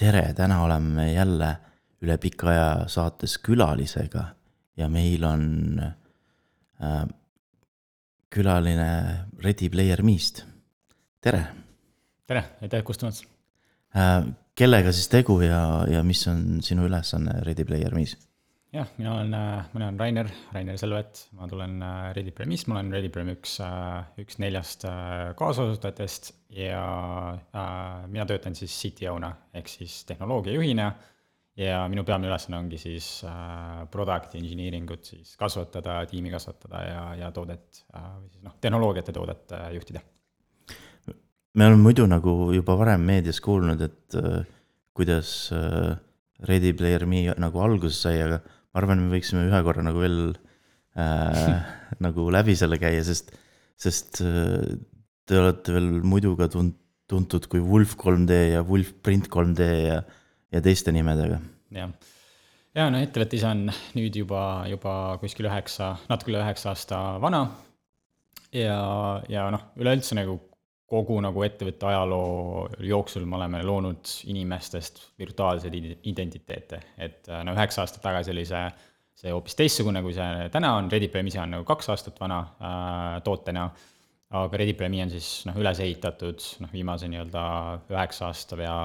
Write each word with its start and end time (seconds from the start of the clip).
tere, 0.00 0.32
täna 0.34 0.62
oleme 0.64 1.12
jälle 1.12 1.50
üle 2.00 2.16
pika 2.20 2.48
aja 2.48 2.68
saates 2.88 3.36
külalisega 3.44 4.22
ja 4.80 4.88
meil 4.88 5.24
on 5.28 5.42
äh, 5.80 7.02
külaline 8.32 8.90
Ready 9.44 9.68
Player 9.68 10.02
Me'st, 10.02 10.44
tere. 11.20 11.42
tere, 12.26 12.44
aitäh 12.62 12.84
kutsumast 12.84 13.26
äh,. 13.96 14.24
kellega 14.54 14.92
siis 14.92 15.08
tegu 15.12 15.40
ja, 15.44 15.84
ja 15.90 16.02
mis 16.04 16.24
on 16.32 16.62
sinu 16.64 16.88
ülesanne 16.88 17.42
Ready 17.44 17.64
Player 17.68 17.94
Me's? 17.94 18.16
Jah, 18.72 18.88
mina 18.98 19.14
olen, 19.14 19.36
mina 19.74 19.88
olen 19.88 19.98
Rainer, 20.00 20.28
Rainer 20.54 20.78
Selvet, 20.78 21.24
ma 21.36 21.48
tulen 21.50 21.80
äh, 21.82 22.10
Ready 22.16 22.32
Me'st, 22.46 22.68
ma 22.70 22.78
olen 22.78 22.92
Ready 22.94 23.10
Player 23.12 23.32
üks, 23.34 23.56
äh, 23.64 24.20
üks 24.22 24.38
neljast 24.42 24.86
äh, 24.88 25.30
kaasasutajatest 25.38 26.32
ja 26.54 26.82
äh, 27.34 28.04
mina 28.10 28.26
töötan 28.30 28.54
siis 28.58 28.74
CTO-na 28.78 29.32
ehk 29.54 29.70
siis 29.70 30.04
tehnoloogiajuhina. 30.10 30.92
Ja 31.60 31.82
minu 31.90 32.04
peamine 32.06 32.30
ülesanne 32.30 32.56
ongi 32.60 32.78
siis 32.80 33.24
äh, 33.26 33.82
product 33.92 34.36
engineering 34.38 34.86
ut 34.94 35.10
siis 35.10 35.34
kasvatada, 35.36 35.98
tiimi 36.08 36.30
kasvatada 36.32 36.84
ja, 36.86 37.02
ja 37.24 37.32
toodet 37.34 37.82
äh, 37.90 38.06
või 38.20 38.30
siis 38.30 38.44
noh, 38.46 38.54
tehnoloogiat 38.62 39.10
ja 39.10 39.16
toodet 39.16 39.56
äh, 39.56 39.66
juhtida. 39.74 40.00
me 41.58 41.66
oleme 41.66 41.82
muidu 41.82 42.06
nagu 42.06 42.52
juba 42.54 42.78
varem 42.78 43.02
meedias 43.02 43.42
kuulnud, 43.42 43.82
et 43.82 44.16
äh, 44.16 44.46
kuidas 44.94 45.50
äh, 45.52 45.98
Ready 46.46 46.72
Player 46.72 47.04
Me 47.06 47.26
nagu 47.36 47.60
alguse 47.60 47.98
sai, 47.98 48.22
aga 48.22 48.38
ma 48.70 48.82
arvan, 48.82 49.02
me 49.02 49.14
võiksime 49.16 49.46
ühe 49.48 49.62
korra 49.66 49.84
nagu 49.86 50.02
veel 50.02 50.20
äh, 50.98 51.56
nagu 52.06 52.28
läbi 52.32 52.56
selle 52.58 52.78
käia, 52.82 53.02
sest, 53.06 53.32
sest 53.80 54.22
äh, 54.24 54.76
te 55.26 55.40
olete 55.40 55.74
veel 55.76 55.90
muidu 56.06 56.36
ka 56.38 56.50
tunt-, 56.52 56.78
tuntud 57.10 57.48
kui 57.50 57.62
Wolf 57.64 57.96
3D 57.98 58.38
ja 58.54 58.64
Wolf 58.66 58.94
Print 59.02 59.30
3D 59.32 59.70
ja, 59.88 60.00
ja 60.54 60.62
teiste 60.64 60.94
nimedega. 60.94 61.40
jah, 61.74 61.94
ja 62.76 62.90
no 62.92 63.00
ettevõte 63.02 63.38
ise 63.38 63.50
on 63.50 63.66
nüüd 63.98 64.20
juba, 64.22 64.44
juba 64.70 64.94
kuskil 65.22 65.50
üheksa, 65.50 65.96
natuke 66.10 66.34
üle 66.34 66.42
üheksa 66.44 66.74
aasta 66.74 67.00
vana. 67.22 67.46
ja, 68.54 68.78
ja 69.30 69.48
noh, 69.54 69.70
üleüldse 69.80 70.18
nagu 70.18 70.38
kogu 70.90 71.20
nagu 71.22 71.44
ettevõtte 71.46 71.86
ajaloo 71.86 72.64
jooksul 72.82 73.26
me 73.28 73.38
oleme 73.38 73.62
loonud 73.62 74.10
inimestest 74.32 75.02
virtuaalseid 75.20 75.76
identiteete, 76.10 76.80
et 76.98 77.30
äh, 77.30 77.44
no 77.46 77.54
üheksa 77.54 77.84
aastat 77.84 78.02
tagasi 78.02 78.32
oli 78.34 78.44
see, 78.48 78.64
see 79.22 79.34
hoopis 79.34 79.58
teistsugune, 79.58 80.02
kui 80.02 80.16
see 80.16 80.48
täna 80.52 80.74
on, 80.80 80.90
ReadyPrem 80.90 81.30
ise 81.30 81.42
on 81.42 81.54
nagu 81.54 81.66
kaks 81.68 81.92
aastat 81.94 82.18
vana 82.20 82.40
äh, 82.42 83.20
tootena, 83.26 83.68
aga 84.40 84.60
ReadyPremi 84.62 85.02
on 85.04 85.12
siis 85.14 85.28
noh, 85.46 85.58
üles 85.62 85.78
ehitatud 85.84 86.46
noh, 86.64 86.72
viimase 86.74 87.10
nii-öelda 87.10 87.42
üheksa 87.92 88.30
aasta 88.30 88.58
pea, 88.58 88.76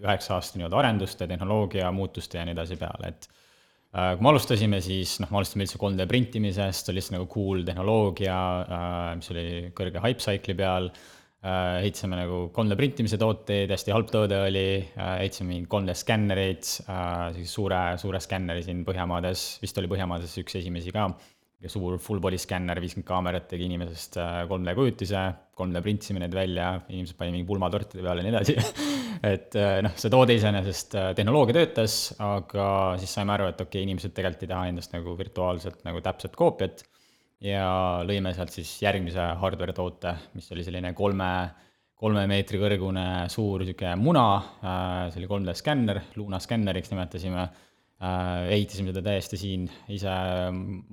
üheksa 0.00 0.38
aasta 0.38 0.58
nii-öelda 0.58 0.80
arenduste, 0.80 1.28
tehnoloogia 1.30 1.90
muutuste 1.94 2.40
ja 2.40 2.46
nii 2.48 2.56
edasi 2.56 2.78
peale, 2.80 3.12
et 3.12 3.28
äh, 3.28 4.16
kui 4.16 4.26
me 4.26 4.32
alustasime, 4.32 4.80
siis 4.82 5.20
noh, 5.22 5.30
me 5.30 5.38
alustasime 5.38 5.68
üldse 5.68 5.78
3D 5.84 6.08
printimisest, 6.10 6.90
oli 6.90 6.98
lihtsalt 6.98 7.16
nagu 7.20 7.30
cool 7.30 7.62
tehnoloogia, 7.68 8.40
mis 9.22 9.30
oli 9.36 9.46
kõrge 9.78 10.02
hype 10.02 10.26
cycle'i 10.26 10.58
peal. 10.64 10.90
äh,, 10.90 11.14
ehitasime 11.46 12.18
nagu 12.18 12.38
3D 12.50 12.76
printimise 12.78 13.18
tooteid, 13.20 13.70
hästi 13.70 13.94
halb 13.94 14.10
toode 14.10 14.40
oli. 14.48 14.68
Äh,, 14.98 15.14
ehitasime 15.22 15.52
mingeid 15.52 15.70
3D 15.70 15.94
skännereid 16.00 16.62
äh,, 16.66 17.28
sellise 17.34 17.52
suure, 17.52 17.82
suure 18.02 18.20
skänneri 18.22 18.64
siin 18.66 18.84
Põhjamaades, 18.86 19.48
vist 19.62 19.78
oli 19.78 19.90
Põhjamaades 19.90 20.34
üks 20.42 20.58
esimesi 20.58 20.94
ka, 20.94 21.06
suur 21.70 21.96
full 22.02 22.22
body 22.22 22.38
skänner, 22.38 22.78
viiskümmend 22.82 23.06
kaamerat 23.06 23.48
tegi 23.50 23.66
inimesest 23.66 24.18
3D 24.18 24.72
äh, 24.72 24.76
kujutise, 24.78 25.22
3D 25.58 25.84
printsime 25.86 26.22
need 26.24 26.34
välja, 26.34 26.72
inimesed 26.90 27.18
panid 27.18 27.38
mingi 27.38 27.46
pulmatortide 27.46 28.02
peale 28.02 28.22
ja 28.22 28.28
nii 28.28 28.34
edasi. 28.34 28.58
Et 29.32 29.54
äh, 29.58 29.78
noh, 29.82 29.94
see 29.98 30.10
toode 30.10 30.34
iseenesest, 30.38 30.98
äh, 30.98 31.08
tehnoloogia 31.18 31.60
töötas, 31.60 31.98
aga 32.22 32.68
siis 32.98 33.14
saime 33.14 33.34
aru, 33.34 33.48
et 33.50 33.58
okei 33.58 33.80
okay,, 33.80 33.86
inimesed 33.86 34.14
tegelikult 34.14 34.44
ei 34.46 34.52
taha 34.52 34.68
endast 34.70 34.94
nagu 34.94 35.14
virtuaalselt 35.18 35.82
nagu 35.86 36.02
täpset 36.04 36.38
koopiat 36.38 36.84
ja 37.44 38.02
lõime 38.06 38.32
sealt 38.34 38.52
siis 38.54 38.70
järgmise 38.82 39.22
hardware 39.40 39.74
toote, 39.76 40.14
mis 40.34 40.48
oli 40.54 40.64
selline 40.66 40.92
kolme, 40.96 41.30
kolme 41.98 42.26
meetri 42.30 42.60
kõrgune 42.60 43.06
suur 43.32 43.62
niisugune 43.62 43.94
muna, 44.00 44.26
äh, 44.62 45.08
see 45.12 45.22
oli 45.22 45.30
3D 45.30 45.56
skänner, 45.58 46.02
Luna 46.18 46.40
skänneriks 46.42 46.90
nimetasime, 46.92 47.44
äh, 48.02 48.48
ehitasime 48.56 48.90
seda 48.92 49.04
täiesti 49.06 49.38
siin 49.38 49.68
ise 49.94 50.14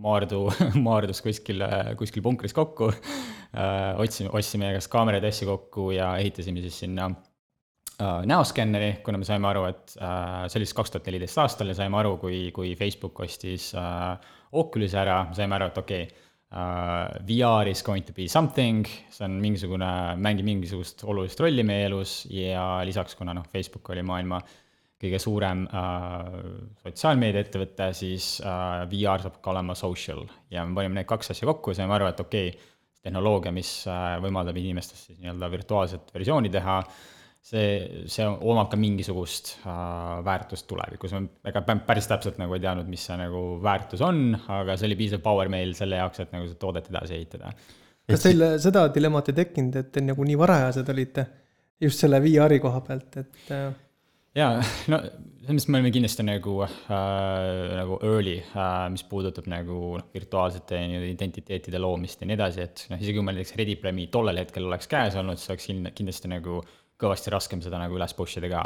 Maardu, 0.06 0.44
Maardus 0.88 1.24
kuskil, 1.26 1.66
kuskil 1.98 2.26
punkris 2.26 2.54
kokku, 2.58 2.92
äh, 2.94 3.94
otsime, 4.02 4.34
ostsime 4.34 4.70
igast 4.74 4.92
kaameraid 4.94 5.26
asju 5.26 5.50
kokku 5.50 5.92
ja 5.98 6.16
ehitasime 6.22 6.66
siis 6.66 6.84
sinna 6.86 7.14
näoskänneri, 7.96 8.98
kuna 9.06 9.22
me 9.22 9.24
saime 9.24 9.48
aru, 9.48 9.62
et 9.70 9.94
see 9.96 10.58
oli 10.60 10.66
siis 10.68 10.76
kaks 10.76 10.92
tuhat 10.92 11.06
neliteist 11.08 11.38
aastal 11.40 11.70
ja 11.72 11.78
saime 11.78 11.96
aru, 11.96 12.18
kui, 12.20 12.50
kui 12.52 12.74
Facebook 12.76 13.22
ostis 13.24 13.70
Oculus'i 14.52 15.00
ära, 15.00 15.22
saime 15.38 15.56
aru, 15.56 15.70
et 15.72 15.80
okei 15.80 16.02
okay,, 16.04 16.25
uh, 16.56 17.22
VR 17.28 17.70
is 17.70 17.84
going 17.84 18.06
to 18.08 18.14
be 18.16 18.28
something, 18.32 18.86
see 19.12 19.26
on 19.28 19.40
mingisugune, 19.44 19.88
mängib 20.22 20.48
mingisugust 20.48 21.04
olulist 21.08 21.42
rolli 21.44 21.66
meie 21.68 21.90
elus 21.90 22.24
ja 22.32 22.82
lisaks, 22.88 23.18
kuna 23.20 23.36
noh, 23.36 23.48
Facebook 23.52 23.92
oli 23.94 24.06
maailma 24.06 24.40
kõige 25.06 25.20
suurem 25.22 25.66
uh, 25.68 26.30
sotsiaalmeediaettevõte, 26.86 27.90
siis 27.98 28.38
uh, 28.42 28.86
VR 28.90 29.26
saab 29.26 29.42
ka 29.44 29.52
olema 29.52 29.76
social. 29.78 30.24
Ja 30.54 30.64
me 30.66 30.78
panime 30.80 31.02
need 31.02 31.10
kaks 31.10 31.36
asja 31.36 31.50
kokku 31.52 31.74
ja 31.74 31.82
saime 31.82 31.98
aru, 31.98 32.08
et 32.10 32.24
okei 32.24 32.54
okay,, 32.54 32.72
tehnoloogia, 33.06 33.52
mis 33.54 33.70
võimaldab 34.18 34.58
inimestest 34.58 35.12
siis 35.12 35.20
nii-öelda 35.20 35.52
virtuaalset 35.54 36.08
versiooni 36.16 36.50
teha 36.50 36.80
uh,, 36.82 36.96
see, 37.46 38.06
see 38.10 38.26
omab 38.26 38.72
ka 38.72 38.80
mingisugust 38.80 39.56
äh, 39.62 40.18
väärtust 40.26 40.68
tulevikus, 40.70 41.14
ma 41.16 41.52
ega 41.52 41.64
päris 41.86 42.10
täpselt 42.10 42.40
nagu 42.42 42.58
ei 42.58 42.64
teadnud, 42.64 42.90
mis 42.90 43.06
see 43.06 43.18
nagu 43.22 43.46
väärtus 43.64 44.04
on, 44.06 44.28
aga 44.60 44.78
see 44.80 44.90
oli 44.90 45.00
piisav 45.04 45.24
power 45.26 45.52
meil 45.54 45.76
selle 45.78 46.02
jaoks, 46.02 46.24
et 46.24 46.36
nagu 46.36 46.50
seda 46.50 46.62
toodet 46.62 46.92
edasi 46.94 47.20
ehitada. 47.20 47.54
kas 48.10 48.26
teil 48.26 48.46
seda 48.62 48.88
dilemmat 48.94 49.32
ei 49.32 49.42
tekkinud, 49.44 49.82
et 49.82 49.94
te 49.94 50.04
nagu 50.06 50.26
nii 50.28 50.38
varajased 50.42 50.94
olite 50.94 51.26
just 51.82 52.02
selle 52.02 52.22
VR-i 52.24 52.62
koha 52.64 52.82
pealt, 52.86 53.20
et 53.22 53.52
äh...? 53.54 53.68
jaa, 54.36 54.56
no 54.92 55.00
selles 55.06 55.54
mõttes 55.54 55.68
me 55.70 55.80
olime 55.80 55.92
kindlasti 55.94 56.26
nagu 56.26 56.56
äh,, 56.66 56.72
nagu 57.78 58.00
early 58.10 58.40
äh,, 58.42 58.72
mis 58.96 59.06
puudutab 59.06 59.46
nagu 59.52 60.00
noh, 60.00 60.08
virtuaalsete 60.18 60.82
nii-öelda 60.82 61.12
identiteetide 61.14 61.84
loomist 61.84 62.26
ja 62.26 62.32
nii 62.32 62.40
edasi, 62.40 62.66
et 62.66 62.88
noh, 62.90 62.98
isegi 62.98 63.20
kui 63.20 63.28
meil 63.28 63.38
näiteks 63.38 63.54
Ready 63.62 63.78
Premi 63.84 64.10
tollel 64.12 64.42
hetkel 64.42 64.66
oleks 64.66 64.90
käes 64.90 65.20
olnud, 65.22 65.38
siis 65.38 65.54
oleks 65.54 65.70
kindlasti 66.02 66.34
nagu 66.34 66.64
kõvasti 67.02 67.34
raskem 67.34 67.64
seda 67.64 67.80
nagu 67.82 67.98
üles 67.98 68.14
push 68.18 68.40
ida 68.40 68.52
ka 68.52 68.66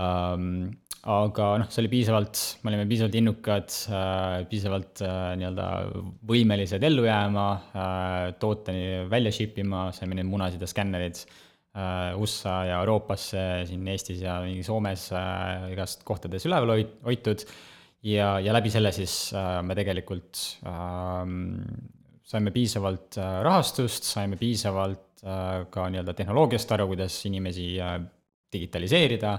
um,. 0.00 0.72
aga 1.04 1.46
noh, 1.60 1.68
see 1.68 1.82
oli 1.82 1.90
piisavalt, 1.92 2.42
me 2.64 2.70
olime 2.72 2.86
piisavalt 2.88 3.16
innukad 3.18 3.74
uh,, 3.92 4.38
piisavalt 4.48 5.02
uh, 5.04 5.32
nii-öelda 5.36 5.66
võimelised 6.30 6.86
ellu 6.88 7.04
jääma 7.04 7.48
uh,, 7.60 8.28
tooteni 8.40 9.04
välja 9.12 9.32
ship 9.34 9.58
ima, 9.60 9.90
saime 9.92 10.16
neid 10.16 10.30
munasid 10.30 10.64
ja 10.64 10.70
skännerid 10.70 11.20
uh, 11.20 12.16
USA 12.16 12.62
ja 12.70 12.80
Euroopasse, 12.80 13.44
siin 13.68 13.84
Eestis 13.92 14.24
ja 14.24 14.38
mingi 14.46 14.64
Soomes 14.64 15.10
uh, 15.12 15.68
igast 15.74 16.06
kohtades 16.08 16.48
üleval 16.48 16.78
hoid-, 16.78 16.96
hoitud 17.04 17.44
ja, 18.08 18.38
ja 18.40 18.56
läbi 18.56 18.72
selle 18.72 18.92
siis 18.96 19.18
uh, 19.36 19.60
me 19.66 19.76
tegelikult 19.76 20.40
um, 20.64 21.36
saime 22.24 22.52
piisavalt 22.54 23.20
uh, 23.20 23.42
rahastust, 23.44 24.08
saime 24.08 24.40
piisavalt 24.40 25.13
ka 25.70 25.86
nii-öelda 25.90 26.14
tehnoloogiast 26.16 26.72
aru, 26.76 26.88
kuidas 26.92 27.16
inimesi 27.28 27.68
äh, 27.80 27.94
digitaliseerida 28.52 29.38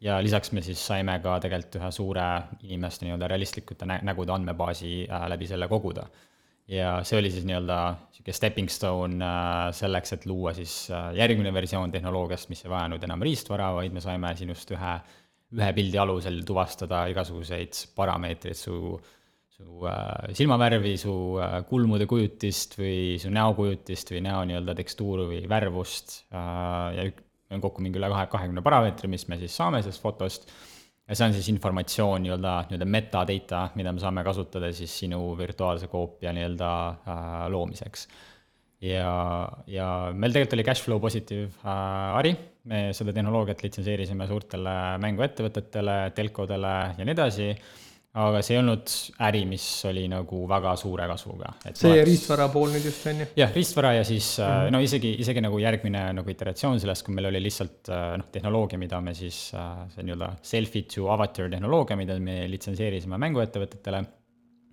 ja 0.00 0.16
lisaks 0.22 0.52
me 0.52 0.62
siis 0.64 0.80
saime 0.86 1.18
ka 1.24 1.38
tegelikult 1.44 1.76
ühe 1.80 1.90
suure 1.92 2.28
inimeste 2.62 3.06
nii-öelda 3.06 3.28
realistlikute 3.32 3.88
nä-, 3.88 4.00
nägude 4.08 4.32
andmebaasi 4.32 4.94
äh, 5.04 5.26
läbi 5.32 5.48
selle 5.50 5.68
koguda. 5.68 6.06
ja 6.68 6.96
see 7.06 7.18
oli 7.18 7.30
siis 7.30 7.44
nii-öelda 7.46 7.76
niisugune 7.94 8.34
stepping 8.34 8.70
stone 8.72 9.26
selleks, 9.72 10.12
et 10.16 10.24
luua 10.26 10.50
siis 10.54 10.88
järgmine 11.14 11.52
versioon 11.54 11.92
tehnoloogiast, 11.92 12.48
mis 12.50 12.64
ei 12.64 12.70
vajanud 12.72 13.04
enam 13.06 13.22
riistvara, 13.22 13.68
vaid 13.76 13.94
me 13.94 14.02
saime 14.02 14.32
sinust 14.36 14.72
ühe, 14.74 14.94
ühe 15.54 15.68
pildi 15.76 16.00
alusel 16.02 16.40
tuvastada 16.48 17.04
igasuguseid 17.12 17.84
parameetreid 17.94 18.58
su 18.58 18.80
äh, 18.96 19.12
su 19.56 19.86
äh, 19.88 20.34
silmavärvi, 20.36 20.96
su 21.00 21.12
äh, 21.40 21.62
kulmude 21.68 22.04
kujutist 22.08 22.76
või 22.76 23.16
su 23.20 23.30
näokujutist 23.32 24.12
või 24.12 24.20
näo 24.26 24.42
nii-öelda 24.48 24.74
tekstuuri 24.76 25.30
või 25.30 25.44
värvust 25.48 26.18
äh, 26.28 26.98
ja 26.98 27.06
on 27.54 27.62
kokku 27.62 27.84
mingi 27.84 28.00
üle 28.00 28.10
kahe, 28.12 28.26
kahekümne 28.30 28.62
parameetri, 28.64 29.08
mis 29.10 29.26
me 29.30 29.38
siis 29.40 29.54
saame 29.56 29.80
sellest 29.84 30.02
fotost, 30.02 30.48
ja 31.06 31.14
see 31.14 31.28
on 31.28 31.36
siis 31.36 31.48
informatsioon 31.52 32.24
nii-öelda, 32.24 32.54
nii-öelda 32.68 32.88
metadata, 32.90 33.62
mida 33.78 33.92
me 33.94 34.02
saame 34.02 34.24
kasutada 34.26 34.72
siis 34.74 34.92
sinu 35.04 35.20
virtuaalse 35.38 35.88
koopia 35.92 36.34
nii-öelda 36.36 36.72
äh, 36.90 37.36
loomiseks. 37.54 38.08
ja, 38.82 39.14
ja 39.72 39.86
meil 40.12 40.34
tegelikult 40.34 40.58
oli 40.58 40.66
cash 40.66 40.84
flow 40.84 41.00
positiiv 41.00 41.48
äh, 41.62 42.20
äri, 42.20 42.34
me 42.68 42.82
seda 42.98 43.14
tehnoloogiat 43.14 43.62
litsenseerisime 43.64 44.26
suurtele 44.28 44.76
mänguettevõtetele, 45.00 45.98
telkodele 46.18 46.76
ja 46.98 47.06
nii 47.06 47.14
edasi 47.14 47.50
aga 48.16 48.40
see 48.44 48.54
ei 48.54 48.60
olnud 48.62 48.92
äri, 49.26 49.42
mis 49.48 49.64
oli 49.88 50.06
nagu 50.08 50.42
väga 50.48 50.72
suure 50.80 51.04
kasvuga. 51.10 51.52
see 51.66 51.90
oleks... 51.90 52.06
riistvara 52.08 52.46
pool 52.52 52.72
nüüd 52.72 52.88
just 52.88 53.04
on 53.10 53.20
ju? 53.20 53.26
jah, 53.36 53.52
riistvara 53.52 53.92
ja 53.98 54.04
siis 54.08 54.30
mm 54.38 54.44
-hmm. 54.46 54.72
no 54.72 54.80
isegi, 54.80 55.12
isegi 55.20 55.42
nagu 55.44 55.58
järgmine 55.60 56.04
nagu 56.16 56.32
iteratsioon 56.32 56.80
sellest, 56.80 57.04
kui 57.04 57.14
meil 57.14 57.28
oli 57.30 57.42
lihtsalt 57.44 57.92
äh, 57.92 58.16
noh, 58.22 58.30
tehnoloogia, 58.32 58.78
mida 58.80 59.00
me 59.00 59.14
siis, 59.14 59.52
see 59.92 60.02
nii-öelda 60.02 60.32
selfie 60.42 60.88
to 60.94 61.10
avatar 61.12 61.50
tehnoloogia, 61.50 61.96
mida 61.96 62.18
me 62.20 62.46
litsenseerisime 62.48 63.20
mänguettevõtetele. 63.20 64.04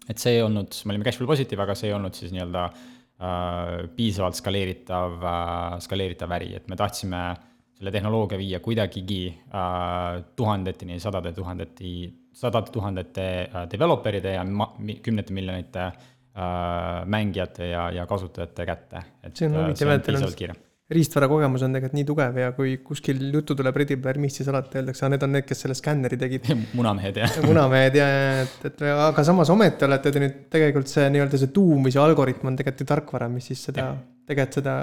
et 0.10 0.18
see 0.18 0.36
ei 0.38 0.42
olnud, 0.42 0.72
me 0.86 0.92
olime 0.92 1.06
cashflow 1.06 1.28
positive, 1.28 1.62
aga 1.64 1.76
see 1.76 1.90
ei 1.90 1.94
olnud 1.94 2.14
siis 2.16 2.32
nii-öelda 2.32 2.64
äh, 2.66 3.90
piisavalt 3.96 4.40
skaleeritav 4.40 5.20
äh,, 5.20 5.80
skaleeritav 5.80 6.32
äri, 6.32 6.56
et 6.56 6.68
me 6.68 6.76
tahtsime 6.76 7.36
selle 7.76 7.92
tehnoloogia 7.92 8.38
viia 8.38 8.60
kuidagigi 8.60 9.24
äh, 9.28 10.24
tuhandeteni, 10.36 11.00
sadade 11.00 11.34
tuhandeti 11.34 12.23
sadade 12.34 12.74
tuhandete 12.74 13.30
äh, 13.46 13.64
developer'ide 13.72 14.36
ja 14.38 14.44
ma-, 14.48 14.74
kümnete 15.06 15.34
miljonite 15.36 15.88
äh, 15.88 17.06
mängijate 17.06 17.72
ja, 17.72 17.88
ja 17.94 18.06
kasutajate 18.10 18.68
kätte. 18.70 19.08
see 19.34 19.50
on 19.50 19.58
äh, 19.58 19.66
huvitav, 19.68 19.98
et 19.98 20.08
teil 20.08 20.22
on 20.54 20.62
riistvara 20.94 21.30
kogemus 21.32 21.64
on 21.66 21.74
tegelikult 21.74 21.96
nii 21.98 22.06
tugev 22.08 22.38
ja 22.38 22.52
kui 22.58 22.76
kuskil 22.86 23.22
juttu 23.34 23.56
tuleb 23.58 23.78
Ready 23.80 23.96
Player 24.02 24.20
Me'st, 24.22 24.42
siis 24.42 24.50
alati 24.52 24.82
öeldakse, 24.82 25.08
need 25.10 25.26
on 25.26 25.32
need, 25.38 25.48
kes 25.48 25.64
selle 25.64 25.78
skänneri 25.80 26.20
tegid. 26.20 26.50
munamehed, 26.80 27.20
jah. 27.24 27.38
munamehed 27.50 27.98
ja, 27.98 28.08
ja, 28.12 28.32
et, 28.44 28.58
et 28.70 28.86
aga 28.92 29.26
samas 29.26 29.52
ometi 29.54 29.88
olete 29.88 30.14
te 30.14 30.24
nüüd 30.24 30.40
tegelikult 30.54 30.92
see 30.92 31.08
nii-öelda 31.14 31.40
see 31.42 31.54
tuum 31.56 31.88
või 31.88 31.96
see 31.96 32.04
algoritm 32.04 32.52
on 32.52 32.60
tegelikult 32.60 32.86
ju 32.86 32.90
tarkvara, 32.94 33.30
mis 33.32 33.52
siis 33.52 33.64
seda, 33.70 33.94
tegelikult 34.30 34.60
seda 34.60 34.76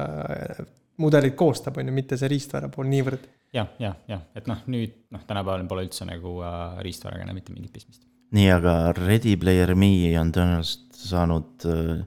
mudelit 1.00 1.36
koostab, 1.38 1.80
on 1.80 1.90
ju, 1.90 1.96
mitte 1.96 2.18
see 2.20 2.30
riistvara 2.30 2.70
pool 2.72 2.88
niivõrd 2.90 3.26
ja,. 3.54 3.64
jah, 3.64 3.72
jah, 3.80 3.96
jah, 4.08 4.22
et 4.38 4.46
noh, 4.50 4.62
nüüd 4.70 4.94
noh, 5.14 5.24
tänapäeval 5.26 5.66
pole 5.70 5.86
üldse 5.88 6.06
nagu 6.08 6.38
äh, 6.46 6.78
riistvaraga 6.84 7.26
enam 7.26 7.38
mitte 7.38 7.54
mingit 7.54 7.74
pistmist. 7.74 8.04
nii, 8.36 8.48
aga 8.54 8.76
Ready 8.98 9.36
Player 9.40 9.74
Me 9.78 9.92
on 10.20 10.32
tõenäoliselt 10.34 11.00
saanud 11.00 11.68
äh, 11.70 12.00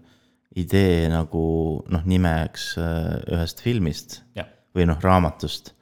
idee 0.60 1.10
nagu 1.12 1.44
noh, 1.92 2.08
nimeks 2.10 2.74
äh, 2.82 3.14
ühest 3.34 3.64
filmist 3.66 4.22
ja. 4.38 4.48
või 4.76 4.88
noh, 4.90 5.00
raamatust. 5.04 5.74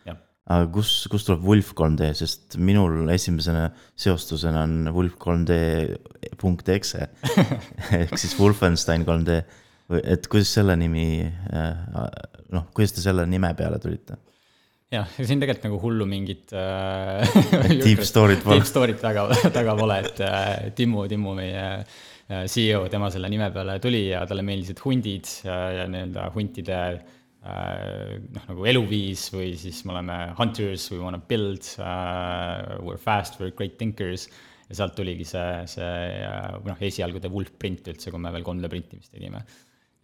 aga 0.52 0.66
kus, 0.74 0.92
kust 1.12 1.30
tuleb 1.30 1.44
Wolf 1.48 1.72
3D, 1.78 2.12
sest 2.18 2.58
minul 2.60 3.10
esimesena 3.14 3.70
seostusena 4.00 4.66
on 4.66 4.90
Wolf 4.96 5.16
3D 5.22 6.36
punkt 6.42 6.72
exe 6.74 7.08
ehk 8.02 8.18
siis 8.20 8.34
Wolfenstein 8.40 9.06
3D. 9.08 9.42
et 10.02 10.28
kuidas 10.32 10.52
selle 10.58 10.76
nimi 10.80 11.24
äh, 11.28 11.86
noh, 12.56 12.68
kuidas 12.76 12.96
te 12.96 13.04
selle 13.04 13.26
nime 13.30 13.54
peale 13.58 13.80
tulite? 13.82 14.20
jah, 14.92 15.08
ega 15.16 15.28
siin 15.28 15.40
tegelikult 15.40 15.68
nagu 15.70 15.80
hullu 15.86 16.08
mingit 16.10 16.52
äh, 16.58 17.24
Deep 17.86 18.04
story't 18.08 18.44
pole. 18.44 18.58
Deep 18.60 18.68
story't 18.68 19.00
taga, 19.04 19.30
taga 19.58 19.76
pole, 19.80 20.02
et 20.04 20.20
äh, 20.26 20.68
Timmu, 20.76 21.06
Timmu, 21.12 21.36
meie 21.38 21.64
äh, 21.80 22.44
CEO, 22.52 22.84
tema 22.92 23.12
selle 23.14 23.32
nime 23.32 23.48
peale 23.56 23.80
tuli 23.84 24.10
ja 24.10 24.26
talle 24.28 24.44
meeldisid 24.48 24.84
hundid 24.84 25.32
ja, 25.48 25.58
ja 25.80 25.88
nii-öelda 25.92 26.28
huntide 26.36 26.82
äh, 26.92 28.20
noh, 28.36 28.46
nagu 28.52 28.70
eluviis 28.74 29.30
või 29.32 29.54
siis 29.60 29.84
me 29.88 29.96
oleme 29.96 30.20
hunters, 30.40 30.90
we 30.92 31.00
wanna 31.00 31.24
build 31.24 31.64
uh,, 31.80 32.80
we 32.84 32.92
are 32.98 33.02
fast, 33.02 33.40
we 33.40 33.48
are 33.48 33.56
great 33.56 33.80
thinkers. 33.80 34.28
ja 34.68 34.82
sealt 34.82 34.96
tuligi 35.00 35.24
see, 35.28 35.48
see 35.72 35.92
äh, 36.28 36.52
noh, 36.68 36.84
esialgu 36.84 37.24
The 37.24 37.32
Wolf 37.32 37.56
print 37.60 37.88
üldse, 37.92 38.12
kui 38.12 38.20
me 38.20 38.32
veel 38.36 38.44
3D 38.44 38.76
printimist 38.76 39.16
tegime 39.16 39.46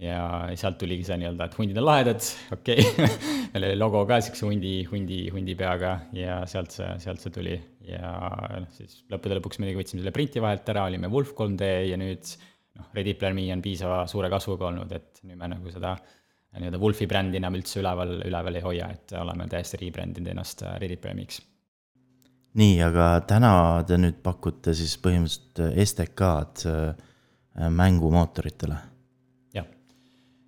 ja 0.02 0.18
sealt 0.60 0.78
tuligi 0.82 1.08
see 1.08 1.18
nii-öelda, 1.22 1.48
et 1.48 1.56
hundid 1.58 1.80
on 1.82 1.88
lahedad, 1.88 2.28
okei 2.54 2.84
okay. 2.92 3.08
meil 3.54 3.70
oli 3.72 3.78
logo 3.80 4.04
ka 4.10 4.20
siukse 4.22 4.46
hundi, 4.46 4.74
hundi, 4.92 5.24
hundi 5.34 5.56
peaga 5.58 5.96
ja 6.14 6.44
sealt 6.50 6.76
see, 6.76 6.90
sealt 7.02 7.24
see 7.24 7.34
tuli. 7.34 7.56
ja 7.88 8.12
noh, 8.62 8.70
siis 8.76 9.02
lõppude 9.10 9.40
lõpuks 9.40 9.62
muidugi 9.62 9.82
võtsime 9.82 10.04
selle 10.04 10.14
printi 10.14 10.44
vahelt 10.44 10.70
ära, 10.70 10.86
olime 10.92 11.10
Wolf 11.10 11.34
3D 11.38 11.72
ja 11.90 11.98
nüüd 11.98 12.30
noh, 12.78 12.92
Ready 12.94 13.16
Player 13.18 13.34
Me 13.38 13.48
on 13.56 13.64
piisava 13.66 14.04
suure 14.12 14.30
kasvuga 14.30 14.70
olnud, 14.70 14.94
et 14.94 15.24
nüüd 15.26 15.40
me 15.40 15.50
nagu 15.56 15.74
seda 15.74 15.96
nii-öelda 16.58 16.80
Wolfi 16.82 17.08
brändi 17.10 17.38
enam 17.38 17.58
üldse 17.58 17.82
üleval, 17.82 18.16
üleval 18.26 18.58
ei 18.58 18.66
hoia, 18.66 18.90
et 18.94 19.14
oleme 19.18 19.48
täiesti 19.52 19.80
rebrändinud 19.82 20.32
ennast 20.32 20.64
Ready 20.82 20.98
Player 21.02 21.18
Me'iks. 21.18 21.42
nii, 22.58 22.78
aga 22.86 23.10
täna 23.30 23.52
te 23.88 23.98
nüüd 24.02 24.22
pakute 24.26 24.74
siis 24.78 24.96
põhimõtteliselt 25.02 25.90
STK-d 25.90 26.70
äh, 26.72 27.72
mängumootoritele 27.74 28.78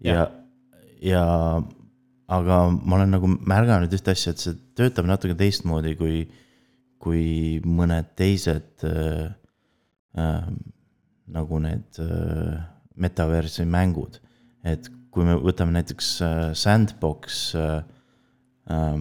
ja, 0.04 0.28
ja 1.04 1.24
aga 2.30 2.60
ma 2.69 3.00
olen 3.00 3.16
nagu 3.16 3.30
märganud 3.30 3.94
ühte 3.96 4.13
asja, 4.13 4.34
et 4.34 4.44
see 4.44 4.57
töötab 4.78 5.07
natuke 5.10 5.36
teistmoodi 5.38 5.96
kui, 6.00 6.24
kui 7.01 7.24
mõned 7.66 8.13
teised 8.19 8.86
äh, 8.88 9.31
äh, 10.19 10.50
nagu 11.30 11.62
need 11.63 12.01
äh, 12.04 12.60
metaversi 13.00 13.66
mängud. 13.66 14.19
et 14.63 14.90
kui 15.13 15.25
me 15.25 15.38
võtame 15.40 15.74
näiteks 15.78 16.10
äh, 16.22 16.42
Sandbox 16.57 17.40
äh, 17.57 17.80
äh, 18.69 19.00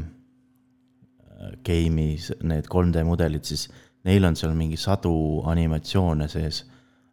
game'i, 1.67 2.17
need 2.49 2.69
3D 2.71 3.05
mudelid, 3.07 3.45
siis 3.47 3.69
neil 4.09 4.25
on 4.27 4.37
seal 4.39 4.55
mingi 4.57 4.79
sadu 4.81 5.13
animatsioone 5.51 6.29
sees. 6.33 6.65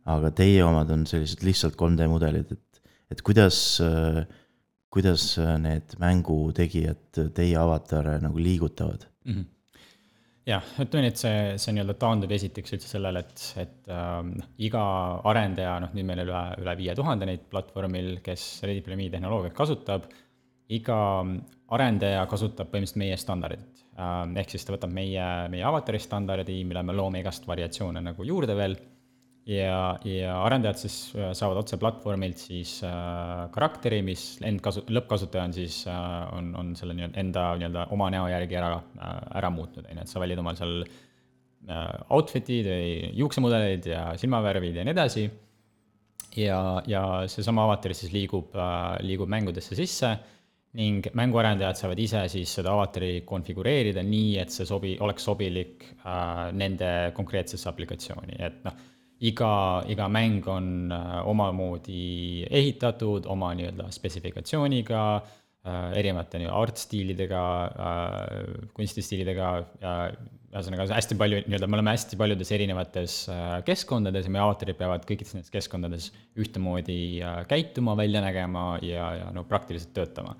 aga 0.05 0.29
teie 0.37 0.61
omad 0.61 0.91
on 0.93 1.07
sellised 1.09 1.41
lihtsalt 1.41 1.73
3D 1.79 2.05
mudelid, 2.07 2.51
et 2.53 2.59
et 3.11 3.21
kuidas, 3.25 3.57
kuidas 4.93 5.25
need 5.61 5.97
mängutegijad 6.01 7.19
teie 7.35 7.57
avatare 7.61 8.17
nagu 8.23 8.41
liigutavad 8.41 9.05
mm? 9.25 9.33
-hmm 9.33 9.51
jah, 10.45 10.65
ütleme 10.81 11.05
nii, 11.05 11.13
et 11.13 11.21
see, 11.21 11.37
see 11.61 11.73
nii-öelda 11.75 11.95
taandub 12.01 12.33
esiteks 12.35 12.75
üldse 12.77 12.89
sellele, 12.89 13.23
et, 13.25 13.45
et 13.63 13.89
äh, 13.91 14.19
iga 14.67 14.83
arendaja, 15.31 15.79
noh 15.83 15.95
nüüd 15.97 16.07
meil 16.07 16.21
üle, 16.25 16.41
üle 16.61 16.75
viie 16.79 16.95
tuhande 16.97 17.29
neid 17.29 17.47
platvormil, 17.51 18.19
kes 18.25 18.45
Ready 18.65 18.83
Player 18.85 18.99
Me 18.99 19.09
tehnoloogiat 19.13 19.55
kasutab, 19.57 20.05
iga 20.75 20.99
arendaja 21.75 22.25
kasutab 22.29 22.69
põhimõtteliselt 22.71 23.01
meie 23.01 23.17
standardit 23.21 23.83
äh,. 23.97 24.21
ehk 24.41 24.53
siis 24.53 24.65
ta 24.65 24.73
võtab 24.73 24.93
meie, 24.93 25.25
meie 25.53 25.65
avatari 25.65 26.01
standardi, 26.01 26.61
mille 26.65 26.81
me 26.85 26.95
loome 26.97 27.21
igast 27.21 27.45
variatsioone 27.49 28.01
nagu 28.05 28.25
juurde 28.25 28.57
veel 28.57 28.77
ja, 29.45 29.79
ja 30.05 30.35
arendajad 30.41 30.79
siis 30.81 30.97
äh, 31.15 31.31
saavad 31.37 31.61
otse 31.61 31.77
platvormilt 31.81 32.41
siis 32.41 32.79
äh, 32.85 33.45
karakteri, 33.53 34.01
mis 34.05 34.25
endkasu-, 34.45 34.85
lõppkasutaja 34.89 35.45
on 35.49 35.55
siis 35.55 35.81
äh,, 35.91 36.35
on, 36.35 36.51
on 36.59 36.75
selle 36.77 36.97
nii-öelda 36.97 37.21
enda 37.21 37.47
nii-öelda 37.61 37.87
oma 37.95 38.09
näo 38.13 38.27
järgi 38.31 38.57
ära 38.59 38.73
äh,, 38.75 39.17
ära 39.41 39.51
muutnud, 39.53 39.85
on 39.85 39.99
ju, 39.99 40.05
et 40.05 40.11
sa 40.11 40.21
valid 40.23 40.41
omal 40.41 40.57
seal 40.59 40.77
äh, 40.83 41.89
outfit'id 42.17 42.69
või 42.71 42.93
juuksemudeleid 43.21 43.89
ja 43.93 44.05
silmavärvid 44.21 44.81
ja 44.81 44.87
nii 44.87 44.95
edasi. 44.97 45.27
ja, 46.41 46.61
ja 46.89 47.03
seesama 47.31 47.67
avatar 47.69 47.93
siis 47.93 48.15
liigub 48.15 48.55
äh,, 48.57 48.95
liigub 49.05 49.29
mängudesse 49.29 49.77
sisse 49.77 50.15
ning 50.75 51.05
mänguarendajad 51.15 51.77
saavad 51.79 51.99
ise 52.03 52.25
siis 52.33 52.57
seda 52.57 52.73
avatari 52.73 53.21
konfigureerida 53.29 54.01
nii, 54.03 54.33
et 54.41 54.51
see 54.51 54.65
sobi-, 54.67 54.97
oleks 55.05 55.23
sobilik 55.29 55.85
äh, 56.01 56.49
nende 56.57 56.91
konkreetsesse 57.15 57.69
aplikatsiooni, 57.69 58.41
et 58.41 58.59
noh 58.65 58.83
iga, 59.23 59.83
iga 59.91 60.07
mäng 60.11 60.45
on 60.51 60.91
äh, 60.91 61.17
omamoodi 61.27 62.45
ehitatud, 62.49 63.27
oma 63.31 63.53
nii-öelda 63.55 63.87
spetsifikatsiooniga, 63.93 65.03
äh, 65.65 65.85
erinevate 66.01 66.41
nii-öelda 66.41 66.63
art-stiilidega, 66.63 67.43
äh, 67.65 68.65
kunstistiilidega, 68.75 69.51
ühesõnaga 70.55 70.87
hästi 70.95 71.17
palju 71.19 71.43
nii-öelda, 71.45 71.69
me 71.71 71.79
oleme 71.79 71.95
hästi 71.95 72.19
paljudes 72.19 72.51
erinevates 72.55 73.15
keskkondades 73.67 74.27
ja 74.27 74.35
meie 74.35 74.43
avatarid 74.43 74.77
peavad 74.79 75.07
kõikides 75.07 75.35
nendes 75.35 75.51
keskkondades 75.51 76.11
ühtemoodi 76.39 76.99
käituma, 77.49 77.97
välja 77.99 78.23
nägema 78.23 78.75
ja, 78.83 79.09
ja 79.19 79.31
no 79.35 79.43
praktiliselt 79.47 79.91
töötama 79.97 80.37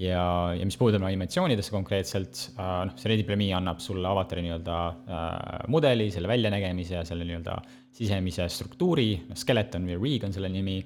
ja, 0.00 0.24
ja 0.58 0.66
mis 0.66 0.76
puudutab 0.80 1.06
animatsioonidesse 1.06 1.74
konkreetselt, 1.74 2.42
noh, 2.58 2.94
see 2.98 3.12
Ready 3.12 3.26
Player 3.26 3.40
Me 3.40 3.50
annab 3.56 3.80
sulle 3.82 4.08
avatari 4.10 4.42
nii-öelda 4.46 4.78
äh, 4.88 5.64
mudeli, 5.72 6.10
selle 6.14 6.30
väljanägemise 6.30 6.98
ja 6.98 7.04
selle 7.08 7.26
nii-öelda 7.28 7.56
sisemise 7.94 8.48
struktuuri, 8.50 9.08
skeleton 9.38 9.86
või 9.88 10.00
rig 10.02 10.26
on 10.26 10.34
selle 10.34 10.50
nimi, 10.50 10.80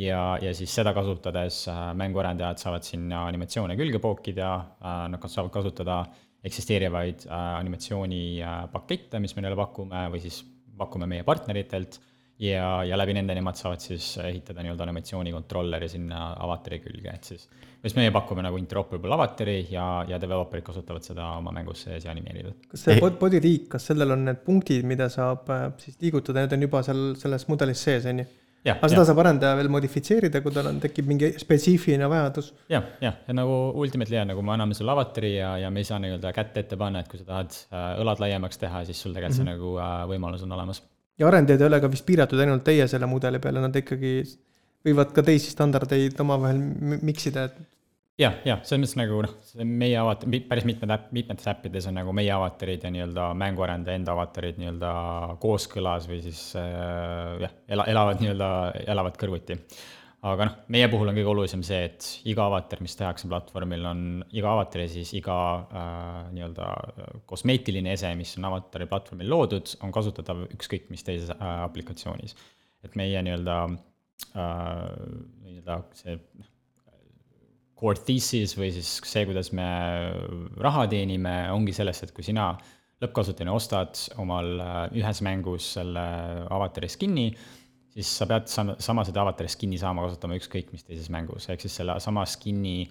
ja, 0.00 0.20
ja 0.42 0.52
siis 0.56 0.72
seda 0.74 0.92
kasutades 0.96 1.62
äh, 1.70 1.82
mänguarendajad 1.98 2.60
saavad 2.62 2.86
sinna 2.86 3.24
animatsioone 3.30 3.76
külge 3.80 4.00
pookida. 4.02 4.52
Äh,, 4.80 5.06
nad 5.12 5.26
saavad 5.26 5.52
kasutada 5.54 6.02
eksisteerivaid 6.44 7.26
äh, 7.28 7.48
animatsioonipakette 7.60 9.18
äh,, 9.18 9.24
mis 9.24 9.36
me 9.36 9.44
neile 9.44 9.58
pakume, 9.58 10.06
või 10.12 10.22
siis 10.24 10.42
pakume 10.80 11.08
meie 11.10 11.24
partneritelt 11.26 12.00
ja, 12.40 12.84
ja 12.86 12.98
läbi 12.98 13.14
nende 13.16 13.34
nemad 13.36 13.58
saavad 13.58 13.82
siis 13.84 14.14
ehitada 14.24 14.64
nii-öelda 14.64 14.86
animatsiooni 14.86 15.32
kontrolleri 15.34 15.88
sinna 15.92 16.30
avatari 16.40 16.80
külge, 16.84 17.12
et 17.12 17.32
siis 17.32 17.48
mis 17.84 17.96
meie 17.96 18.12
pakume 18.12 18.44
nagu 18.44 18.58
interoperable 18.60 19.14
avatari 19.16 19.56
ja, 19.72 19.86
ja 20.08 20.18
developer'id 20.20 20.64
kasutavad 20.64 21.04
seda 21.06 21.30
oma 21.38 21.52
mängus 21.56 21.86
sees 21.86 22.04
ja 22.04 22.12
animeerivad. 22.14 22.58
kas 22.70 22.84
see 22.86 23.00
body 23.00 23.40
liik, 23.44 23.70
kas 23.74 23.88
sellel 23.90 24.16
on 24.16 24.28
need 24.28 24.44
punktid, 24.44 24.84
mida 24.88 25.08
saab 25.12 25.48
äh, 25.52 25.70
siis 25.80 25.96
liigutada, 26.02 26.44
need 26.44 26.56
on 26.56 26.68
juba 26.68 26.84
seal 26.86 27.02
selles 27.20 27.48
mudelis 27.48 27.82
sees, 27.88 28.08
on 28.10 28.22
ju? 28.24 28.28
aga 28.68 28.90
seda 28.92 29.00
ja. 29.00 29.08
saab 29.08 29.22
arendaja 29.22 29.56
veel 29.56 29.70
modifitseerida, 29.72 30.42
kui 30.44 30.52
tal 30.52 30.68
on, 30.68 30.80
tekib 30.82 31.08
mingi 31.08 31.32
spetsiifiline 31.40 32.08
vajadus 32.12 32.52
ja,. 32.52 32.78
jah, 32.78 32.88
jah, 33.06 33.20
ja 33.28 33.36
nagu 33.36 33.56
Ultimately 33.80 34.20
on, 34.20 34.32
nagu 34.34 34.44
me 34.44 34.56
anname 34.56 34.76
sulle 34.76 34.92
avatari 34.92 35.34
ja, 35.38 35.54
ja 35.62 35.72
me 35.72 35.80
ei 35.80 35.88
saa 35.88 36.00
nii-öelda 36.04 36.32
kätt 36.36 36.60
ette 36.60 36.80
panna, 36.80 37.00
et 37.00 37.08
kui 37.08 37.20
sa 37.20 37.28
tahad 37.34 37.56
äh, 37.72 37.90
õlad 38.04 38.20
laiemaks 38.24 38.60
teha, 38.60 38.84
siis 38.88 39.00
sul 39.00 39.16
tegelikult 39.16 39.40
mm 39.40 39.48
-hmm. 39.48 39.56
see 39.56 39.56
mhm. 39.56 39.76
nagu 39.76 39.76
äh, 39.80 40.08
võimalus 40.12 40.44
on 40.44 40.52
olemas 40.58 40.82
ja 41.20 41.28
arendajad 41.28 41.60
ei 41.60 41.68
ole 41.68 41.80
ka 41.82 41.90
vist 41.92 42.06
piiratud 42.08 42.40
ainult 42.40 42.64
teie 42.66 42.86
selle 42.88 43.08
mudeli 43.10 43.40
peale, 43.42 43.60
nad 43.62 43.76
ikkagi 43.76 44.14
võivad 44.86 45.12
ka 45.16 45.24
teisi 45.26 45.52
standardeid 45.52 46.16
omavahel 46.24 46.60
mix 47.04 47.28
ida, 47.28 47.50
et 47.50 47.60
jah, 48.20 48.36
jah, 48.46 48.60
selles 48.64 48.82
mõttes 48.82 48.96
nagu 49.00 49.20
noh, 49.26 49.34
meie 49.68 49.96
avatar, 50.00 50.32
päris 50.48 50.66
mitmed 50.68 50.92
äpp, 50.96 51.12
mitmetes 51.16 51.48
äppides 51.52 51.88
on 51.90 51.96
nagu 52.00 52.14
meie 52.16 52.32
avatarid 52.34 52.84
ja 52.84 52.92
nii-öelda 52.94 53.30
mänguarendaja 53.40 54.00
enda 54.00 54.14
avatarid 54.16 54.60
nii-öelda 54.60 54.92
kooskõlas 55.42 56.08
või 56.10 56.20
siis 56.24 56.42
äh, 56.60 57.40
jah, 57.46 57.56
ela, 57.76 57.86
elavad 57.92 58.22
nii-öelda, 58.24 58.50
elavad 58.96 59.18
kõrvuti. 59.20 59.58
Aga 60.20 60.46
noh, 60.50 60.56
meie 60.72 60.88
puhul 60.92 61.08
on 61.08 61.16
kõige 61.16 61.30
olulisem 61.32 61.62
see, 61.64 61.80
et 61.88 62.08
iga 62.28 62.44
avatar, 62.50 62.82
mis 62.84 62.96
tehakse 62.98 63.28
platvormil, 63.30 63.86
on 63.88 64.02
iga 64.36 64.52
avatar 64.52 64.84
ja 64.84 64.90
siis 64.92 65.14
iga 65.16 65.36
äh, 65.64 66.26
nii-öelda 66.34 66.66
kosmeetiline 67.30 67.94
ese, 67.94 68.12
mis 68.18 68.34
on 68.36 68.50
avatari 68.50 68.88
platvormil 68.90 69.32
loodud, 69.32 69.72
on 69.86 69.94
kasutatav 69.96 70.44
ükskõik 70.50 70.90
mis 70.92 71.06
teises 71.06 71.32
äh, 71.32 71.54
aplikatsioonis. 71.64 72.36
et 72.84 72.96
meie 72.96 73.22
nii-öelda 73.24 73.56
äh,, 74.36 74.84
nii-öelda 75.46 75.80
see 75.96 76.18
core 77.80 78.04
thesis 78.04 78.52
või 78.58 78.68
siis 78.74 78.98
see, 79.08 79.24
kuidas 79.28 79.54
me 79.56 79.66
raha 80.60 80.84
teenime, 80.92 81.34
ongi 81.54 81.72
selles, 81.76 82.02
et 82.04 82.12
kui 82.12 82.24
sina 82.26 82.52
lõppkasutajana 83.00 83.54
ostad 83.56 83.96
omal 84.20 84.52
äh, 84.60 84.82
ühes 85.00 85.22
mängus 85.24 85.72
selle 85.78 86.04
avatari 86.52 86.90
skin'i, 86.92 87.30
siis 88.00 88.10
sa 88.20 88.26
pead 88.30 88.48
sama, 88.50 88.76
sama 88.82 89.04
seda 89.06 89.22
avatari 89.24 89.50
skin'i 89.52 89.78
saama 89.80 90.06
kasutama 90.06 90.38
ükskõik 90.40 90.72
mis 90.74 90.86
teises 90.86 91.10
mängus, 91.12 91.48
ehk 91.52 91.64
siis 91.64 91.76
selle 91.80 91.96
sama 92.02 92.24
skin'i 92.28 92.84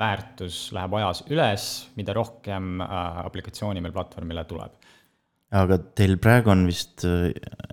väärtus 0.00 0.68
läheb 0.76 0.94
ajas 1.00 1.24
üles, 1.32 1.66
mida 1.98 2.14
rohkem 2.14 2.82
äh, 2.84 3.20
aplikatsiooni 3.24 3.82
meil 3.82 3.94
platvormile 3.96 4.44
tuleb. 4.50 4.76
aga 5.50 5.80
teil 5.98 6.14
praegu 6.22 6.52
on 6.52 6.66
vist 6.68 7.04
äh, 7.08 7.32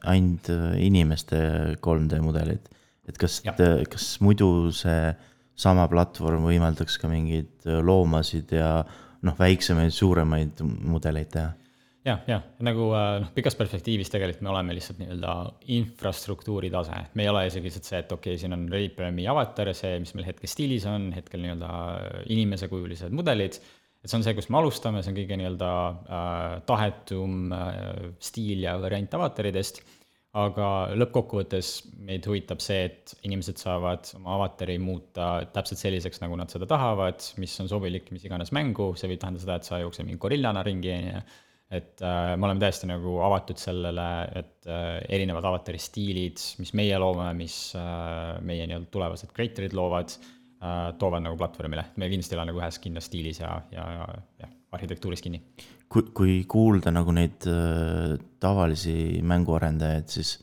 ainult 0.10 0.50
inimeste 0.82 1.39
3D 1.84 2.22
mudelid, 2.25 2.72
et 3.08 3.20
kas, 3.22 3.41
kas 3.46 4.08
muidu 4.25 4.72
see 4.75 5.12
sama 5.58 5.86
platvorm 5.89 6.48
võimaldaks 6.50 6.98
ka 7.01 7.12
mingeid 7.12 7.70
äh, 7.70 7.82
loomasid 7.86 8.56
ja 8.58 8.72
noh, 9.25 9.38
väiksemaid, 9.38 9.94
suuremaid 9.94 10.62
mudeleid 10.63 11.32
teha 11.34 11.53
jah, 12.08 12.22
jah, 12.30 12.44
nagu 12.66 12.90
äh, 12.96 13.08
noh, 13.24 13.32
pikas 13.36 13.58
perspektiivis 13.60 14.12
tegelikult 14.14 14.46
me 14.46 14.54
oleme 14.54 14.76
lihtsalt 14.78 15.02
nii-öelda 15.02 15.34
infrastruktuuri 15.78 16.72
tase, 16.74 17.02
me 17.14 17.26
ei 17.26 17.32
ole 17.32 17.48
isegi 17.50 17.70
lihtsalt 17.70 17.90
see, 17.90 18.04
et 18.04 18.14
okei 18.16 18.36
okay,, 18.36 18.44
siin 18.44 18.56
on 18.56 18.68
Me 19.18 19.28
avatar 19.28 19.72
ja 19.72 19.76
see, 19.78 19.98
mis 20.04 20.14
meil 20.16 20.30
hetkel 20.30 20.52
stiilis 20.52 20.88
on, 20.90 21.12
hetkel 21.16 21.44
nii-öelda 21.44 21.74
inimesekujulised 22.34 23.14
mudelid. 23.16 23.60
et 24.04 24.10
see 24.10 24.18
on 24.18 24.26
see, 24.26 24.36
kust 24.38 24.50
me 24.54 24.62
alustame, 24.62 25.04
see 25.04 25.14
on 25.14 25.20
kõige 25.20 25.40
nii-öelda 25.42 25.70
äh, 25.92 26.58
tahetum 26.70 27.54
äh, 27.54 27.78
stiil 28.24 28.66
ja 28.66 28.78
variant 28.82 29.20
avataridest 29.20 29.84
aga 30.38 30.68
lõppkokkuvõttes 30.98 31.72
meid 32.06 32.26
huvitab 32.28 32.62
see, 32.62 32.88
et 32.90 33.14
inimesed 33.26 33.60
saavad 33.62 34.10
oma 34.20 34.36
avatari 34.36 34.78
muuta 34.82 35.48
täpselt 35.54 35.82
selliseks, 35.82 36.22
nagu 36.22 36.38
nad 36.40 36.52
seda 36.54 36.68
tahavad, 36.70 37.24
mis 37.42 37.56
on 37.64 37.72
sobilik 37.72 38.12
mis 38.14 38.28
iganes 38.28 38.54
mängu, 38.56 38.92
see 39.00 39.10
võib 39.12 39.22
tähendada 39.24 39.46
seda, 39.46 39.58
et 39.58 39.70
sa 39.70 39.82
jooksed 39.82 40.06
mingi 40.06 40.22
gorillana 40.22 40.64
ringi, 40.68 40.94
on 40.94 41.10
ju. 41.10 41.26
Et 41.68 42.02
äh, 42.06 42.34
me 42.40 42.48
oleme 42.48 42.64
täiesti 42.64 42.88
nagu 42.88 43.18
avatud 43.28 43.60
sellele, 43.60 44.08
et 44.40 44.70
äh, 44.72 45.02
erinevad 45.18 45.50
avatari 45.50 45.82
stiilid, 45.82 46.40
mis 46.62 46.74
meie 46.80 47.00
loome, 47.02 47.28
mis 47.38 47.58
äh, 47.76 48.38
meie 48.48 48.68
nii-öelda 48.70 48.92
tulevased 48.94 49.34
creator'id 49.36 49.76
loovad 49.76 50.16
äh,, 50.16 50.94
toovad 51.00 51.26
nagu 51.26 51.40
platvormile, 51.40 51.90
et 51.90 52.00
me 52.00 52.08
kindlasti 52.12 52.38
ei 52.38 52.42
ole 52.42 52.50
nagu 52.52 52.64
ühes 52.64 52.80
kindlas 52.84 53.12
stiilis 53.12 53.44
ja, 53.44 53.52
ja, 53.76 53.90
ja, 53.98 54.08
ja 54.44 54.52
arhitektuuris 54.78 55.24
kinni. 55.24 55.42
Kui, 55.92 56.10
kui 56.16 56.34
kuulda 56.50 56.92
nagu 56.96 57.14
neid 57.16 57.48
äh, 57.52 58.18
tavalisi 58.44 59.22
mänguarendajaid, 59.28 60.10
siis 60.12 60.38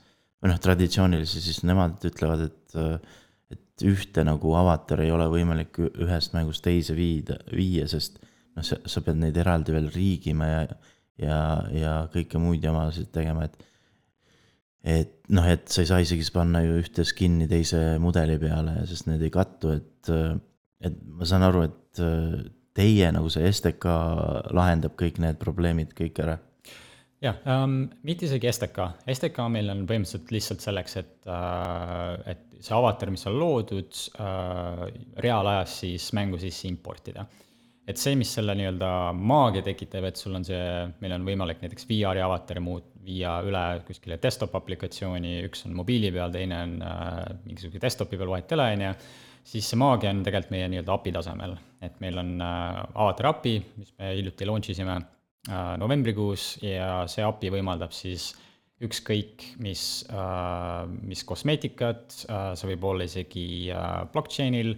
või 0.45 0.53
noh, 0.53 0.61
traditsioonilisi, 0.61 1.41
siis 1.41 1.63
nemad 1.65 2.05
ütlevad, 2.05 2.47
et, 2.49 2.77
äh, 2.81 3.21
et 3.53 3.85
ühte 3.89 4.25
nagu 4.29 4.55
avatari 4.61 5.09
ei 5.09 5.15
ole 5.15 5.29
võimalik 5.33 5.81
ühest 5.89 6.37
mängust 6.37 6.65
teise 6.65 6.97
viida, 6.97 7.39
viia, 7.53 7.89
sest 7.89 8.21
noh, 8.21 8.65
sa, 8.65 8.81
sa 8.85 9.05
pead 9.05 9.21
neid 9.21 9.41
eraldi 9.41 9.73
veel 9.77 9.89
riigima 9.93 10.51
ja, 10.51 10.65
ja, 11.21 11.39
ja 11.75 11.95
kõike 12.13 12.41
muid 12.43 12.65
jamasid 12.65 13.13
tegema, 13.15 13.49
et 13.49 13.71
et 14.85 15.15
noh, 15.33 15.47
et 15.49 15.65
sa 15.73 15.81
ei 15.81 15.89
saa 15.89 16.03
isegi 16.05 16.27
panna 16.35 16.61
ju 16.61 16.77
ühte 16.83 17.07
skin'i 17.09 17.47
teise 17.49 17.97
mudeli 18.03 18.37
peale, 18.41 18.83
sest 18.89 19.09
need 19.09 19.23
ei 19.25 19.33
kattu, 19.33 19.73
et, 19.79 20.11
et 20.85 20.99
ma 21.09 21.29
saan 21.29 21.47
aru, 21.47 21.63
et 21.71 22.03
teie 22.77 23.09
nagu 23.15 23.31
see 23.33 23.49
STK 23.49 23.95
lahendab 24.53 24.99
kõik 25.01 25.23
need 25.25 25.41
probleemid 25.41 25.95
kõik 25.97 26.21
ära? 26.25 26.37
jah 27.25 27.39
um,, 27.49 27.87
mitte 28.05 28.27
isegi 28.29 28.51
STK, 28.51 28.91
STK 29.15 29.47
meil 29.53 29.73
on 29.73 29.87
põhimõtteliselt 29.89 30.33
lihtsalt 30.35 30.65
selleks, 30.65 30.99
et 31.01 31.31
uh,, 31.31 32.19
et 32.29 32.43
see 32.65 32.75
avatar, 32.77 33.13
mis 33.15 33.25
on 33.31 33.39
loodud 33.41 34.01
uh,, 34.19 34.85
reaalajas 35.25 35.79
siis 35.85 36.11
mängu 36.17 36.41
sisse 36.43 36.69
importida. 36.69 37.25
Et 37.89 38.01
see, 38.01 38.15
mis 38.17 38.31
selle 38.33 38.55
nii-öelda 38.57 38.89
maagia 39.19 39.65
tekitab, 39.67 40.07
et 40.09 40.21
sul 40.21 40.37
on 40.39 40.47
see, 40.47 40.65
meil 41.03 41.17
on 41.19 41.27
võimalik 41.27 41.61
näiteks 41.65 41.89
VR-i 41.91 42.23
avatari 42.25 42.63
muut-, 42.65 42.91
viia 43.05 43.37
üle 43.45 43.65
kuskile 43.85 44.17
desktop 44.23 44.55
aplikatsiooni, 44.57 45.43
üks 45.45 45.67
on 45.69 45.75
mobiili 45.77 46.09
peal, 46.15 46.33
teine 46.33 46.63
on 46.65 46.79
uh, 46.81 47.19
mingisuguse 47.45 47.83
desktopi 47.83 48.17
peal, 48.17 48.31
vahet 48.33 48.49
ei 48.49 48.57
ole, 48.57 48.71
on 48.73 48.85
ju 48.87 48.95
siis 49.45 49.67
see 49.69 49.81
maagia 49.81 50.13
on 50.15 50.23
tegelikult 50.25 50.55
meie 50.55 50.69
nii-öelda 50.73 50.95
API 50.97 51.13
tasemel, 51.15 51.59
et 51.85 51.99
meil 52.03 52.21
on 52.21 52.33
äh, 52.43 52.81
avatar 52.95 53.31
API, 53.35 53.59
mis 53.81 53.93
me 53.99 54.15
hiljuti 54.15 54.49
launch 54.49 54.73
isime 54.73 54.97
äh, 54.97 55.75
novembrikuus 55.81 56.55
ja 56.65 57.05
see 57.11 57.25
API 57.27 57.53
võimaldab 57.59 57.95
siis 57.95 58.33
ükskõik 58.85 59.45
mis, 59.65 59.85
äh, 60.11 60.81
mis 61.05 61.23
kosmeetikat, 61.29 62.17
see 62.25 62.73
võib 62.73 62.89
olla 62.91 63.07
isegi 63.09 63.47
blockchain'il, 64.13 64.75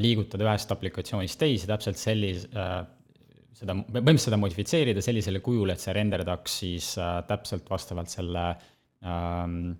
liigutada 0.00 0.46
ühest 0.46 0.70
aplikatsioonist 0.72 1.36
teise 1.40 1.68
täpselt 1.68 1.98
sellise, 2.00 2.48
seda, 2.48 3.74
põhimõtteliselt 3.74 4.24
seda 4.30 4.38
modifitseerida 4.40 5.02
sellisele 5.04 5.42
kujule, 5.44 5.76
et 5.76 5.82
see 5.82 5.92
renderdaks 5.92 6.54
siis 6.62 6.88
täpselt 7.28 7.68
vastavalt 7.68 8.08
selle 8.12 8.46
ähm, 9.04 9.74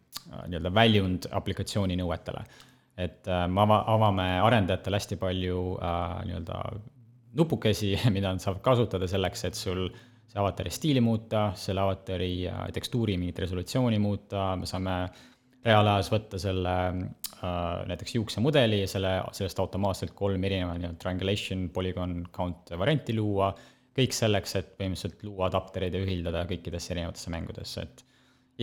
nii-öelda 0.47 0.73
väljund 0.75 1.29
aplikatsiooni 1.41 1.97
nõuetele. 2.01 2.45
Et 2.97 3.29
äh, 3.29 3.45
me 3.53 3.63
ava-, 3.67 3.83
avame 3.93 4.27
arendajatele 4.41 5.01
hästi 5.01 5.19
palju 5.21 5.63
äh, 5.77 6.19
nii-öelda 6.29 6.61
nupukesi, 7.37 7.93
mida 8.15 8.33
nad 8.33 8.43
saavad 8.43 8.63
kasutada 8.65 9.09
selleks, 9.11 9.45
et 9.49 9.59
sul 9.59 9.87
see 10.27 10.41
avatari 10.41 10.73
stiili 10.73 11.03
muuta, 11.05 11.51
selle 11.61 11.85
avatari 11.85 12.33
äh, 12.49 12.67
tekstuuri 12.77 13.19
mingit 13.21 13.43
resolutsiooni 13.45 14.01
muuta, 14.03 14.55
me 14.57 14.69
saame 14.69 14.97
reaalajas 15.65 16.11
võtta 16.13 16.41
selle 16.41 16.75
äh, 16.89 17.87
näiteks 17.91 18.17
juuksemudeli 18.19 18.83
ja 18.83 18.91
selle, 18.91 19.15
sellest 19.37 19.63
automaatselt 19.63 20.15
kolm 20.19 20.45
erinevat 20.49 20.81
nii-öelda 20.81 21.01
triangulation, 21.03 21.69
polygon, 21.75 22.19
count 22.35 22.75
varianti 22.79 23.17
luua, 23.17 23.53
kõik 23.97 24.15
selleks, 24.15 24.59
et 24.61 24.75
põhimõtteliselt 24.77 25.25
luua 25.27 25.49
adaptereid 25.51 25.97
ja 25.97 26.03
ühildada 26.05 26.45
kõikidesse 26.51 26.93
erinevatesse 26.95 27.33
mängudesse, 27.33 27.87
et 27.87 28.05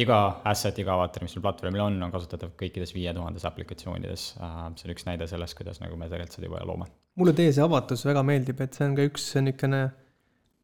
iga 0.04 0.20
asset, 0.50 0.80
iga 0.82 0.96
avatar, 0.96 1.26
mis 1.26 1.36
sul 1.36 1.44
platvormil 1.46 1.84
on, 1.86 1.98
on 2.06 2.14
kasutatav 2.14 2.54
kõikides 2.60 2.94
viie 2.96 3.14
tuhandes 3.14 3.46
aplikatsioonides. 3.50 4.30
Äh, 4.40 4.62
see 4.78 4.90
on 4.90 4.96
üks 4.96 5.10
näide 5.10 5.28
sellest, 5.30 5.58
kuidas 5.60 5.82
nagu 5.84 5.98
me 6.00 6.10
tegelikult 6.12 6.40
seda 6.40 6.50
juba 6.50 6.64
loome. 6.70 6.90
mulle 7.20 7.36
teie 7.38 7.52
see 7.54 7.66
avatus 7.66 8.06
väga 8.08 8.24
meeldib, 8.26 8.62
et 8.64 8.78
see 8.78 8.88
on 8.88 8.96
ka 8.98 9.10
üks 9.10 9.28
niisugune, 9.42 9.84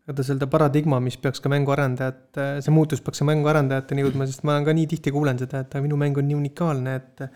kuidas 0.09 0.31
öelda, 0.33 0.47
paradigma, 0.49 0.97
mis 1.03 1.19
peaks 1.21 1.41
ka 1.43 1.51
mänguarendajat, 1.53 2.39
see 2.65 2.73
muutus 2.73 3.03
peaks 3.05 3.21
mänguarendajateni 3.29 4.05
jõudma, 4.07 4.25
sest 4.29 4.41
ma 4.47 4.55
olen 4.55 4.65
ka 4.65 4.73
nii 4.73 4.87
tihti 4.95 5.13
kuulen 5.13 5.37
seda, 5.41 5.61
et 5.61 5.77
minu 5.83 5.99
mäng 6.01 6.17
on 6.17 6.27
nii 6.29 6.39
unikaalne, 6.39 6.95
et 6.97 7.29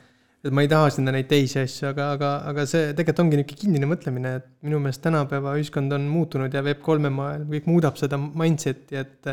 et 0.43 0.51
ma 0.51 0.65
ei 0.65 0.67
taha 0.67 0.89
sinna 0.91 1.13
neid 1.15 1.29
teisi 1.29 1.61
asju, 1.61 1.85
aga, 1.93 2.09
aga, 2.17 2.29
aga 2.49 2.65
see 2.67 2.89
tegelikult 2.97 3.21
ongi 3.23 3.37
niisugune 3.39 3.59
kinnine 3.61 3.87
mõtlemine, 3.87 4.33
et 4.41 4.49
minu 4.67 4.81
meelest 4.83 4.99
tänapäeva 5.05 5.53
ühiskond 5.55 5.95
on 5.95 6.09
muutunud 6.11 6.51
ja 6.51 6.63
Web3-e 6.65 7.11
maailm, 7.15 7.45
kõik 7.53 7.69
muudab 7.71 8.01
seda 8.01 8.19
mindset'i, 8.19 8.99
et 8.99 9.31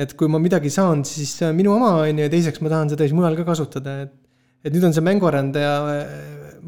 et 0.00 0.12
kui 0.16 0.28
ma 0.32 0.40
midagi 0.42 0.68
saan, 0.72 1.06
siis 1.08 1.32
minu 1.56 1.72
oma, 1.72 1.94
on 2.02 2.20
ju, 2.20 2.26
ja 2.26 2.32
teiseks 2.32 2.60
ma 2.60 2.72
tahan 2.72 2.92
seda 2.92 3.06
siis 3.06 3.16
mujal 3.16 3.38
ka 3.38 3.46
kasutada, 3.48 3.96
et 4.04 4.16
et 4.68 4.74
nüüd 4.74 4.84
on 4.90 4.92
see 4.92 5.06
mänguarendaja 5.06 5.72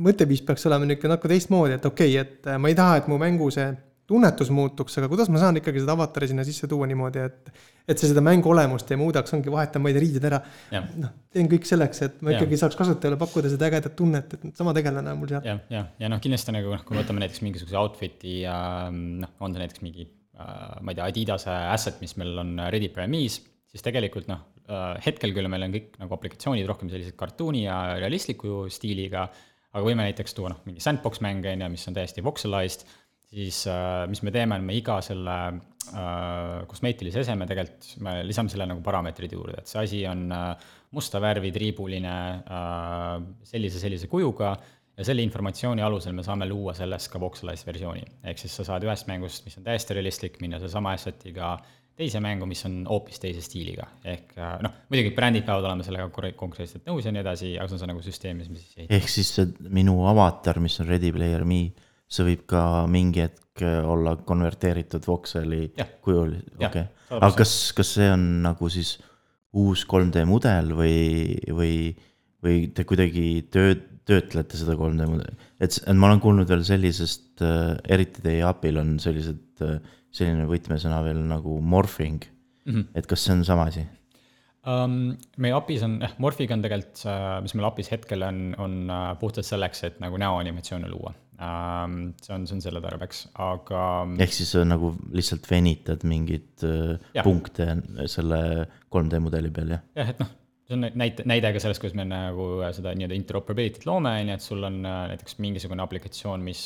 mõtteviis 0.01 0.41
peaks 0.47 0.65
olema 0.71 0.87
niisugune 0.89 1.13
natuke 1.13 1.29
teistmoodi, 1.35 1.77
et 1.77 1.89
okei 1.91 2.15
okay,, 2.17 2.23
et 2.25 2.55
ma 2.57 2.71
ei 2.73 2.79
taha, 2.79 3.03
et 3.03 3.11
mu 3.13 3.19
mängu 3.21 3.51
see 3.53 3.69
tunnetus 4.09 4.51
muutuks, 4.53 4.97
aga 4.99 5.09
kuidas 5.09 5.31
ma 5.33 5.41
saan 5.41 5.61
ikkagi 5.61 5.83
seda 5.83 5.95
avatari 5.97 6.29
sinna 6.31 6.45
sisse 6.47 6.69
tuua 6.71 6.89
niimoodi, 6.91 7.27
et 7.29 7.53
et 7.83 7.99
see 7.99 8.11
seda 8.11 8.23
mängu 8.23 8.51
olemust 8.53 8.91
ei 8.95 8.99
muudaks, 9.01 9.33
ongi 9.35 9.51
vahetan, 9.51 9.83
tea, 9.83 10.03
riided 10.05 10.27
ära. 10.29 10.39
noh, 10.73 11.13
teen 11.35 11.51
kõik 11.51 11.67
selleks, 11.67 12.03
et 12.07 12.21
ma 12.23 12.35
ja. 12.35 12.39
ikkagi 12.41 12.61
saaks 12.61 12.79
kasutajale 12.79 13.19
pakkuda 13.19 13.51
seda 13.51 13.67
ägedat 13.71 13.97
tunnet, 13.99 14.39
et 14.39 14.59
sama 14.59 14.75
tegelane 14.77 15.15
on 15.15 15.23
mul 15.23 15.33
seal. 15.35 15.47
jah, 15.47 15.63
ja, 15.73 15.85
ja 15.99 16.11
noh, 16.13 16.23
kindlasti 16.23 16.55
nagu 16.55 16.75
noh, 16.75 16.87
kui 16.87 16.97
me 16.97 17.03
võtame 17.03 17.25
näiteks 17.25 17.43
mingisuguse 17.43 17.79
outfit'i 17.81 18.43
ja 18.45 18.57
noh, 18.93 19.39
on 19.43 19.55
see 19.55 19.65
näiteks 19.65 19.87
mingi 19.87 20.11
Äh, 20.43 20.81
ma 20.81 20.93
ei 20.93 20.97
tea, 20.97 21.07
Adidase 21.11 21.53
asset, 21.53 22.01
mis 22.01 22.15
meil 22.17 22.39
on 22.41 22.57
Ready 22.73 22.89
Premise, 22.93 23.43
siis 23.69 23.85
tegelikult 23.85 24.31
noh, 24.31 24.47
äh, 24.65 24.95
hetkel 25.05 25.35
küll 25.37 25.49
meil 25.53 25.67
on 25.67 25.75
kõik 25.75 25.99
nagu 26.01 26.17
aplikatsioonid 26.17 26.69
rohkem 26.69 26.89
sellised 26.93 27.19
kartuuni 27.21 27.67
ja 27.67 27.99
realistliku 28.01 28.65
stiiliga, 28.73 29.27
aga 29.73 29.83
võime 29.85 30.07
näiteks 30.09 30.37
tuua 30.37 30.55
noh, 30.55 30.63
mingi 30.69 30.81
sandbox 30.85 31.21
mänge, 31.25 31.53
on 31.53 31.67
ju, 31.67 31.71
mis 31.75 31.85
on 31.91 31.99
täiesti 31.99 32.25
voxelized, 32.25 32.87
siis 33.33 33.65
äh, 33.71 34.05
mis 34.11 34.23
me 34.23 34.33
teeme, 34.35 34.59
on 34.59 34.67
me 34.67 34.77
iga 34.77 34.99
selle 35.05 35.37
äh, 35.49 36.61
kosmeetilise 36.69 37.23
eseme 37.25 37.49
tegelikult, 37.49 37.89
me 38.05 38.19
lisame 38.27 38.53
selle 38.53 38.69
nagu 38.69 38.85
parameetrid 38.85 39.35
juurde, 39.37 39.63
et 39.63 39.73
see 39.73 39.81
asi 39.83 40.05
on 40.09 40.29
äh, 40.37 40.71
musta 40.93 41.23
värvi, 41.25 41.49
triibuline 41.55 42.15
sellise, 43.49 43.79
sellise 43.81 44.11
kujuga 44.13 44.51
ja 44.93 45.07
selle 45.09 45.25
informatsiooni 45.25 45.81
alusel 45.81 46.13
me 46.13 46.25
saame 46.27 46.45
luua 46.45 46.75
sellest 46.77 47.09
ka 47.13 47.21
voxelized 47.21 47.65
versiooni. 47.65 48.03
ehk 48.29 48.43
siis 48.43 48.59
sa 48.59 48.67
saad 48.69 48.85
ühest 48.85 49.09
mängust, 49.09 49.47
mis 49.47 49.57
on 49.57 49.65
täiesti 49.65 49.97
realistlik, 49.97 50.37
minna 50.45 50.61
sellesama 50.61 50.93
asset'iga 50.99 51.55
teise 51.97 52.21
mängu, 52.25 52.45
mis 52.49 52.61
on 52.69 52.83
hoopis 52.89 53.23
teise 53.23 53.41
stiiliga. 53.45 53.87
ehk 54.05 54.37
noh, 54.65 54.77
muidugi 54.93 55.15
brändid 55.17 55.47
peavad 55.49 55.71
olema 55.71 55.87
sellega 55.87 56.11
konkreetselt 56.37 56.85
nõus 56.89 57.09
ja 57.09 57.15
nii 57.15 57.25
edasi, 57.25 57.55
aga 57.57 57.71
see 57.71 57.79
on 57.79 57.83
see 57.85 57.91
nagu 57.95 58.05
süsteem, 58.05 58.45
mis 58.45 58.53
me 58.53 58.61
siis 58.61 58.77
ehitame. 58.77 59.01
ehk 59.01 59.15
siis 59.17 59.33
see 59.39 59.73
minu 59.81 59.97
avatar, 60.13 60.61
mis 60.61 60.77
on 60.85 60.93
Ready 60.93 61.15
Player 61.17 61.49
Me, 61.49 61.63
see 62.13 62.27
võib 62.27 62.45
ka 62.51 62.63
mingi 62.91 63.25
hetk 63.25 63.63
olla 63.63 64.17
konverteeritud 64.27 65.05
voxeli 65.07 65.65
ja. 65.77 65.87
kujul, 66.05 66.35
okei 66.57 66.67
okay.. 66.69 66.87
aga 67.19 67.33
kas, 67.43 67.55
kas 67.77 67.95
see 67.99 68.09
on 68.13 68.27
nagu 68.47 68.69
siis 68.73 68.97
uus 69.59 69.85
3D 69.89 70.25
mudel 70.29 70.73
või, 70.77 71.37
või, 71.53 71.75
või 72.45 72.67
te 72.75 72.87
kuidagi 72.89 73.27
tööd, 73.53 73.85
töötlete 74.09 74.59
seda 74.59 74.77
3D 74.79 75.09
mudelit, 75.09 75.49
et, 75.61 75.77
et 75.77 75.97
ma 75.97 76.09
olen 76.09 76.23
kuulnud 76.25 76.49
veel 76.49 76.65
sellisest 76.67 77.45
äh,, 77.45 77.75
eriti 77.93 78.25
teie 78.25 78.45
API-l 78.49 78.81
on 78.83 78.95
sellised 79.03 79.65
äh,, 79.65 79.81
selline 80.13 80.49
võtmesõna 80.49 81.03
veel 81.05 81.21
nagu 81.29 81.61
morphing 81.61 82.25
mm. 82.25 82.73
-hmm. 82.73 82.89
et 82.99 83.09
kas 83.09 83.27
see 83.27 83.37
on 83.37 83.45
sama 83.49 83.69
asi 83.71 83.85
um,? 84.67 85.17
meie 85.37 85.55
API-s 85.57 85.85
on, 85.87 85.99
jah, 86.05 86.15
Morphiga 86.23 86.57
on 86.57 86.65
tegelikult, 86.65 87.05
äh, 87.09 87.37
mis 87.45 87.55
meil 87.59 87.69
API-s 87.69 87.93
hetkel 87.95 88.25
on, 88.27 88.41
on 88.63 88.79
äh, 88.91 89.05
puhtalt 89.21 89.49
selleks, 89.49 89.85
et 89.89 90.01
nagu 90.03 90.19
näoanimatsioone 90.21 90.91
luua. 90.91 91.15
See 91.39 92.35
on, 92.35 92.45
see 92.47 92.55
on 92.55 92.61
selle 92.63 92.83
tarbeks, 92.85 93.25
aga. 93.43 93.81
ehk 94.23 94.37
siis 94.37 94.53
nagu 94.69 94.93
lihtsalt 95.17 95.49
venitad 95.51 96.05
mingeid 96.07 96.63
ja. 96.63 97.25
punkte 97.25 97.67
selle 98.07 98.39
3D 98.93 99.23
mudeli 99.25 99.51
peal, 99.51 99.75
jah? 99.75 99.83
jah, 99.99 100.13
et 100.15 100.23
noh 100.23 100.39
see 100.73 100.77
on 100.77 100.87
näite, 100.99 101.27
näide 101.29 101.53
ka 101.55 101.63
sellest, 101.63 101.83
kuidas 101.83 101.97
me 101.99 102.07
nagu 102.09 102.47
seda 102.75 102.95
nii-öelda 102.97 103.19
interoperability't 103.19 103.87
loome, 103.89 104.15
on 104.23 104.31
ju, 104.31 104.39
et 104.39 104.45
sul 104.45 104.69
on 104.69 104.81
äh, 104.87 105.03
näiteks 105.13 105.39
mingisugune 105.43 105.85
aplikatsioon, 105.85 106.45
mis 106.45 106.63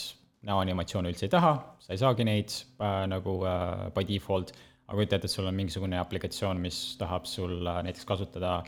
näoanimatsioone 0.46 1.10
üldse 1.10 1.26
ei 1.26 1.32
taha, 1.32 1.54
sa 1.82 1.94
ei 1.94 2.02
saagi 2.02 2.26
neid 2.28 2.52
äh, 2.52 3.02
nagu 3.10 3.38
äh, 3.48 3.88
by 3.96 4.06
default, 4.08 4.52
aga 4.86 4.98
kujuta 5.00 5.18
ette, 5.18 5.30
et 5.30 5.34
sul 5.34 5.48
on 5.48 5.58
mingisugune 5.58 5.98
aplikatsioon, 6.00 6.60
mis 6.62 6.80
tahab 7.00 7.26
sul 7.30 7.58
äh, 7.64 7.82
näiteks 7.86 8.08
kasutada 8.08 8.60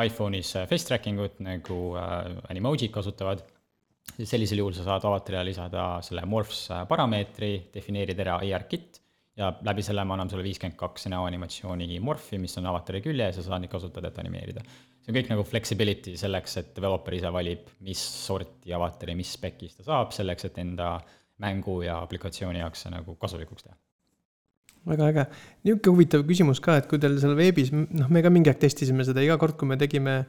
iPhone'is 0.00 0.54
äh, 0.58 0.68
face 0.70 0.88
tracking 0.88 1.20
ut 1.22 1.38
nagu 1.44 1.80
äh, 2.00 2.34
Animojid 2.50 2.90
kasutavad, 2.94 3.44
siis 4.16 4.30
sellisel 4.34 4.62
juhul 4.62 4.74
sa 4.76 4.86
saad 4.86 5.04
avatarile 5.08 5.44
lisada 5.50 5.84
selle 6.04 6.24
morphs 6.28 6.66
äh, 6.74 6.86
parameetri, 6.88 7.52
defineerida 7.74 8.26
ära 8.26 8.40
ARKit 8.40 9.00
ja 9.40 9.50
läbi 9.66 9.84
selle 9.84 10.04
me 10.04 10.14
anname 10.16 10.32
sulle 10.32 10.44
viiskümmend 10.44 10.78
kaks 10.78 11.06
näoanimatsiooni 11.12 11.98
morfi, 12.04 12.38
mis 12.42 12.56
on 12.60 12.68
avatari 12.70 13.02
küljes 13.04 13.38
ja 13.38 13.42
sa 13.42 13.52
saad 13.52 13.64
neid 13.64 13.72
kasutada, 13.72 14.10
et 14.10 14.18
animeerida. 14.22 14.64
see 15.00 15.12
on 15.12 15.16
kõik 15.16 15.30
nagu 15.32 15.44
flexibility 15.48 16.16
selleks, 16.20 16.56
et 16.60 16.74
developer 16.76 17.16
ise 17.16 17.30
valib, 17.32 17.70
mis 17.86 18.00
sorti 18.26 18.74
avatari, 18.76 19.16
mis 19.18 19.30
spec'is 19.38 19.78
ta 19.78 19.86
saab, 19.86 20.12
selleks 20.16 20.50
et 20.50 20.58
enda 20.60 20.96
mängu 21.40 21.80
ja 21.86 22.00
aplikatsiooni 22.04 22.60
jaoks 22.60 22.84
see 22.84 22.92
nagu 22.92 23.16
kasulikuks 23.20 23.68
teha 23.68 23.78
väga 24.90 25.08
äge, 25.12 25.24
niisugune 25.64 25.92
huvitav 25.92 26.22
küsimus 26.28 26.60
ka, 26.64 26.78
et 26.80 26.86
kui 26.88 27.00
teil 27.00 27.18
seal 27.20 27.34
veebis, 27.36 27.68
noh, 27.72 28.08
me 28.08 28.22
ka 28.24 28.30
mingi 28.32 28.48
aeg 28.48 28.62
testisime 28.62 29.04
seda, 29.04 29.20
iga 29.24 29.36
kord, 29.40 29.58
kui 29.60 29.68
me 29.68 29.76
tegime 29.80 30.22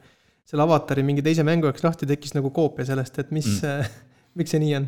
selle 0.48 0.64
avatari 0.66 1.04
mingi 1.06 1.24
teise 1.24 1.44
mängu 1.46 1.68
jaoks 1.70 1.84
lahti, 1.86 2.08
tekkis 2.08 2.34
nagu 2.36 2.50
koopia 2.54 2.86
sellest, 2.88 3.18
et 3.22 3.30
mis 3.34 3.50
mm 3.60 3.92
miks 4.38 4.54
see 4.54 4.60
nii 4.62 4.72
on? 4.78 4.86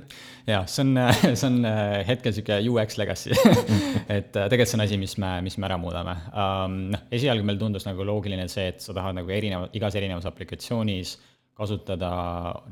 jaa, 0.49 0.63
see 0.71 0.85
on, 0.85 1.01
see 1.41 1.49
on 1.49 1.59
äh, 1.69 1.99
hetkel 2.09 2.35
sihuke 2.37 2.59
UX 2.71 2.99
legacy 3.01 3.35
et 4.17 4.33
äh, 4.37 4.49
tegelikult 4.49 4.71
see 4.71 4.79
on 4.79 4.85
asi, 4.87 4.99
mis 5.01 5.17
me, 5.21 5.35
mis 5.45 5.59
me 5.59 5.69
ära 5.69 5.79
muudame 5.81 6.17
um,. 6.31 6.79
noh, 6.95 7.05
esialgu 7.15 7.47
meil 7.47 7.61
tundus 7.61 7.87
nagu 7.89 8.07
loogiline 8.09 8.47
see, 8.53 8.71
et 8.73 8.85
sa 8.85 8.97
tahad 8.97 9.19
nagu 9.19 9.33
erineva, 9.35 9.69
igas 9.77 9.97
erinevas 10.01 10.29
aplikatsioonis 10.31 11.17
kasutada 11.55 12.11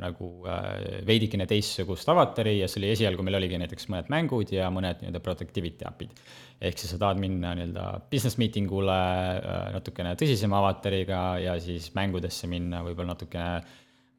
nagu 0.03 0.29
äh, 0.51 1.03
veidikene 1.07 1.47
teistsugust 1.51 2.09
avatari 2.11 2.57
ja 2.59 2.69
see 2.71 2.81
oli 2.81 2.91
esialgu, 2.97 3.23
meil 3.23 3.39
oligi 3.39 3.61
näiteks 3.63 3.87
mõned 3.93 4.11
mängud 4.11 4.51
ja 4.51 4.71
mõned 4.75 5.05
nii-öelda 5.05 5.23
productivity 5.23 5.87
äpid. 5.87 6.17
ehk 6.63 6.79
siis 6.79 6.91
sa 6.95 6.99
tahad 6.99 7.21
minna 7.23 7.55
nii-öelda 7.59 7.85
business 8.11 8.39
meeting 8.43 8.71
ule 8.75 8.99
äh, 9.39 9.69
natukene 9.77 10.17
tõsisema 10.19 10.59
avatariga 10.59 11.23
ja 11.43 11.55
siis 11.63 11.93
mängudesse 11.95 12.51
minna 12.51 12.83
võib-olla 12.83 13.15
natukene 13.15 13.63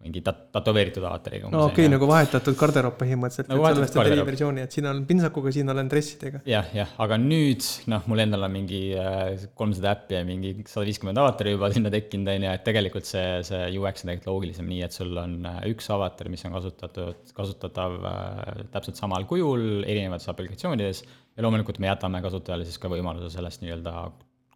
mingi 0.03 0.21
tat-, 0.25 0.41
tätoveeritud 0.55 1.05
avatariga. 1.07 1.49
no 1.53 1.65
okei 1.69 1.85
okay,, 1.85 1.91
nagu 1.93 2.07
vahetatud 2.09 2.57
garderoob 2.59 2.97
põhimõtteliselt 2.99 3.51
nagu, 3.51 3.65
et 3.67 3.77
sellest 3.77 3.97
on 3.99 4.09
eriversiooni, 4.11 4.65
et 4.67 4.75
siin 4.75 4.87
olen 4.89 5.03
pintsakuga, 5.09 5.53
siin 5.55 5.73
olen 5.73 5.91
dressidega. 5.91 6.43
jah, 6.49 6.69
jah, 6.75 6.91
aga 7.05 7.17
nüüd 7.21 7.65
noh, 7.91 8.03
mul 8.11 8.23
endal 8.25 8.47
on 8.47 8.53
mingi 8.55 8.81
äh, 8.99 9.47
kolmsada 9.59 9.93
äppi 9.95 10.19
ja 10.19 10.23
mingi 10.27 10.53
sada 10.69 10.85
viiskümmend 10.89 11.23
avatari 11.23 11.55
juba 11.55 11.71
sinna 11.73 11.93
tekkinud, 11.93 12.31
on 12.35 12.47
ju, 12.47 12.53
et 12.59 12.67
tegelikult 12.67 13.09
see, 13.09 13.25
see 13.47 13.63
UX 13.79 14.05
on 14.05 14.13
tegelikult 14.13 14.31
loogilisem 14.31 14.69
nii, 14.69 14.83
et 14.87 14.99
sul 14.99 15.15
on 15.23 15.39
äh, 15.49 15.63
üks 15.71 15.89
avatar, 15.93 16.31
mis 16.33 16.43
on 16.47 16.57
kasutatud, 16.57 17.33
kasutatav 17.37 17.97
äh, 18.11 18.63
täpselt 18.75 18.99
samal 18.99 19.27
kujul 19.29 19.83
erinevates 19.87 20.29
aplikatsioonides 20.33 21.03
ja 21.03 21.45
loomulikult 21.45 21.79
me 21.81 21.89
jätame 21.89 22.21
kasutajale 22.23 22.67
siis 22.67 22.79
ka 22.81 22.91
võimaluse 22.91 23.31
sellest 23.33 23.63
nii-öelda 23.63 23.95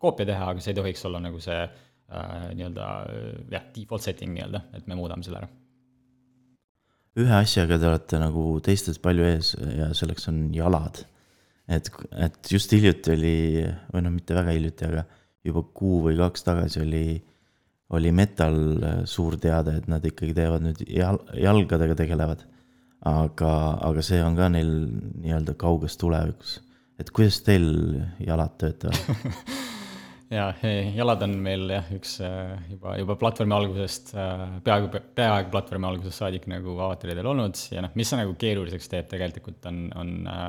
koopia 0.01 0.27
teha, 0.29 0.51
aga 0.51 0.61
see 0.61 0.73
ei 0.73 0.77
tohiks 0.77 1.05
olla 1.09 1.21
nagu 1.23 1.39
see 1.41 1.61
nii-öelda 2.07 2.87
jah, 3.51 3.69
default 3.75 4.05
setting 4.05 4.35
nii-öelda, 4.35 4.63
et 4.77 4.87
me 4.87 4.95
muudame 4.95 5.25
selle 5.27 5.41
ära. 5.41 5.49
ühe 7.17 7.33
asjaga 7.33 7.79
te 7.81 7.87
olete 7.89 8.19
nagu 8.21 8.43
teistest 8.63 9.01
palju 9.03 9.25
ees 9.27 9.53
ja 9.75 9.89
selleks 9.97 10.29
on 10.31 10.45
jalad. 10.55 11.03
et, 11.67 11.89
et 12.15 12.51
just 12.51 12.71
hiljuti 12.71 13.11
oli, 13.11 13.37
või 13.91 14.05
noh, 14.05 14.13
mitte 14.15 14.37
väga 14.37 14.55
hiljuti, 14.55 14.87
aga 14.87 15.03
juba 15.47 15.65
kuu 15.75 16.03
või 16.07 16.15
kaks 16.19 16.47
tagasi 16.47 16.83
oli, 16.83 17.07
oli 17.97 18.11
Metal 18.11 18.55
suur 19.07 19.35
teade, 19.39 19.77
et 19.79 19.87
nad 19.91 20.03
ikkagi 20.03 20.35
teevad 20.35 20.63
nüüd 20.63 20.83
jal-, 20.87 21.23
jalgadega 21.35 21.95
tegelevad. 22.03 22.45
aga, 23.07 23.51
aga 23.85 24.01
see 24.01 24.23
on 24.23 24.35
ka 24.35 24.47
neil 24.49 24.71
nii-öelda 25.23 25.53
kauges 25.59 25.99
tulevikus. 25.99 26.61
et 26.99 27.11
kuidas 27.11 27.41
teil 27.43 27.67
jalad 28.23 28.55
töötavad 28.57 29.03
jaa, 30.33 30.47
jalad 30.95 31.23
on 31.25 31.35
meil 31.43 31.67
jah, 31.71 31.91
üks 31.95 32.17
äh, 32.25 32.55
juba, 32.71 32.95
juba 32.99 33.15
platvormi 33.19 33.55
algusest, 33.57 34.13
äh, 34.17 34.57
peaaegu, 34.65 34.89
peaaegu 35.17 35.53
platvormi 35.53 35.89
algusest 35.91 36.23
saadik 36.23 36.47
nagu 36.51 36.75
avataridel 36.75 37.29
olnud 37.31 37.59
ja 37.73 37.83
noh, 37.85 37.93
mis 37.99 38.11
see 38.11 38.19
nagu 38.19 38.35
keeruliseks 38.39 38.91
teeb 38.91 39.09
tegelikult, 39.11 39.61
on, 39.71 39.85
on 39.99 40.13
äh, 40.33 40.45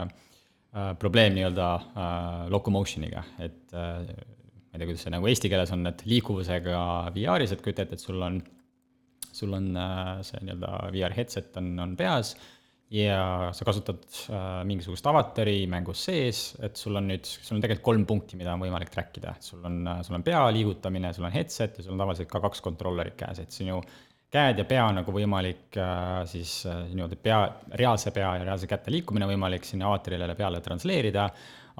äh, 0.74 0.92
probleem 1.00 1.36
nii-öelda 1.38 1.70
äh, 1.78 2.44
locomotion'iga, 2.54 3.24
et 3.44 3.74
äh, 3.74 4.02
ma 4.02 4.76
ei 4.76 4.82
tea, 4.82 4.90
kuidas 4.90 5.06
see 5.06 5.14
nagu 5.14 5.30
eesti 5.30 5.52
keeles 5.52 5.74
on, 5.76 5.86
et 5.90 6.04
liikuvusega 6.08 6.84
VR-is, 7.14 7.54
et 7.54 7.64
kujuta 7.64 7.86
ette, 7.86 7.98
et 7.98 8.04
sul 8.04 8.22
on, 8.24 8.42
sul 9.30 9.54
on 9.56 9.72
äh, 9.78 10.14
see 10.26 10.42
nii-öelda 10.42 10.74
VR 10.96 11.18
headset 11.20 11.56
on, 11.62 11.74
on 11.86 11.98
peas 11.98 12.34
ja 12.90 13.51
sa 13.53 13.66
kasutad 13.68 14.05
äh, 14.33 14.44
mingisugust 14.64 15.07
avatari 15.11 15.66
mängus 15.68 16.07
sees, 16.09 16.42
et 16.64 16.79
sul 16.81 16.96
on 16.96 17.11
nüüd, 17.11 17.27
sul 17.29 17.59
on 17.59 17.62
tegelikult 17.64 17.85
kolm 17.90 18.07
punkti, 18.09 18.38
mida 18.40 18.55
on 18.55 18.62
võimalik 18.64 18.92
track 18.92 19.20
ida, 19.20 19.35
sul 19.44 19.61
on, 19.68 19.83
äh, 19.92 20.01
sul 20.07 20.16
on 20.16 20.24
pea 20.24 20.40
liigutamine, 20.55 21.12
sul 21.16 21.29
on 21.29 21.35
headset 21.35 21.77
ja 21.79 21.85
sul 21.85 21.96
on 21.96 22.05
tavaliselt 22.05 22.31
ka 22.33 22.40
kaks 22.46 22.64
kontrollerit 22.64 23.18
käes, 23.20 23.42
et 23.44 23.53
sinu 23.53 23.83
käed 24.33 24.61
ja 24.61 24.64
pea 24.68 24.87
nagu 24.96 25.12
võimalik 25.12 25.77
äh, 25.77 26.22
siis 26.29 26.62
äh, 26.68 26.87
niimoodi 26.88 27.20
pea, 27.20 27.42
reaalse 27.81 28.12
pea 28.16 28.35
ja 28.40 28.48
reaalse 28.48 28.70
käte 28.70 28.92
liikumine 28.94 29.29
võimalik 29.29 29.68
sinna 29.68 29.90
avatarile 29.90 30.33
peale 30.38 30.64
transleerida, 30.64 31.29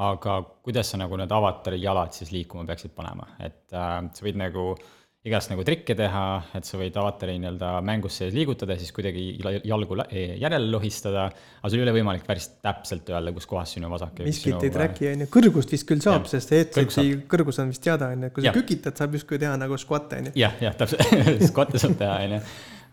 aga 0.05 0.39
kuidas 0.63 0.93
sa 0.93 1.01
nagu 1.01 1.17
need 1.19 1.33
avatari 1.35 1.81
jalad 1.83 2.13
siis 2.15 2.31
liikuma 2.37 2.69
peaksid 2.69 2.93
panema, 2.97 3.33
et 3.41 3.65
äh, 3.73 3.99
sa 4.13 4.29
võid 4.29 4.45
nagu 4.45 4.71
äh, 4.77 4.95
igast 5.29 5.53
nagu 5.53 5.65
trikke 5.67 5.95
teha, 5.99 6.25
et 6.59 6.67
sa 6.69 6.81
võid 6.81 6.97
avatari 6.99 7.37
nii-öelda 7.39 7.73
mängus 7.87 8.19
sees 8.21 8.35
liigutada, 8.37 8.77
siis 8.81 8.93
kuidagi 8.97 9.27
jalgu 9.69 9.99
järele 10.09 10.71
lohistada, 10.73 11.29
aga 11.61 11.71
sul 11.73 11.83
ei 11.83 11.87
ole 11.87 11.95
võimalik 11.99 12.25
päris 12.29 12.49
täpselt 12.65 13.13
öelda, 13.13 13.35
kus 13.37 13.49
kohas 13.51 13.77
sinu 13.77 13.91
vasak 13.93 14.25
miskit 14.27 14.67
ei 14.67 14.73
track'i, 14.75 15.13
on 15.13 15.27
ju, 15.27 15.29
kõrgust 15.39 15.77
vist 15.77 15.89
küll 15.89 16.03
saab, 16.05 16.27
sest 16.31 16.55
headset'i 16.57 17.21
kõrgus 17.31 17.61
on 17.63 17.71
vist 17.75 17.85
teada, 17.85 18.11
on 18.15 18.27
ju, 18.27 18.33
kui 18.35 18.49
sa 18.49 18.57
kükitad, 18.57 18.97
saab 18.99 19.15
justkui 19.19 19.41
teha 19.43 19.55
nagu 19.61 19.79
squat'e, 19.81 20.23
on 20.23 20.31
ju. 20.31 20.35
jah, 20.43 20.59
jah, 20.65 20.77
täpselt. 20.81 21.07
Squat'e 21.53 21.81
saab 21.83 21.97
teha, 22.01 22.19
on 22.27 22.37
ju 22.39 22.43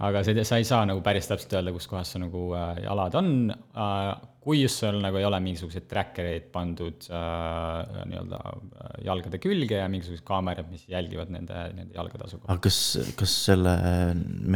aga 0.03 0.23
sa 0.25 0.33
ei, 0.33 0.45
sa 0.47 0.59
ei 0.59 0.65
saa 0.67 0.85
nagu 0.87 1.01
päris 1.03 1.29
täpselt 1.29 1.53
öelda, 1.55 1.73
kus 1.75 1.87
kohas 1.87 2.11
su 2.11 2.19
nagu 2.19 2.47
äh, 2.57 2.81
jalad 2.83 3.15
on 3.19 3.29
äh,, 3.51 4.09
kui 4.45 4.59
just 4.61 4.81
sul 4.81 4.99
nagu 5.01 5.17
ei 5.19 5.25
ole 5.25 5.39
mingisuguseid 5.41 5.87
tracker 5.89 6.27
eid 6.29 6.49
pandud 6.53 7.07
äh, 7.07 8.01
nii-öelda 8.11 8.41
äh, 8.41 8.97
jalgade 9.07 9.39
külge 9.43 9.79
ja 9.79 9.87
mingisugused 9.91 10.25
kaamerad, 10.27 10.67
mis 10.71 10.83
jälgivad 10.91 11.31
nende, 11.33 11.61
nende 11.77 11.95
jalgade 11.95 12.27
asukohta. 12.27 12.51
aga 12.51 12.65
kas, 12.67 12.81
kas 13.19 13.37
selle 13.47 13.77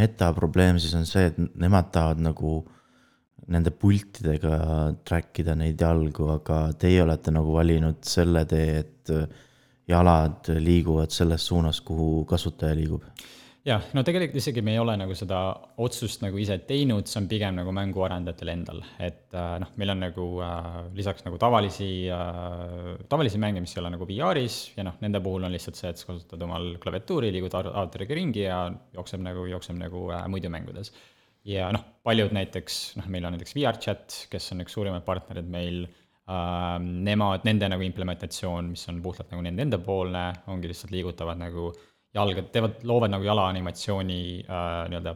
meta 0.01 0.33
probleem 0.37 0.81
siis 0.81 0.97
on 0.99 1.07
see, 1.09 1.29
et 1.31 1.39
nemad 1.39 1.93
tahavad 1.95 2.25
nagu 2.27 2.59
nende 3.49 3.71
pultidega 3.73 4.55
track 5.07 5.39
ida 5.41 5.55
neid 5.57 5.79
jalgu, 5.81 6.27
aga 6.35 6.67
teie 6.77 6.99
olete 7.01 7.31
nagu 7.33 7.55
valinud 7.55 8.03
selle 8.05 8.43
tee, 8.49 8.83
et 8.83 9.13
jalad 9.89 10.51
liiguvad 10.61 11.09
selles 11.09 11.47
suunas, 11.49 11.79
kuhu 11.81 12.27
kasutaja 12.29 12.77
liigub? 12.77 13.07
Jah, 13.67 13.83
no 13.95 14.03
tegelikult 14.07 14.39
isegi 14.39 14.61
me 14.63 14.73
ei 14.75 14.79
ole 14.79 14.95
nagu 14.99 15.15
seda 15.17 15.39
otsust 15.83 16.23
nagu 16.23 16.39
ise 16.39 16.59
teinud, 16.67 17.09
see 17.09 17.19
on 17.21 17.27
pigem 17.31 17.57
nagu 17.59 17.73
mänguarendajatel 17.75 18.51
endal, 18.53 18.81
et 19.03 19.35
äh, 19.35 19.57
noh, 19.63 19.73
meil 19.81 19.93
on 19.93 20.01
nagu 20.05 20.27
äh, 20.45 20.79
lisaks 20.95 21.25
nagu 21.25 21.39
tavalisi 21.41 21.89
äh,, 22.13 22.95
tavalisi 23.11 23.41
mänge, 23.41 23.63
mis 23.63 23.75
ei 23.75 23.83
ole 23.83 23.93
nagu 23.95 24.07
VR-is 24.09 24.59
ja 24.77 24.87
noh, 24.87 24.97
nende 25.03 25.21
puhul 25.25 25.47
on 25.47 25.55
lihtsalt 25.55 25.79
see, 25.79 25.91
et 25.91 26.01
sa 26.01 26.11
kasutad 26.11 26.47
omal 26.47 26.71
klaviatuuri, 26.81 27.33
liigud 27.35 27.55
avatriga 27.59 28.17
ringi 28.17 28.45
ja 28.45 28.65
jookseb 28.95 29.23
nagu, 29.25 29.47
jookseb 29.51 29.79
nagu 29.81 30.07
äh, 30.15 30.27
muidu 30.31 30.51
mängudes. 30.53 30.93
ja 31.47 31.71
noh, 31.75 31.83
paljud 32.03 32.35
näiteks, 32.35 32.81
noh, 32.99 33.11
meil 33.11 33.27
on 33.27 33.35
näiteks 33.35 33.57
VR 33.57 33.81
chat, 33.81 34.23
kes 34.31 34.53
on 34.55 34.63
üks 34.63 34.77
suurimaid 34.77 35.03
partnerid 35.07 35.51
meil 35.51 35.83
äh,, 35.83 36.79
nemad, 36.79 37.43
nende 37.49 37.73
nagu 37.75 37.83
implementatsioon, 37.91 38.71
mis 38.71 38.87
on 38.91 39.03
puhtalt 39.03 39.35
nagu 39.35 39.43
nende 39.43 39.67
endapoolne, 39.67 40.25
ongi 40.47 40.71
lihtsalt 40.71 40.95
liigutavad 40.95 41.43
nagu 41.43 41.73
äh, 41.73 41.85
jalga, 42.15 42.45
teevad, 42.53 42.79
loovad 42.89 43.13
nagu 43.13 43.27
jalaanimatsiooni 43.27 44.21
äh, 44.45 44.69
nii-öelda 44.89 45.15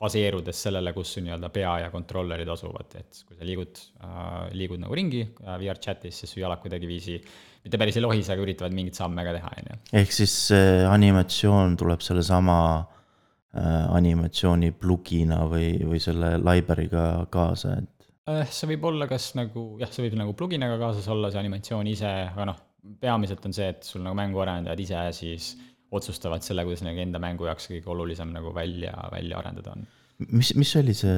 baseerudes 0.00 0.62
sellele, 0.64 0.94
kus 0.96 1.14
su 1.14 1.22
nii-öelda 1.24 1.50
pea 1.52 1.74
ja 1.82 1.90
kontrollerid 1.92 2.48
asuvad, 2.48 2.94
et 2.96 3.20
kui 3.26 3.36
sa 3.36 3.46
liigud 3.46 3.80
äh,, 4.00 4.46
liigud 4.56 4.80
nagu 4.80 4.96
ringi 4.96 5.26
äh, 5.26 5.58
VR 5.60 5.80
chat'is, 5.82 6.22
siis 6.22 6.32
su 6.32 6.40
jalad 6.40 6.62
kuidagiviisi 6.62 7.18
mitte 7.60 7.80
päris 7.80 7.98
ei 7.98 8.04
lohise, 8.06 8.32
aga 8.32 8.46
üritavad 8.46 8.76
mingeid 8.76 8.96
samme 8.96 9.26
ka 9.26 9.36
teha, 9.36 9.52
on 9.60 9.70
ju. 9.72 9.78
ehk 10.00 10.16
siis 10.16 10.36
see 10.48 10.80
animatsioon 10.88 11.76
tuleb 11.80 12.04
sellesama 12.04 12.56
äh, 12.80 13.84
animatsiooni 13.98 14.72
plugina 14.80 15.42
või, 15.50 15.74
või 15.84 16.00
selle 16.00 16.38
library'ga 16.40 17.06
kaasa, 17.32 17.76
et 17.82 18.10
äh,? 18.32 18.46
see 18.48 18.72
võib 18.72 18.88
olla 18.94 19.10
kas 19.10 19.34
nagu, 19.36 19.74
jah, 19.82 19.92
see 19.92 20.08
võib 20.08 20.16
nagu 20.22 20.36
pluginaga 20.38 20.80
kaasas 20.80 21.12
olla, 21.12 21.28
see 21.28 21.44
animatsioon 21.44 21.92
ise, 21.92 22.14
aga 22.32 22.48
noh, 22.54 22.64
peamiselt 23.04 23.44
on 23.44 23.52
see, 23.52 23.68
et 23.74 23.84
sul 23.84 24.00
nagu 24.00 24.16
mänguarendajad 24.16 24.80
ise 24.80 25.04
siis 25.20 25.52
äh, 25.58 25.69
otsustavad 25.90 26.44
selle, 26.46 26.64
kuidas 26.66 26.84
nagu 26.86 27.02
enda 27.02 27.20
mängu 27.22 27.48
jaoks 27.48 27.70
kõige 27.70 27.92
olulisem 27.92 28.32
nagu 28.34 28.54
välja, 28.54 28.94
välja 29.12 29.38
arendada 29.40 29.76
on. 29.76 29.86
mis, 30.30 30.54
mis 30.58 30.74
oli 30.80 30.94
see, 30.96 31.14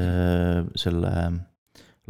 selle 0.81 1.15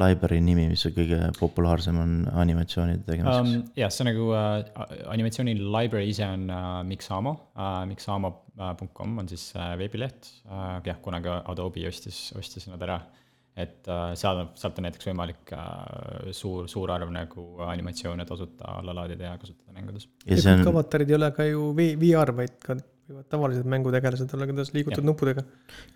library 0.01 0.41
nimi, 0.41 0.69
mis 0.73 0.85
kõige 0.97 1.19
populaarsem 1.37 1.99
on 2.01 2.13
animatsioonide 2.45 3.05
tegemiseks 3.09 3.57
um,? 3.57 3.65
jah, 3.77 3.93
see 3.93 4.07
nagu 4.09 4.29
uh, 4.33 4.87
animatsiooni 5.13 5.57
library 5.61 6.13
ise 6.13 6.27
on 6.27 6.47
uh, 6.49 6.79
Mixamo 6.89 7.35
uh,, 7.53 7.83
mixamo.com 7.91 9.19
on 9.21 9.33
siis 9.33 9.51
uh, 9.57 9.75
veebileht 9.81 10.31
uh,, 10.47 10.79
jah, 10.87 11.01
kunagi 11.05 11.35
Adobe 11.43 11.85
ostis, 11.91 12.31
ostis 12.39 12.71
nad 12.73 12.83
ära 12.89 13.03
uh, 13.03 13.22
et 13.53 13.89
äh, 13.91 14.15
seal, 14.17 14.47
sealt 14.57 14.79
on 14.81 14.87
näiteks 14.87 15.11
võimalik 15.11 15.53
äh, 15.53 16.31
suur, 16.33 16.65
suur 16.73 16.93
arv 16.95 17.11
nagu 17.13 17.45
animatsioone 17.67 18.25
tasuta 18.29 18.79
alla 18.79 18.95
laadida 18.97 19.29
ja 19.29 19.35
kasutada 19.41 19.75
mängudes. 19.77 20.09
ja 20.25 20.39
kõik 20.39 20.63
on... 20.63 20.71
avatarid 20.73 21.13
ei 21.13 21.19
ole 21.19 21.29
ka 21.37 21.47
ju 21.51 21.67
VR, 21.77 22.33
vaid 22.39 22.57
ka 22.63 22.79
võivad 23.13 23.27
tavalised 23.29 23.69
mängutegelased 23.69 24.33
olla, 24.37 24.47
kuidas 24.49 24.73
liigutad 24.73 25.05
nupudega. 25.05 25.45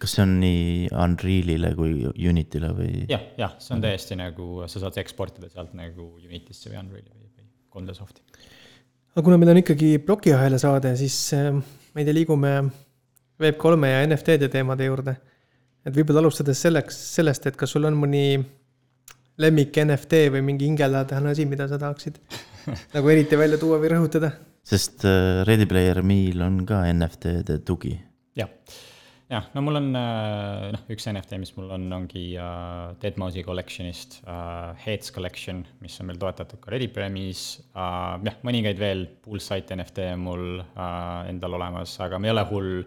kas 0.02 0.16
see 0.16 0.24
on 0.26 0.34
nii 0.42 0.66
Unrealile 0.92 1.72
kui 1.78 1.94
Unity'le 2.04 2.72
või? 2.76 2.90
jah, 3.10 3.24
jah, 3.40 3.54
see 3.62 3.76
on 3.76 3.84
täiesti 3.84 4.18
nagu, 4.20 4.48
sa 4.68 4.82
saad 4.82 4.98
eksportida 5.00 5.48
sealt 5.52 5.72
nagu 5.78 6.10
Unity'sse 6.20 6.72
või 6.72 6.80
Unreal'i 6.82 7.14
või, 7.14 7.30
või 7.38 7.86
3D 7.86 7.96
Softi. 7.96 8.24
aga 9.14 9.24
kuna 9.30 9.40
meil 9.40 9.54
on 9.54 9.62
ikkagi 9.62 9.94
plokiahela 10.04 10.60
saade, 10.60 10.92
siis 11.00 11.16
äh, 11.38 11.54
me 11.56 12.04
ei 12.04 12.08
tea, 12.08 12.18
liigume 12.20 12.52
Web3-e 13.40 13.94
ja 13.94 14.04
NFT-de 14.10 14.52
teemade 14.52 14.90
juurde 14.90 15.16
et 15.86 15.94
võib-olla 15.94 16.24
alustades 16.24 16.60
selleks, 16.66 16.98
sellest, 17.16 17.46
et 17.46 17.58
kas 17.58 17.76
sul 17.76 17.86
on 17.88 17.96
mõni 17.98 18.26
lemmik 19.42 19.76
NFT 19.84 20.26
või 20.34 20.42
mingi 20.48 20.68
hingelähedane 20.70 21.32
asi, 21.34 21.46
mida 21.48 21.68
sa 21.70 21.78
tahaksid 21.80 22.18
nagu 22.96 23.12
eriti 23.12 23.38
välja 23.38 23.60
tuua 23.60 23.78
või 23.82 23.92
rõhutada? 23.94 24.32
sest 24.66 25.06
äh, 25.06 25.44
Ready 25.46 25.68
Player 25.70 26.02
Me'l 26.02 26.42
on 26.42 26.64
ka 26.66 26.82
NFT-de 26.90 27.60
tugi. 27.66 27.92
jah, 28.38 28.50
jah, 29.30 29.46
no 29.54 29.62
mul 29.62 29.78
on 29.78 29.92
äh, 30.00 30.66
noh, 30.74 30.82
üks 30.90 31.06
NFT, 31.12 31.38
mis 31.42 31.54
mul 31.58 31.70
on, 31.76 31.86
ongi 32.00 32.24
uh, 32.34 32.96
Deadmau5 33.02 33.46
collection'ist 33.46 34.20
uh, 34.24 34.72
Heads 34.82 35.14
Collection, 35.14 35.62
mis 35.84 36.00
on 36.02 36.10
meil 36.10 36.18
toetatud 36.22 36.62
ka 36.64 36.74
Ready 36.74 36.90
Player 36.90 37.12
Me's 37.14 37.60
uh,. 37.76 38.16
jah, 38.26 38.40
mõningaid 38.46 38.82
veel 38.82 39.06
Poolsite 39.22 39.78
NFT 39.78 40.10
on 40.16 40.26
mul 40.26 40.46
uh, 40.64 41.26
endal 41.30 41.60
olemas, 41.60 41.94
aga 42.02 42.18
ma 42.18 42.32
ei 42.32 42.34
ole 42.34 42.48
hull 42.50 42.78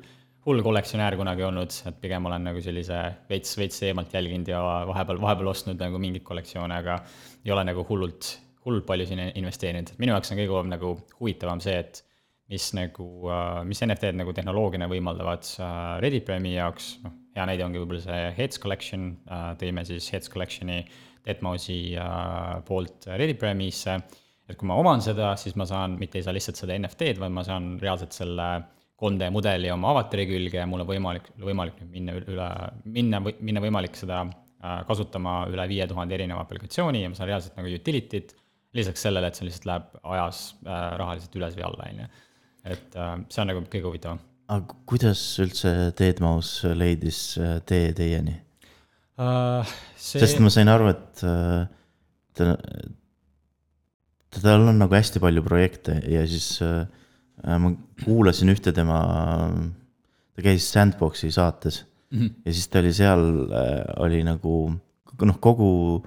hull 0.49 0.63
kollektsionäär 0.65 1.17
kunagi 1.19 1.45
olnud, 1.45 1.73
et 1.85 1.97
pigem 2.01 2.25
olen 2.25 2.47
nagu 2.49 2.61
sellise 2.63 2.99
veits, 3.29 3.53
veits 3.59 3.83
eemalt 3.85 4.13
jälginud 4.15 4.49
ja 4.49 4.61
vahepeal, 4.89 5.21
vahepeal 5.21 5.51
ostnud 5.51 5.81
nagu 5.81 6.01
mingeid 6.01 6.25
kollektsioone, 6.25 6.79
aga 6.81 6.99
ei 7.45 7.53
ole 7.53 7.65
nagu 7.69 7.85
hullult, 7.85 8.31
hullult 8.65 8.87
palju 8.89 9.05
sinna 9.11 9.29
investeerinud. 9.37 9.93
minu 10.01 10.15
jaoks 10.15 10.33
on 10.33 10.39
kõige 10.41 10.63
nagu 10.71 10.93
huvitavam 11.19 11.61
see, 11.63 11.77
et 11.83 12.01
mis 12.49 12.71
nagu, 12.73 13.05
äh, 13.29 13.59
mis 13.69 13.81
NFT-d 13.85 14.17
nagu 14.17 14.33
tehnoloogiana 14.33 14.89
võimaldavad 14.89 15.45
äh, 15.61 15.75
Reddit 16.01 16.25
Premi 16.25 16.55
jaoks, 16.55 16.95
noh, 17.03 17.13
hea 17.37 17.45
näide 17.45 17.65
ongi 17.67 17.81
võib-olla 17.83 18.01
see 18.07 18.31
Heads 18.39 18.61
Collection, 18.63 19.11
äh, 19.29 19.51
tõime 19.61 19.85
siis 19.85 20.09
Heads 20.13 20.33
Collection'i 20.33 20.81
Deadmausi 21.27 21.93
poolt 22.65 23.05
Reddit 23.11 23.37
Premisse, 23.37 23.99
et 24.49 24.57
kui 24.57 24.65
ma 24.65 24.77
oman 24.81 25.03
seda, 25.03 25.33
siis 25.37 25.53
ma 25.59 25.67
saan, 25.69 25.97
mitte 25.99 26.17
ei 26.17 26.25
saa 26.25 26.33
lihtsalt 26.33 26.57
seda 26.57 26.77
NFT-d, 26.79 27.19
vaid 27.21 27.35
ma 27.35 27.43
saan 27.45 27.73
reaalselt 27.83 28.15
selle 28.15 28.47
3D 28.99 29.29
mudeli 29.31 29.71
oma 29.71 29.93
avatari 29.93 30.25
külge 30.27 30.59
ja 30.59 30.67
mul 30.67 30.83
on 30.83 30.89
võimalik, 30.89 31.29
võimalik 31.39 31.79
nüüd 31.79 31.91
minna 31.93 32.15
üle, 32.19 32.47
minna, 32.83 33.21
minna 33.23 33.63
võimalik 33.63 33.95
seda 33.99 34.21
äh, 34.25 34.81
kasutama 34.87 35.41
üle 35.51 35.67
viie 35.71 35.87
tuhande 35.87 36.17
erineva 36.17 36.43
aplikatsiooni 36.43 37.05
ja 37.05 37.11
ma 37.11 37.17
saan 37.17 37.31
reaalselt 37.31 37.55
nagu 37.59 37.71
utility't, 37.79 38.35
lisaks 38.75 39.05
sellele, 39.07 39.31
et 39.31 39.39
see 39.39 39.47
lihtsalt 39.47 39.69
läheb 39.69 40.01
ajas 40.15 40.41
äh, 40.65 40.83
rahaliselt 40.99 41.39
üles 41.39 41.55
või 41.57 41.67
alla, 41.69 41.87
on 41.87 42.03
ju. 42.03 42.09
et 42.75 42.99
äh, 42.99 43.15
see 43.31 43.43
on 43.45 43.51
nagu 43.53 43.63
kõige 43.71 43.87
huvitavam. 43.87 44.21
aga 44.51 44.77
kuidas 44.91 45.23
üldse 45.45 45.73
Deadmaus 45.99 46.53
leidis 46.75 47.23
tee 47.69 47.93
teieni 47.95 48.35
uh,? 49.15 49.75
See... 49.95 50.19
sest 50.19 50.43
ma 50.43 50.51
sain 50.51 50.71
aru, 50.71 50.91
et 50.91 51.23
ta, 52.35 52.53
tal 54.41 54.67
on 54.67 54.79
nagu 54.79 54.95
hästi 54.95 55.23
palju 55.23 55.43
projekte 55.45 56.01
ja 56.09 56.27
siis 56.27 56.57
uh, 56.65 56.83
ma 57.43 57.71
kuulasin 58.03 58.51
ühte 58.53 58.73
tema, 58.75 58.99
ta 60.35 60.43
käis 60.43 60.67
Sandboxi 60.73 61.31
saates 61.31 61.83
mm 62.11 62.19
-hmm. 62.19 62.31
ja 62.45 62.53
siis 62.53 62.67
ta 62.67 62.79
oli 62.79 62.93
seal, 62.93 63.25
äh, 63.51 63.83
oli 64.03 64.23
nagu 64.23 64.55
noh, 65.21 65.39
kogu 65.39 66.05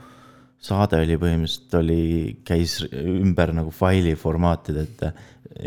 saade 0.62 1.01
oli 1.03 1.18
põhimõtteliselt 1.18 1.75
oli, 1.81 2.03
käis 2.45 2.81
ümber 2.92 3.53
nagu 3.53 3.71
faili 3.71 4.14
formaatide, 4.14 4.83
et 4.83 5.01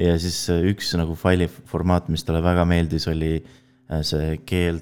ja 0.05 0.15
siis 0.19 0.49
üks 0.49 0.93
nagu 0.97 1.15
faili 1.15 1.47
formaat, 1.47 2.09
mis 2.09 2.23
talle 2.23 2.41
väga 2.43 2.65
meeldis, 2.65 3.07
oli 3.07 3.35
äh, 3.37 4.01
see 4.01 4.37
GL, 4.47 4.79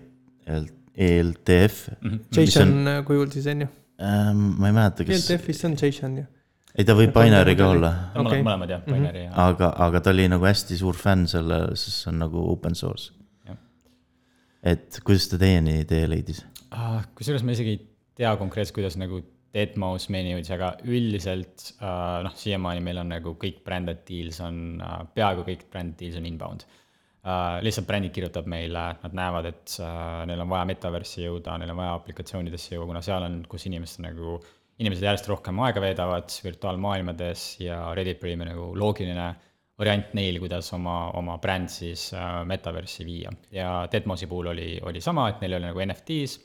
ELTF 0.93 1.89
mm. 2.01 2.09
-hmm. 2.09 2.19
JSON 2.37 2.87
on, 2.87 3.05
kujul 3.05 3.31
siis 3.31 3.47
on 3.47 3.61
ju? 3.61 3.67
ma 4.03 4.67
ei 4.67 4.73
mäleta, 4.73 5.03
kes. 5.05 5.29
ELTF-is 5.29 5.65
on 5.65 5.77
JSON 5.81 6.17
ju 6.17 6.25
ei, 6.73 6.85
ta 6.87 6.95
võib 6.97 7.13
binary 7.15 7.55
ka 7.57 7.67
olla. 7.75 7.91
Okay. 8.17 8.41
mõlemad 8.45 8.71
jah, 8.73 8.81
mhm. 8.85 8.95
binary 8.95 9.25
ja. 9.27 9.33
aga, 9.47 9.73
aga 9.87 10.01
ta 10.03 10.13
oli 10.13 10.29
nagu 10.31 10.47
hästi 10.47 10.79
suur 10.79 10.97
fänn 10.97 11.27
selle, 11.29 11.65
sest 11.77 12.03
see 12.03 12.13
on 12.13 12.23
nagu 12.25 12.47
open 12.53 12.77
source. 12.77 13.13
et 14.63 15.01
kuidas 15.03 15.27
ta 15.27 15.35
teieni 15.35 15.81
tee 15.83 16.05
leidis 16.07 16.37
ah,? 16.71 17.01
kusjuures 17.17 17.43
ma 17.43 17.51
isegi 17.51 17.73
ei 17.73 17.79
tea 18.15 18.29
konkreetselt, 18.39 18.77
kuidas 18.77 18.95
nagu 18.95 19.19
Deadmau5 19.53 20.09
meieni 20.09 20.31
jõudis, 20.31 20.49
aga 20.55 20.69
üldiselt 20.87 21.65
uh, 21.75 22.21
noh, 22.25 22.31
siiamaani 22.39 22.81
meil 22.81 23.01
on 23.03 23.11
nagu 23.11 23.35
kõik 23.41 23.59
branded 23.67 23.99
deals 24.07 24.39
on 24.41 24.79
uh,, 24.79 25.03
peaaegu 25.13 25.43
kõik 25.49 25.67
branded 25.69 25.99
deals 25.99 26.15
on 26.17 26.29
inbound 26.29 26.63
uh,. 26.63 27.59
lihtsalt 27.65 27.89
brändid 27.91 28.15
kirjutab 28.15 28.47
meile, 28.49 28.87
nad 29.03 29.19
näevad, 29.19 29.51
et 29.51 29.75
uh, 29.83 30.23
neil 30.31 30.41
on 30.41 30.49
vaja 30.55 30.65
metaversi 30.71 31.27
jõuda, 31.27 31.59
neil 31.59 31.75
on 31.75 31.81
vaja 31.83 31.99
aplikatsioonidesse 31.99 32.73
jõuda, 32.77 32.89
kuna 32.93 33.03
seal 33.05 33.27
on, 33.27 33.41
kus 33.51 33.67
inimesed 33.69 34.01
nagu 34.07 34.39
uh, 34.39 34.47
inimesed 34.81 35.05
järjest 35.05 35.29
rohkem 35.29 35.59
aega 35.65 35.81
veedavad 35.83 36.33
virtuaalmaailmades 36.43 37.43
ja 37.61 37.79
Reddit 37.95 38.23
oli 38.25 38.37
nagu 38.41 38.71
loogiline 38.79 39.27
variant 39.79 40.13
neil, 40.17 40.39
kuidas 40.41 40.69
oma, 40.75 40.95
oma 41.17 41.37
bränd 41.41 41.71
siis 41.73 42.07
äh, 42.17 42.41
metaversi 42.49 43.05
viia. 43.05 43.31
ja 43.51 43.83
Deadmosi 43.91 44.29
puhul 44.29 44.51
oli, 44.53 44.67
oli 44.85 45.01
sama, 45.01 45.27
et 45.29 45.41
neil 45.41 45.57
oli 45.57 45.69
nagu 45.69 45.85
NFT-s, 45.85 46.41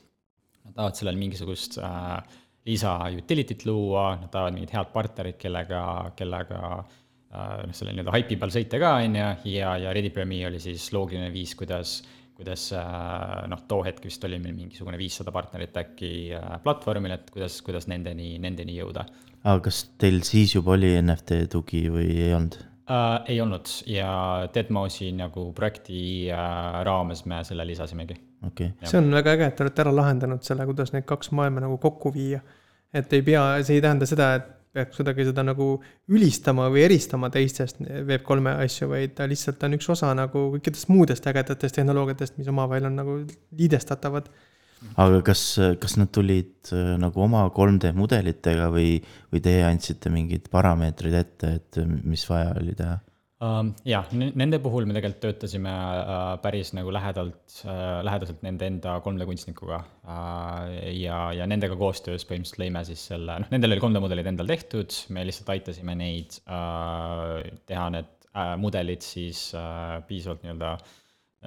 nad 0.65 0.77
tahavad 0.77 0.97
sellele 0.97 1.21
mingisugust 1.21 1.77
äh, 1.81 2.39
lisa 2.65 2.95
utility't 3.09 3.65
luua, 3.69 4.15
nad 4.21 4.31
tahavad 4.33 4.57
mingit 4.57 4.73
head 4.75 4.93
partnerit, 4.93 5.37
kellega, 5.41 5.81
kellega 6.17 6.61
äh, 6.79 7.53
noh, 7.65 7.75
selle 7.77 7.93
nii-öelda 7.93 8.17
haipi 8.17 8.37
peal 8.41 8.53
sõita 8.53 8.81
ka, 8.81 8.95
on 9.05 9.19
ju, 9.21 9.29
ja, 9.55 9.75
ja 9.85 9.93
Reddit 9.95 10.17
Premi 10.17 10.41
oli 10.49 10.61
siis 10.61 10.89
loogiline 10.93 11.29
viis, 11.33 11.53
kuidas 11.57 11.99
äh, 12.01 12.18
kuidas 12.39 12.69
äh, 12.77 13.43
noh, 13.51 13.61
too 13.67 13.83
hetk 13.85 14.05
vist 14.07 14.23
oli 14.27 14.39
meil 14.41 14.55
mingisugune 14.55 14.99
viissada 14.99 15.33
partnerit 15.35 15.75
äkki 15.81 16.11
äh, 16.37 16.55
platvormil, 16.63 17.17
et 17.17 17.29
kuidas, 17.33 17.59
kuidas 17.65 17.89
nendeni, 17.91 18.37
nendeni 18.41 18.77
jõuda. 18.79 19.05
aga 19.43 19.59
kas 19.67 19.83
teil 20.01 20.21
siis 20.27 20.55
juba 20.55 20.75
oli 20.77 20.93
NFT 21.01 21.43
tugi 21.51 21.85
või 21.91 22.07
ei 22.15 22.33
olnud 22.37 22.59
äh,? 22.59 23.33
ei 23.33 23.41
olnud 23.43 23.73
ja 23.91 24.11
Deadmausi 24.55 25.11
nagu 25.17 25.49
projekti 25.55 26.01
äh, 26.31 26.79
raames 26.87 27.25
me 27.29 27.43
selle 27.47 27.67
lisasimegi. 27.67 28.17
Okay. 28.47 28.71
see 28.87 29.01
on 29.01 29.11
väga 29.11 29.35
äge, 29.35 29.49
et 29.51 29.57
te 29.59 29.65
olete 29.65 29.83
ära 29.83 29.91
lahendanud 29.91 30.45
selle, 30.47 30.63
kuidas 30.69 30.93
need 30.95 31.03
kaks 31.07 31.33
maailma 31.35 31.65
nagu 31.65 31.75
kokku 31.83 32.13
viia. 32.15 32.39
et 32.93 33.11
ei 33.13 33.21
pea, 33.25 33.43
see 33.67 33.77
ei 33.77 33.83
tähenda 33.83 34.07
seda, 34.07 34.31
et 34.39 34.55
peaks 34.73 34.99
kuidagi 34.99 35.25
seda 35.29 35.43
nagu 35.45 35.71
ülistama 36.11 36.67
või 36.69 36.83
eristama 36.85 37.31
teistest 37.33 37.81
Web3 37.81 38.53
asju, 38.65 38.91
vaid 38.91 39.15
ta 39.17 39.25
lihtsalt 39.29 39.63
on 39.65 39.79
üks 39.79 39.89
osa 39.95 40.11
nagu 40.17 40.45
kõikidest 40.55 40.91
muudest 40.93 41.25
ägedatest 41.29 41.79
tehnoloogiatest, 41.79 42.37
mis 42.37 42.51
omavahel 42.51 42.89
on 42.91 43.01
nagu 43.01 43.17
liidestatavad 43.57 44.29
aga 44.99 45.19
kas, 45.25 45.43
kas 45.81 45.97
nad 45.99 46.11
tulid 46.15 46.71
äh, 46.75 46.95
nagu 47.01 47.25
oma 47.25 47.45
3D 47.55 47.91
mudelitega 47.97 48.69
või, 48.73 48.97
või 49.33 49.43
teie 49.43 49.65
andsite 49.67 50.11
mingid 50.13 50.47
parameetrid 50.53 51.17
ette, 51.19 51.53
et 51.59 51.81
mis 52.07 52.23
vaja 52.29 52.53
oli 52.59 52.75
teha? 52.77 52.97
Uh, 53.39 53.69
jah, 53.87 54.09
nende 54.11 54.57
puhul 54.59 54.83
me 54.83 54.91
tegelikult 54.97 55.21
töötasime 55.23 55.71
uh, 55.71 56.33
päris 56.43 56.73
nagu 56.75 56.91
lähedalt 56.91 57.61
uh,, 57.63 58.01
lähedaselt 58.03 58.41
nende 58.43 58.67
enda 58.67 58.97
3D 59.05 59.27
kunstnikuga 59.29 59.77
uh, 59.79 60.65
ja, 60.91 61.21
ja 61.37 61.47
nendega 61.47 61.77
koostöös 61.79 62.27
põhimõtteliselt 62.27 62.59
lõime 62.65 62.83
siis 62.89 63.05
selle, 63.13 63.37
noh, 63.39 63.51
nendel 63.53 63.77
oli 63.77 63.85
3D 63.85 64.03
mudelid 64.03 64.27
endal 64.33 64.51
tehtud, 64.51 64.97
me 65.15 65.23
lihtsalt 65.29 65.53
aitasime 65.55 65.95
neid 66.01 66.35
teha 67.69 67.89
need 67.95 68.15
mudelid 68.59 69.07
siis 69.07 69.47
piisavalt 70.07 70.43
nii-öelda 70.43 70.75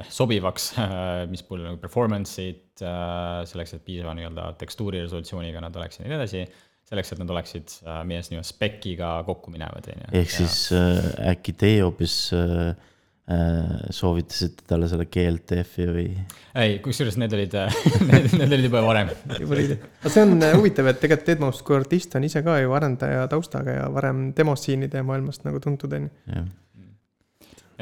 sobivaks, 0.08 0.72
mis 1.32 1.44
puudutab 1.44 1.72
nagu 1.72 1.80
performance'it, 1.82 2.82
äh, 2.86 3.42
selleks, 3.48 3.76
et 3.76 3.84
piisava 3.84 4.14
nii-öelda 4.16 4.52
tekstuuri 4.60 5.02
resolutsiooniga 5.04 5.60
nad 5.62 5.76
oleksid 5.76 6.06
ja 6.06 6.12
nii 6.12 6.18
edasi, 6.20 6.44
selleks, 6.88 7.12
et 7.14 7.20
nad 7.22 7.34
oleksid 7.34 7.74
äh, 7.86 8.00
meie 8.08 8.22
nii-öelda 8.22 8.46
spec'iga 8.46 9.12
kokku 9.26 9.52
minevad, 9.54 9.90
on 9.92 10.00
ju. 10.04 10.14
ehk 10.22 10.32
siis 10.34 10.56
äh, 10.76 11.02
äkki 11.32 11.54
teie 11.58 11.82
hoopis 11.84 12.16
äh, 12.36 12.72
soovitasite 13.94 14.66
talle 14.68 14.88
selle 14.90 15.06
GLTF-i 15.12 15.86
või? 15.88 16.06
ei, 16.58 16.80
kusjuures 16.84 17.16
need 17.22 17.32
olid 17.36 17.54
need, 18.10 18.32
need 18.34 18.48
olid 18.48 18.66
juba 18.66 18.82
varem. 18.84 19.12
juba 19.38 19.56
olid, 19.56 19.76
aga 20.02 20.14
see 20.16 20.26
on 20.26 20.48
huvitav, 20.58 20.90
et 20.90 21.00
tegelikult 21.04 21.36
Edmos 21.36 21.62
kui 21.66 21.78
artist 21.78 22.18
on 22.18 22.26
ise 22.28 22.42
ka 22.44 22.58
ju 22.60 22.74
arendaja 22.76 23.28
taustaga 23.32 23.78
ja 23.78 23.86
varem 23.94 24.30
demossiinide 24.36 25.04
maailmast 25.06 25.46
nagu 25.48 25.62
tuntud, 25.62 25.96
on 25.96 26.10
ju 26.10 26.44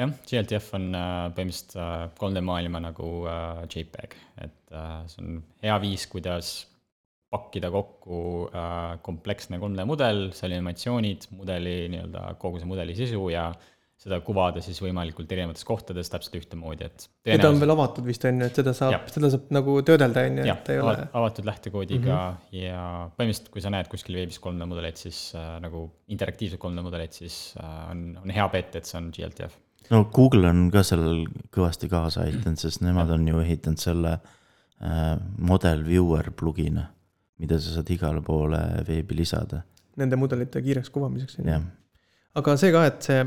jah, 0.01 0.11
GLTF 0.27 0.73
on 0.77 0.89
äh, 0.95 1.29
põhimõtteliselt 1.35 2.17
3D 2.17 2.41
äh, 2.41 2.45
maailma 2.45 2.81
nagu 2.83 3.09
äh, 3.29 3.63
JPEG, 3.69 4.17
et 4.45 4.75
see 5.11 5.23
on 5.23 5.39
hea 5.65 5.77
viis, 5.83 6.05
kuidas 6.07 6.51
pakkida 7.31 7.69
kokku 7.71 8.49
kompleksne 9.05 9.59
3D 9.61 9.85
mudel, 9.87 10.25
seal 10.35 10.51
animatsioonid, 10.57 11.29
mudeli 11.37 11.75
nii-öelda 11.93 12.33
kogu 12.41 12.59
see 12.59 12.67
mudeli 12.67 12.95
sisu 12.97 13.29
ja 13.31 13.45
seda 14.01 14.17
kuvada 14.25 14.61
siis 14.65 14.79
võimalikult 14.81 15.29
erinevates 15.29 15.65
kohtades 15.67 16.09
täpselt 16.09 16.39
ühtemoodi, 16.39 16.87
et. 16.89 17.03
ja 17.29 17.37
ta 17.37 17.51
on 17.51 17.59
veel 17.61 17.73
avatud 17.75 18.05
vist 18.07 18.23
on 18.25 18.39
ju, 18.41 18.47
et 18.49 18.57
seda 18.57 18.73
saab, 18.77 19.09
seda 19.13 19.29
saab 19.33 19.51
nagu 19.53 19.75
töödelda 19.85 20.23
on 20.25 20.39
ju, 20.41 20.45
et 20.55 20.71
ei 20.73 20.79
ole. 20.81 20.95
avatud 21.19 21.49
lähtekoodiga 21.49 22.15
mm 22.15 22.39
-hmm. 22.39 22.63
ja 22.63 22.85
põhimõtteliselt, 23.17 23.51
kui 23.53 23.61
sa 23.61 23.73
näed 23.73 23.91
kuskil 23.91 24.17
veebis 24.17 24.41
3D 24.41 24.69
mudeleid, 24.71 24.97
siis 24.97 25.19
äh, 25.37 25.59
nagu 25.61 25.83
interaktiivseid 26.07 26.61
3D 26.63 26.85
mudeleid, 26.87 27.13
siis 27.13 27.53
äh, 27.61 27.91
on, 27.91 28.17
on 28.23 28.33
hea 28.33 28.47
bet, 28.49 28.75
et 28.75 28.89
see 28.89 28.97
on 28.97 29.11
GLTF 29.13 29.59
no 29.93 30.03
Google 30.05 30.49
on 30.49 30.71
ka 30.73 30.83
sellel 30.87 31.27
kõvasti 31.53 31.89
kaasa 31.91 32.25
aidanud, 32.25 32.57
sest 32.57 32.81
nemad 32.81 33.13
on 33.13 33.27
ju 33.27 33.43
ehitanud 33.43 33.77
selle 33.77 34.15
äh, 34.17 35.13
model 35.37 35.85
viewer 35.85 36.31
plugin'i, 36.31 36.87
mida 37.41 37.59
sa 37.59 37.77
saad 37.77 37.91
igale 37.93 38.23
poole 38.25 38.61
veebi 38.87 39.17
lisada. 39.21 39.63
Nende 39.99 40.19
mudelite 40.19 40.61
kiireks 40.63 40.91
kuvamiseks. 40.93 41.39
aga 42.39 42.57
see 42.57 42.71
ka, 42.71 42.83
et 42.87 43.07
see, 43.07 43.23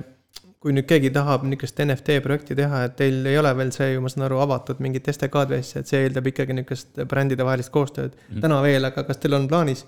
kui 0.64 0.72
nüüd 0.72 0.86
keegi 0.88 1.10
tahab 1.12 1.42
niisugust 1.44 1.82
NFT 1.84 2.20
projekti 2.24 2.56
teha, 2.56 2.84
et 2.88 2.94
teil 2.96 3.26
ei 3.28 3.36
ole 3.40 3.50
veel 3.58 3.72
see 3.74 3.90
ju, 3.92 4.04
ma 4.04 4.12
saan 4.12 4.24
aru, 4.28 4.38
avatud 4.46 4.80
mingit 4.84 5.10
STK-d 5.12 5.52
või 5.52 5.64
asja, 5.64 5.82
et 5.82 5.90
see 5.90 6.06
eeldab 6.06 6.30
ikkagi 6.30 6.56
niisugust 6.56 7.02
brändide 7.10 7.44
vahelist 7.44 7.72
koostööd 7.74 8.14
mm. 8.14 8.22
-hmm. 8.30 8.46
täna 8.46 8.62
veel, 8.64 8.88
aga 8.88 9.04
kas 9.10 9.20
teil 9.20 9.36
on 9.36 9.50
plaanis 9.50 9.84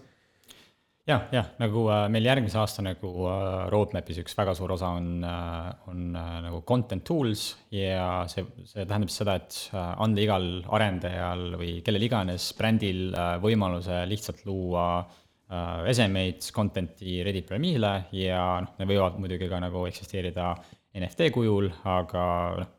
jah, 1.07 1.27
jah, 1.31 1.51
nagu 1.62 1.85
äh, 1.92 2.07
meil 2.11 2.27
järgmise 2.27 2.59
aasta 2.59 2.83
nagu 2.85 3.11
äh, 3.31 3.66
roadmap'is 3.71 4.19
üks 4.23 4.35
väga 4.38 4.57
suur 4.59 4.75
osa 4.75 4.90
on 4.99 5.23
äh,, 5.23 5.69
on 5.90 6.16
äh, 6.19 6.33
nagu 6.49 6.62
content 6.66 7.05
tools 7.07 7.49
ja 7.75 8.25
see, 8.31 8.42
see 8.66 8.83
tähendab 8.83 9.12
siis 9.12 9.23
seda, 9.23 9.37
et 9.38 9.59
äh, 9.71 9.92
anda 10.03 10.25
igal 10.25 10.49
arendajal 10.79 11.55
või 11.61 11.77
kellel 11.87 12.09
iganes 12.09 12.49
brändil 12.59 13.14
äh, 13.14 13.37
võimaluse 13.42 14.03
lihtsalt 14.11 14.42
luua 14.49 14.87
äh, 14.99 15.87
esemeid, 15.95 16.51
content'i 16.57 17.21
Reddit 17.27 17.47
programmile 17.47 17.95
ja 18.16 18.42
noh, 18.66 18.75
need 18.81 18.90
võivad 18.90 19.23
muidugi 19.23 19.51
ka 19.53 19.62
nagu 19.62 19.87
eksisteerida 19.87 20.57
NFT 20.97 21.31
kujul, 21.35 21.71
aga 21.87 22.27
noh, 22.64 22.75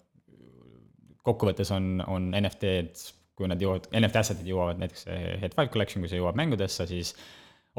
kokkuvõttes 1.28 1.72
on, 1.76 1.98
on 2.08 2.32
NFT-d, 2.36 3.12
kui 3.38 3.48
nad 3.48 3.62
jõuavad, 3.62 3.88
NFT 3.96 4.20
asset'id 4.20 4.48
jõuavad 4.50 4.80
näiteks 4.82 5.04
Head 5.08 5.54
File 5.54 5.70
Collection, 5.72 6.02
kui 6.02 6.10
see 6.10 6.20
jõuab 6.20 6.40
mängudesse, 6.40 6.88
siis 6.90 7.12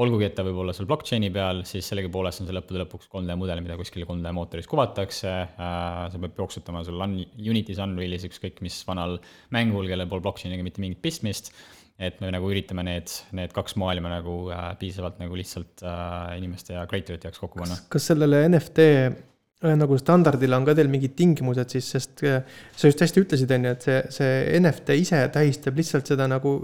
olgugi, 0.03 0.29
et 0.29 0.37
ta 0.37 0.45
võib 0.47 0.61
olla 0.63 0.75
sul 0.77 0.87
blockchain'i 0.89 1.31
peal, 1.35 1.65
siis 1.69 1.89
sellegipoolest 1.91 2.43
on 2.43 2.49
see 2.49 2.57
lõppude 2.57 2.83
lõpuks 2.85 3.09
3D 3.11 3.37
mudel, 3.39 3.63
mida 3.65 3.79
kuskil 3.79 4.05
3D 4.07 4.33
mootoris 4.37 4.69
kuvatakse 4.71 5.33
äh,, 5.49 6.05
see 6.13 6.23
peab 6.23 6.43
jooksutama 6.45 6.85
sul 6.87 7.03
un-, 7.05 7.19
Unity's, 7.39 7.81
Unrealis, 7.83 8.29
ükskõik 8.29 8.63
mis 8.65 8.79
vanal 8.89 9.19
mängul, 9.55 9.89
kellel 9.91 10.11
pole 10.11 10.25
blockchain'iga 10.25 10.67
mitte 10.67 10.83
mingit 10.85 11.03
pistmist, 11.05 11.51
et 11.99 12.21
me 12.23 12.31
nagu 12.31 12.51
üritame 12.51 12.85
need, 12.87 13.11
need 13.35 13.55
kaks 13.57 13.75
maailma 13.81 14.13
nagu 14.19 14.41
äh, 14.55 14.69
piisavalt 14.79 15.19
nagu 15.23 15.39
lihtsalt 15.39 15.83
äh, 15.83 16.37
inimeste 16.39 16.77
ja 16.77 16.87
creatorite 16.91 17.31
jaoks 17.31 17.43
kokku 17.43 17.65
panna. 17.65 17.81
kas 17.91 18.07
sellele 18.13 18.45
NFT 18.53 18.87
äh, 18.87 19.75
nagu 19.79 19.99
standardile 19.99 20.61
on 20.61 20.69
ka 20.69 20.77
teil 20.79 20.91
mingid 20.93 21.17
tingimused 21.19 21.75
siis, 21.75 21.91
sest 21.97 22.23
äh, 22.23 22.45
sa 22.77 22.93
just 22.93 23.03
hästi 23.03 23.27
ütlesid, 23.27 23.57
on 23.57 23.67
ju, 23.67 23.75
et 23.75 23.89
see, 23.89 23.99
see 24.21 24.61
NFT 24.61 25.01
ise 25.03 25.25
tähistab 25.35 25.83
lihtsalt 25.83 26.15
seda 26.15 26.31
nagu 26.31 26.61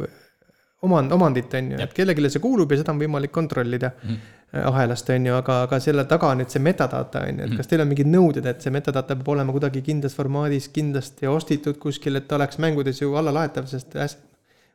omand, 0.84 1.12
omandit, 1.16 1.54
on 1.58 1.72
ju, 1.74 1.80
et 1.84 1.96
kellelegi 1.96 2.30
see 2.34 2.42
kuulub 2.44 2.72
ja 2.72 2.80
seda 2.80 2.92
on 2.94 3.00
võimalik 3.02 3.32
kontrollida 3.34 3.90
mm. 3.94 4.10
-hmm. 4.10 4.66
ahelast, 4.70 5.10
on 5.14 5.26
ju, 5.30 5.34
aga, 5.38 5.56
aga 5.68 5.80
selle 5.80 6.04
taga 6.10 6.30
on 6.32 6.42
nüüd 6.42 6.52
see 6.54 6.62
metadata, 6.62 7.24
on 7.24 7.40
ju, 7.40 7.40
et 7.40 7.50
mhm. 7.50 7.56
kas 7.56 7.70
teil 7.70 7.82
on 7.84 7.90
mingid 7.90 8.10
nõuded, 8.10 8.46
et 8.50 8.62
see 8.62 8.74
metadata 8.74 9.16
peab 9.16 9.32
olema 9.36 9.56
kuidagi 9.56 9.82
kindlas 9.82 10.14
formaadis 10.14 10.68
kindlasti 10.68 11.26
ostitud 11.30 11.80
kuskil, 11.82 12.20
et 12.20 12.28
ta 12.28 12.38
oleks 12.38 12.60
mängudes 12.62 13.02
ju 13.02 13.16
allalaetav, 13.20 13.66
sest 13.70 13.96
äs, 13.96 14.16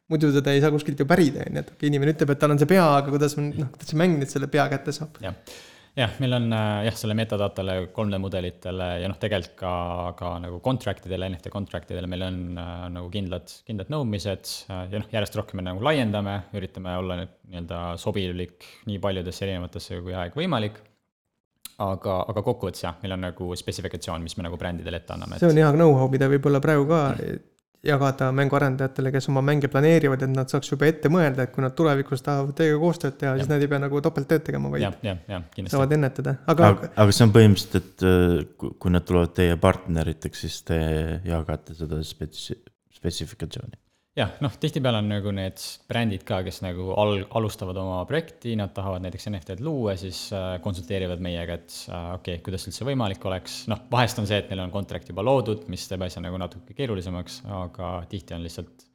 muidu 0.10 0.34
teda 0.34 0.52
ei 0.52 0.62
saa 0.62 0.72
kuskilt 0.74 1.00
ju 1.00 1.06
pärida, 1.06 1.46
on 1.48 1.62
ju, 1.62 1.66
et 1.66 1.90
inimene 1.92 2.16
ütleb, 2.18 2.36
et 2.36 2.40
tal 2.40 2.56
on 2.56 2.60
see 2.60 2.70
pea, 2.70 2.86
aga 2.98 3.10
kuidas, 3.16 3.38
noh, 3.40 3.74
kuidas 3.74 3.94
see 3.94 4.00
mäng 4.00 4.20
nüüd 4.20 4.32
selle 4.32 4.52
pea 4.52 4.70
kätte 4.72 4.96
saab? 4.96 5.20
jah 5.24 5.36
jah, 5.98 6.12
meil 6.22 6.36
on 6.38 6.48
äh, 6.54 6.86
jah, 6.88 6.98
selle 7.00 7.16
metadatale, 7.18 7.78
3D 7.96 8.20
mudelitele 8.22 8.90
ja 9.04 9.10
noh, 9.12 9.18
tegelikult 9.22 9.56
ka, 9.60 9.74
ka 10.20 10.34
nagu 10.44 10.60
contract 10.66 11.08
idele, 11.10 11.30
NFT 11.32 11.54
contract 11.54 11.94
idele 11.94 12.10
meil 12.12 12.26
on 12.28 12.42
äh, 12.60 12.86
nagu 12.96 13.10
kindlad, 13.14 13.52
kindlad 13.68 13.92
nõudmised 13.94 14.54
äh, 14.70 14.86
ja 14.94 15.02
noh, 15.02 15.10
järjest 15.14 15.40
rohkem 15.40 15.62
me 15.62 15.68
nagu 15.70 15.84
laiendame, 15.86 16.38
üritame 16.58 16.96
olla 17.00 17.20
nii-öelda 17.22 17.82
sobilik 18.02 18.70
nii 18.90 19.02
paljudesse 19.04 19.46
erinevatesse 19.48 20.02
kui 20.06 20.18
aeg 20.18 20.38
võimalik 20.38 20.82
aga, 21.80 22.24
aga 22.32 22.44
kokkuvõttes 22.44 22.84
jah, 22.86 22.98
meil 23.04 23.16
on 23.16 23.24
nagu 23.30 23.54
spetsifikatsioon, 23.58 24.26
mis 24.26 24.36
me 24.38 24.46
nagu 24.48 24.60
brändidele 24.60 25.02
ette 25.02 25.16
anname. 25.16 25.40
see 25.42 25.52
on 25.52 25.62
hea 25.62 25.72
know-how, 25.76 26.12
mida 26.12 26.30
võib-olla 26.32 26.62
praegu 26.64 26.88
ka 26.90 27.06
jagada 27.86 28.30
mänguarendajatele, 28.36 29.12
kes 29.14 29.30
oma 29.32 29.42
mänge 29.46 29.70
planeerivad, 29.72 30.24
et 30.26 30.34
nad 30.34 30.52
saaks 30.52 30.74
juba 30.74 30.90
ette 30.90 31.12
mõelda, 31.12 31.46
et 31.46 31.54
kui 31.56 31.64
nad 31.64 31.76
tulevikus 31.78 32.24
tahavad 32.26 32.52
teiega 32.58 32.80
koostööd 32.82 33.16
teha, 33.22 33.36
siis 33.40 33.52
nad 33.52 33.64
ei 33.64 33.72
pea 33.72 33.80
nagu 33.80 34.02
topelttööd 34.04 34.44
tegema, 34.50 34.72
vaid 34.74 34.84
ja, 34.84 34.92
ja, 35.06 35.16
ja, 35.32 35.42
saavad 35.72 35.96
ennetada, 35.96 36.36
aga. 36.52 36.74
aga, 36.74 36.90
aga 37.06 37.16
see 37.16 37.28
on 37.28 37.36
põhimõtteliselt, 37.36 37.78
et 37.80 38.08
äh, 38.10 38.72
kui 38.84 38.96
nad 38.96 39.08
tulevad 39.08 39.36
teie 39.38 39.60
partneriteks, 39.60 40.44
siis 40.46 40.60
te 40.68 40.80
jagate 41.28 41.78
seda 41.80 42.02
spetsi-, 42.04 42.60
spetsifikatsiooni 43.00 43.80
jah, 44.20 44.32
noh, 44.44 44.54
tihtipeale 44.60 45.00
on 45.02 45.10
nagu 45.12 45.32
need 45.36 45.62
brändid 45.90 46.24
ka, 46.28 46.42
kes 46.46 46.62
nagu 46.66 46.92
al-, 47.00 47.26
alustavad 47.40 47.78
oma 47.80 48.00
projekti, 48.10 48.56
nad 48.60 48.74
tahavad 48.76 49.04
näiteks 49.06 49.30
NFT-d 49.32 49.66
luua, 49.66 49.96
siis 50.00 50.26
äh, 50.36 50.58
konsulteerivad 50.64 51.24
meiega, 51.24 51.60
et 51.60 51.76
äh, 51.88 52.08
okei 52.18 52.38
okay,, 52.38 52.44
kuidas 52.46 52.68
üldse 52.70 52.88
võimalik 52.88 53.26
oleks, 53.30 53.62
noh, 53.72 53.84
vahest 53.92 54.22
on 54.22 54.30
see, 54.30 54.40
et 54.42 54.50
neil 54.52 54.64
on 54.66 54.74
contract 54.74 55.12
juba 55.12 55.26
loodud, 55.26 55.68
mis 55.72 55.88
teeb 55.90 56.04
asja 56.08 56.24
nagu 56.24 56.40
natuke 56.42 56.76
keerulisemaks, 56.78 57.44
aga 57.62 57.94
tihti 58.12 58.36
on 58.38 58.44
lihtsalt, 58.46 58.88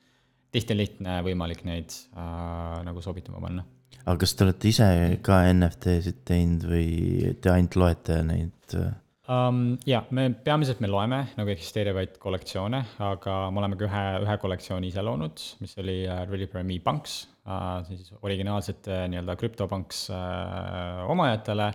tihti 0.54 0.76
on 0.76 0.82
lihtne 0.82 1.20
võimalik 1.26 1.64
neid 1.68 1.94
äh, 2.14 2.82
nagu 2.86 3.04
sobituma 3.04 3.42
panna. 3.44 3.64
aga 4.04 4.18
kas 4.20 4.36
te 4.36 4.46
olete 4.46 4.70
ise 4.72 4.90
ka 5.24 5.44
NFT-sid 5.52 6.20
teinud 6.28 6.68
või 6.68 7.32
te 7.40 7.54
ainult 7.54 7.80
loete 7.80 8.20
neid 8.26 8.76
äh...? 8.80 8.92
Um,? 9.28 9.62
jaa, 9.88 10.02
me 10.10 10.28
peamiselt 10.46 10.82
me 10.84 10.90
loeme 10.90 11.20
nagu 11.38 11.54
eksisteerivaid 11.54 12.18
kollektsioone, 12.22 12.82
aga 13.06 13.38
me 13.50 13.62
oleme 13.62 13.78
ka 13.80 13.88
ühe, 13.88 14.04
ühe 14.26 14.36
kollektsiooni 14.42 14.90
ise 14.92 15.04
loonud, 15.04 15.46
mis 15.64 15.78
oli 15.82 16.02
uh, 16.08 16.24
Really 16.28 16.50
Me 16.62 16.80
Punks 16.84 17.16
uh,, 17.46 17.80
siis 17.88 18.12
originaalsete 18.20 19.04
nii-öelda 19.12 19.38
CryptoPunks 19.40 20.04
uh, 20.12 21.08
omajatele 21.14 21.72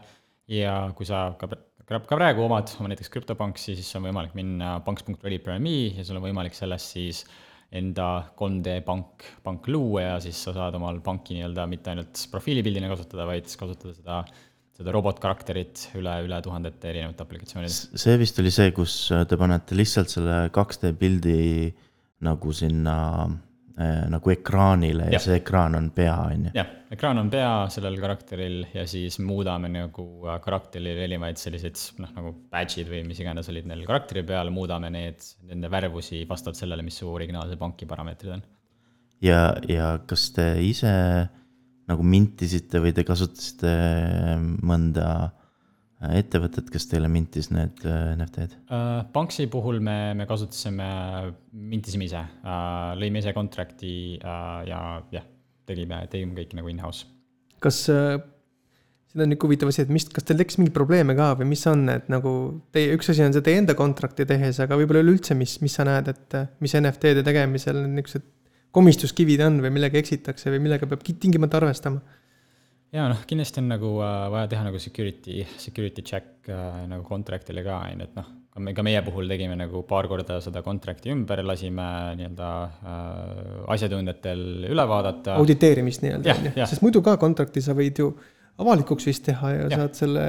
ja 0.56 0.78
kui 0.98 1.10
sa 1.10 1.30
ka 1.40 1.50
ka 1.90 2.18
praegu 2.20 2.44
omad 2.46 2.70
oma 2.78 2.92
näiteks 2.92 3.10
CryptoPunksi, 3.10 3.74
siis 3.74 3.90
on 3.98 4.06
võimalik 4.06 4.36
minna 4.38 4.76
punks.reallypro.me 4.86 5.78
ja 5.98 6.04
sul 6.06 6.20
on 6.20 6.28
võimalik 6.28 6.54
sellest 6.54 6.94
siis 6.94 7.24
enda 7.74 8.30
3D 8.38 8.80
pank, 8.86 9.26
pank 9.46 9.68
luua 9.70 10.04
ja 10.04 10.14
siis 10.22 10.38
sa 10.46 10.54
saad 10.56 10.78
omal 10.78 11.02
panki 11.06 11.38
nii-öelda 11.38 11.66
mitte 11.70 11.92
ainult 11.94 12.22
profiilipildina 12.32 12.90
kasutada, 12.92 13.26
vaid 13.30 13.50
kasutada 13.62 13.94
seda 13.98 14.20
seda 14.80 14.96
robotkarakterit 14.96 15.90
üle, 16.00 16.16
üle 16.24 16.40
tuhandete 16.44 16.94
erinevate 16.94 17.26
aplikatsioonide. 17.26 18.00
see 18.00 18.16
vist 18.22 18.40
oli 18.40 18.54
see, 18.54 18.72
kus 18.76 18.96
te 19.28 19.40
panete 19.40 19.76
lihtsalt 19.76 20.12
selle 20.14 20.42
2D 20.56 20.94
pildi 21.00 21.40
nagu 22.24 22.54
sinna 22.56 22.96
äh, 23.28 24.06
nagu 24.12 24.32
ekraanile 24.32 25.10
ja, 25.10 25.18
ja 25.18 25.22
see 25.24 25.40
ekraan 25.42 25.76
on 25.80 25.90
pea, 25.96 26.16
on 26.30 26.48
ju. 26.48 26.54
jah, 26.56 26.70
ekraan 26.96 27.20
on 27.22 27.32
pea 27.34 27.52
sellel 27.74 28.00
karakteril 28.00 28.62
ja 28.76 28.86
siis 28.88 29.20
muudame 29.24 29.72
nagu 29.74 30.06
äh, 30.30 30.40
karakteril 30.44 30.94
erinevaid 30.94 31.42
selliseid 31.42 31.80
noh, 32.04 32.14
nagu 32.16 32.34
badge'id 32.52 32.92
või 32.92 33.04
mis 33.08 33.20
iganes 33.24 33.52
olid 33.52 33.68
neil 33.68 33.84
karakteri 33.88 34.24
peal, 34.32 34.52
muudame 34.56 34.92
need, 34.96 35.28
nende 35.50 35.72
värvusi 35.72 36.24
vastavalt 36.30 36.60
sellele, 36.60 36.88
mis 36.88 37.02
su 37.04 37.12
originaalse 37.12 37.60
panki 37.60 37.88
parameetrid 37.90 38.38
on. 38.38 38.48
ja, 39.28 39.44
ja 39.68 39.92
kas 40.08 40.30
te 40.36 40.54
ise 40.64 40.96
nagu 41.90 42.06
mintisite 42.06 42.82
või 42.84 42.94
te 42.96 43.06
kasutasite 43.08 43.74
mõnda 44.66 45.08
äh, 45.26 46.20
ettevõtet, 46.22 46.70
kes 46.72 46.88
teile 46.92 47.10
mintis 47.12 47.52
need 47.52 47.84
äh, 47.86 48.14
NFT-d? 48.16 48.62
Banksi 49.16 49.50
puhul 49.52 49.82
me, 49.84 50.00
me 50.18 50.30
kasutasime, 50.30 50.90
mintisime 51.52 52.10
ise 52.10 52.24
lõime 53.00 53.24
ise 53.24 53.36
contract'i 53.36 53.94
ja 54.20 54.82
jah, 55.14 55.30
tegime, 55.70 56.04
tegime 56.12 56.38
kõik 56.38 56.58
nagu 56.58 56.72
in-house. 56.72 57.08
kas 57.64 57.84
äh, 57.92 58.18
siin 59.10 59.24
on 59.26 59.32
niisugune 59.32 59.50
huvitav 59.50 59.72
asi, 59.72 59.84
et 59.86 59.94
mis, 59.94 60.06
kas 60.14 60.26
teil 60.28 60.40
tekkis 60.40 60.60
mingeid 60.60 60.76
probleeme 60.76 61.16
ka 61.18 61.32
või 61.40 61.50
mis 61.52 61.66
on 61.70 61.86
need 61.90 62.10
nagu 62.14 62.34
teie, 62.76 62.92
üks 62.96 63.10
asi 63.14 63.26
on 63.26 63.34
see 63.36 63.46
teie 63.46 63.62
enda 63.62 63.76
contract'i 63.78 64.28
tehes, 64.30 64.62
aga 64.64 64.78
võib-olla 64.80 65.02
üleüldse, 65.06 65.38
mis, 65.38 65.58
mis 65.64 65.78
sa 65.78 65.86
näed, 65.88 66.12
et 66.14 66.38
äh, 66.38 66.52
mis 66.64 66.76
NFT-de 66.78 67.26
tegemisel 67.26 67.82
niisugused 67.88 68.28
komistuskivid 68.76 69.42
on 69.46 69.60
või 69.64 69.74
millega 69.76 70.00
eksitakse 70.02 70.52
või 70.54 70.64
millega 70.66 70.90
peab 70.90 71.06
tingimata 71.10 71.60
arvestama? 71.62 72.02
ja 72.96 73.06
noh, 73.12 73.22
kindlasti 73.30 73.62
on 73.62 73.70
nagu 73.70 73.96
uh, 74.00 74.28
vaja 74.34 74.50
teha 74.50 74.66
nagu 74.66 74.80
security, 74.82 75.44
security 75.62 76.04
check 76.06 76.50
uh, 76.50 76.84
nagu 76.90 77.04
contract'ile 77.06 77.64
ka, 77.66 77.82
on 77.86 78.02
ju, 78.02 78.08
et 78.10 78.16
noh, 78.18 78.32
me, 78.66 78.74
ka 78.78 78.86
meie 78.86 79.02
puhul 79.06 79.30
tegime 79.30 79.58
nagu 79.60 79.84
paar 79.90 80.10
korda 80.10 80.40
seda 80.44 80.64
contract'i 80.66 81.14
ümber, 81.14 81.44
lasime 81.46 81.86
nii-öelda 82.20 82.50
uh, 82.66 83.70
asjatundjatel 83.76 84.72
üle 84.72 84.88
vaadata. 84.90 85.38
auditeerimist 85.38 86.06
nii-öelda 86.06 86.36
on 86.36 86.50
ju, 86.50 86.56
sest 86.74 86.86
muidu 86.86 87.04
ka 87.06 87.16
contract'i 87.22 87.64
sa 87.66 87.78
võid 87.78 88.02
ju 88.02 88.10
avalikuks 88.60 89.08
vist 89.08 89.28
teha 89.28 89.54
ja, 89.54 89.68
ja 89.70 89.84
saad 89.84 90.02
selle, 90.02 90.26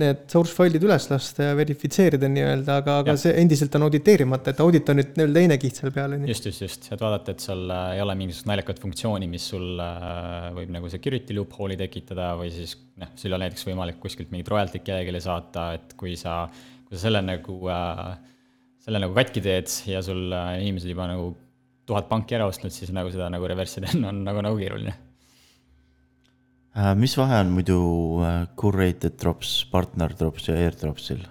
need 0.00 0.22
source 0.32 0.54
fail'id 0.56 0.84
üles 0.84 1.06
lasta 1.10 1.50
ja 1.50 1.56
verifitseerida 1.58 2.28
nii-öelda, 2.32 2.78
aga, 2.82 2.96
aga 3.04 3.14
see 3.20 3.34
endiselt 3.40 3.74
on 3.78 3.86
auditeerimata, 3.86 4.54
et 4.54 4.62
audit 4.64 4.92
on 4.92 5.00
nüüd 5.00 5.12
veel 5.20 5.36
teine 5.36 5.58
kiht 5.62 5.80
seal 5.80 5.92
peal, 5.94 6.16
on 6.16 6.24
ju. 6.24 6.30
just, 6.32 6.48
just, 6.50 6.64
just, 6.64 6.88
et 6.94 7.02
vaadata, 7.02 7.34
et 7.36 7.44
sul 7.44 7.66
äh, 7.74 7.84
ei 7.96 8.04
ole 8.04 8.16
mingisugust 8.20 8.48
naljakat 8.50 8.82
funktsiooni, 8.84 9.28
mis 9.30 9.50
sul 9.52 9.82
äh, 9.84 10.48
võib 10.56 10.72
nagu 10.76 10.90
security 10.92 11.36
loophole'i 11.36 11.78
tekitada 11.80 12.32
või 12.40 12.50
siis 12.54 12.74
noh, 13.00 13.12
sul 13.14 13.30
ei 13.30 13.36
ole 13.36 13.46
näiteks 13.46 13.68
võimalik 13.68 14.00
kuskilt 14.02 14.32
mingit 14.34 14.50
royalty't 14.52 14.86
kellelegi 14.86 15.24
saata, 15.26 15.70
et 15.78 15.94
kui 16.00 16.16
sa, 16.20 16.42
kui 16.88 16.96
sa 16.96 17.06
selle 17.06 17.22
nagu 17.26 17.60
äh,, 17.70 18.08
selle 18.80 19.02
nagu 19.02 19.14
katki 19.16 19.44
teed 19.44 19.70
ja 19.90 20.02
sul 20.04 20.32
äh, 20.32 20.56
inimesed 20.64 20.90
juba 20.90 21.10
nagu 21.10 21.30
tuhat 21.90 22.08
panki 22.10 22.36
ära 22.38 22.48
ostnud, 22.50 22.72
siis 22.74 22.92
nagu 22.94 23.10
seda 23.12 23.28
nagu 23.32 23.48
reverse 23.50 23.80
ida 23.82 23.92
on 24.10 24.24
nagu, 24.26 24.42
nagu 24.46 24.58
keeruline. 24.60 24.94
Äh, 26.70 26.94
mis 26.94 27.16
vahe 27.18 27.40
on 27.42 27.50
muidu 27.56 27.76
äh, 28.22 28.46
curated 28.58 29.18
drops, 29.18 29.64
partner 29.72 30.12
drops 30.14 30.46
ja 30.46 30.54
airdropsil? 30.54 31.24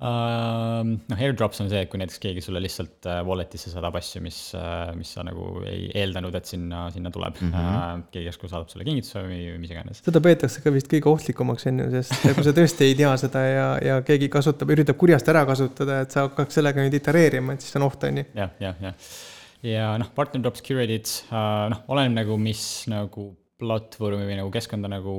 Uh, 0.00 0.80
noh, 0.96 1.18
airdrops 1.20 1.60
on 1.60 1.68
see, 1.68 1.82
et 1.84 1.90
kui 1.92 1.98
näiteks 2.00 2.20
keegi 2.22 2.40
sulle 2.40 2.60
lihtsalt 2.64 3.04
wallet'isse 3.28 3.68
saadab 3.68 3.98
asju, 4.00 4.22
mis 4.24 4.38
mis 4.96 5.10
sa 5.12 5.24
nagu 5.28 5.60
ei 5.68 5.90
eeldanud, 6.00 6.38
et 6.38 6.48
sinna, 6.48 6.86
sinna 6.94 7.12
tuleb 7.12 7.36
mm. 7.36 7.50
-hmm. 7.52 8.06
Keegi 8.14 8.30
järsku 8.30 8.48
saadab 8.48 8.72
sulle 8.72 8.86
kingituse 8.88 9.20
või 9.26 9.58
mis 9.60 9.74
iganes. 9.74 10.00
seda 10.00 10.22
peetakse 10.24 10.62
ka 10.64 10.72
vist 10.72 10.88
kõige 10.88 11.12
ohtlikumaks, 11.12 11.66
on 11.68 11.82
ju, 11.84 11.90
sest 11.98 12.16
kui 12.22 12.46
sa 12.48 12.56
tõesti 12.56 12.88
ei 12.88 12.96
tea 12.96 13.12
seda 13.20 13.44
ja, 13.44 13.66
ja 13.84 13.98
keegi 14.00 14.30
kasutab, 14.32 14.72
üritab 14.72 14.96
kurjast 14.96 15.28
ära 15.28 15.44
kasutada, 15.44 16.00
et 16.06 16.16
sa 16.16 16.24
hakkaks 16.30 16.56
sellega 16.60 16.80
nüüd 16.80 16.96
itereerima, 16.96 17.52
et 17.52 17.68
siis 17.68 17.76
on 17.76 17.84
oht, 17.84 18.08
on 18.08 18.22
ju. 18.22 18.24
jah, 18.40 18.56
jah, 18.60 18.80
jah. 18.80 19.12
ja 19.68 19.92
noh, 20.00 20.08
partner 20.16 20.48
drops 20.48 20.64
curated 20.64 21.12
noh, 21.28 21.84
oleneb 21.92 22.22
nagu, 22.22 22.40
mis 22.40 22.64
nagu 22.88 23.34
platvormi 23.60 24.26
või 24.28 24.38
nagu 24.40 24.52
keskkonda 24.54 24.90
nagu 24.90 25.14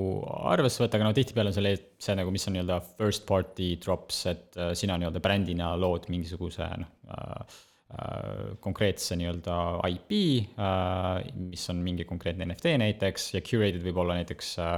arvesse 0.52 0.84
võtta, 0.84 1.00
aga 1.00 1.10
no 1.10 1.16
tihtipeale 1.18 1.52
on 1.54 1.58
selle, 1.58 1.74
see 2.02 2.16
nagu, 2.18 2.34
mis 2.34 2.48
on 2.50 2.58
nii-öelda 2.58 2.80
first 3.00 3.28
party 3.30 3.76
drops, 3.82 4.24
et 4.32 4.60
uh, 4.60 4.72
sina 4.78 4.98
nii-öelda 5.00 5.24
brändina 5.24 5.74
lood 5.80 6.10
mingisuguse 6.12 6.68
noh 6.82 6.92
uh, 7.12 7.60
uh, 7.94 8.58
konkreetse 8.64 9.18
nii-öelda 9.20 9.58
IP 9.92 10.18
uh,, 10.58 11.22
mis 11.52 11.70
on 11.74 11.82
mingi 11.86 12.08
konkreetne 12.10 12.48
NFT 12.50 12.76
näiteks 12.82 13.32
ja 13.36 13.46
curated 13.46 13.84
võib 13.86 14.04
olla 14.04 14.20
näiteks 14.22 14.54
uh, 14.62 14.78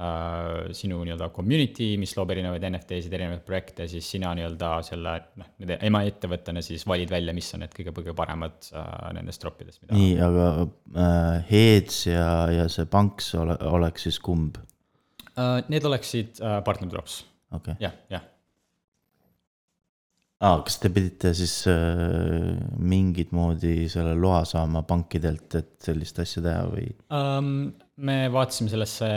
uh, 0.00 0.72
sinu 0.76 1.00
nii-öelda 1.06 1.28
community, 1.34 1.94
mis 2.00 2.14
loob 2.18 2.32
erinevaid 2.34 2.66
NFT-sid, 2.68 3.14
erinevaid 3.14 3.44
projekte, 3.46 3.86
siis 3.90 4.08
sina 4.16 4.32
nii-öelda 4.36 4.72
selle 4.86 5.14
noh, 5.40 5.50
nende 5.62 5.78
emaettevõttena 5.88 6.62
siis 6.64 6.86
valid 6.90 7.12
välja, 7.14 7.34
mis 7.36 7.50
on 7.56 7.64
need 7.64 7.74
kõige, 7.76 7.94
kõige 8.00 8.16
paremad 8.18 8.70
uh, 8.72 8.84
nendest 9.16 9.42
troppidest, 9.44 9.82
nii, 9.92 10.12
aga 10.24 10.50
äh, 10.64 11.48
Heads 11.50 12.04
ja, 12.10 12.28
ja 12.54 12.68
see 12.72 12.88
Panks 12.90 13.32
ole, 13.40 13.58
oleks 13.70 14.08
siis 14.08 14.20
kumb? 14.22 14.60
uh,. 15.34 15.58
Need 15.70 15.86
oleksid 15.88 16.40
uh, 16.42 16.60
partner 16.66 16.90
drops, 16.92 17.22
okei 17.50 17.74
okay., 17.74 17.82
jah, 17.88 17.98
jah. 18.12 18.30
aa, 20.44 20.60
kas 20.66 20.76
te 20.82 20.90
pidite 20.92 21.32
siis 21.36 21.54
äh, 21.70 22.52
mingit 22.80 23.32
moodi 23.36 23.88
selle 23.92 24.14
loa 24.18 24.42
saama 24.48 24.84
pankidelt, 24.88 25.56
et 25.60 25.72
sellist 25.84 26.20
asja 26.24 26.44
teha 26.44 26.68
või? 26.70 26.86
um,. 27.14 27.72
me 28.04 28.16
vaatasime 28.34 28.72
sellesse 28.72 29.08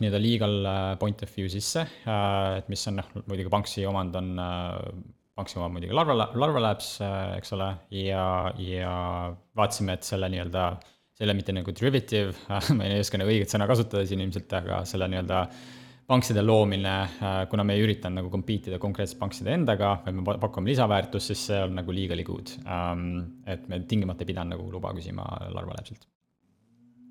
nii-öelda 0.00 0.20
legal 0.24 0.58
äh, 0.66 0.82
point 1.00 1.22
of 1.26 1.32
view 1.36 1.50
sisse 1.52 1.84
uh,, 1.86 2.58
et 2.58 2.70
mis 2.72 2.84
on 2.90 3.00
noh, 3.02 3.10
muidugi 3.26 3.52
Banksi 3.52 3.86
omand 3.88 4.16
on 4.20 4.30
uh,, 4.40 4.78
Banksi 5.36 5.60
omand 5.60 5.76
muidugi 5.76 5.96
Larva, 5.96 6.16
Larva 6.34 6.64
Labs 6.66 6.94
uh,, 7.04 7.34
eks 7.36 7.54
ole, 7.56 7.68
ja, 8.00 8.24
ja 8.60 8.94
vaatasime, 9.56 9.98
et 9.98 10.08
selle 10.08 10.30
nii-öelda, 10.32 10.70
ole 11.20 11.36
mitte 11.36 11.52
nagu 11.52 11.74
derivative 11.76 12.32
ma 12.78 12.88
ei 12.88 13.02
oska 13.04 13.20
nagu 13.20 13.30
õiget 13.30 13.52
sõna 13.52 13.68
kasutada 13.70 14.06
siin 14.08 14.24
ilmselt, 14.24 14.50
aga 14.56 14.82
selle 14.88 15.10
nii-öelda 15.12 15.44
pankside 16.10 16.42
loomine 16.42 16.94
uh,, 17.06 17.40
kuna 17.50 17.64
me 17.66 17.76
ei 17.78 17.84
üritanud 17.84 18.20
nagu 18.20 18.30
compete 18.32 18.70
ida 18.72 18.78
konkreetselt 18.82 19.20
pankside 19.20 19.54
endaga, 19.54 19.94
vaid 20.04 20.16
me 20.18 20.24
pa- 20.26 20.38
pakume 20.42 20.72
lisaväärtust, 20.72 21.30
siis 21.32 21.44
see 21.50 21.58
on 21.64 21.76
nagu 21.78 21.94
legally 21.94 22.26
good 22.26 22.54
um,. 22.64 23.04
et 23.46 23.68
me 23.70 23.82
tingimata 23.90 24.24
ei 24.24 24.32
pidanud 24.32 24.56
nagu 24.56 24.70
luba 24.72 24.94
küsima 24.96 25.26
Larva 25.54 25.76
Labsilt. 25.78 26.06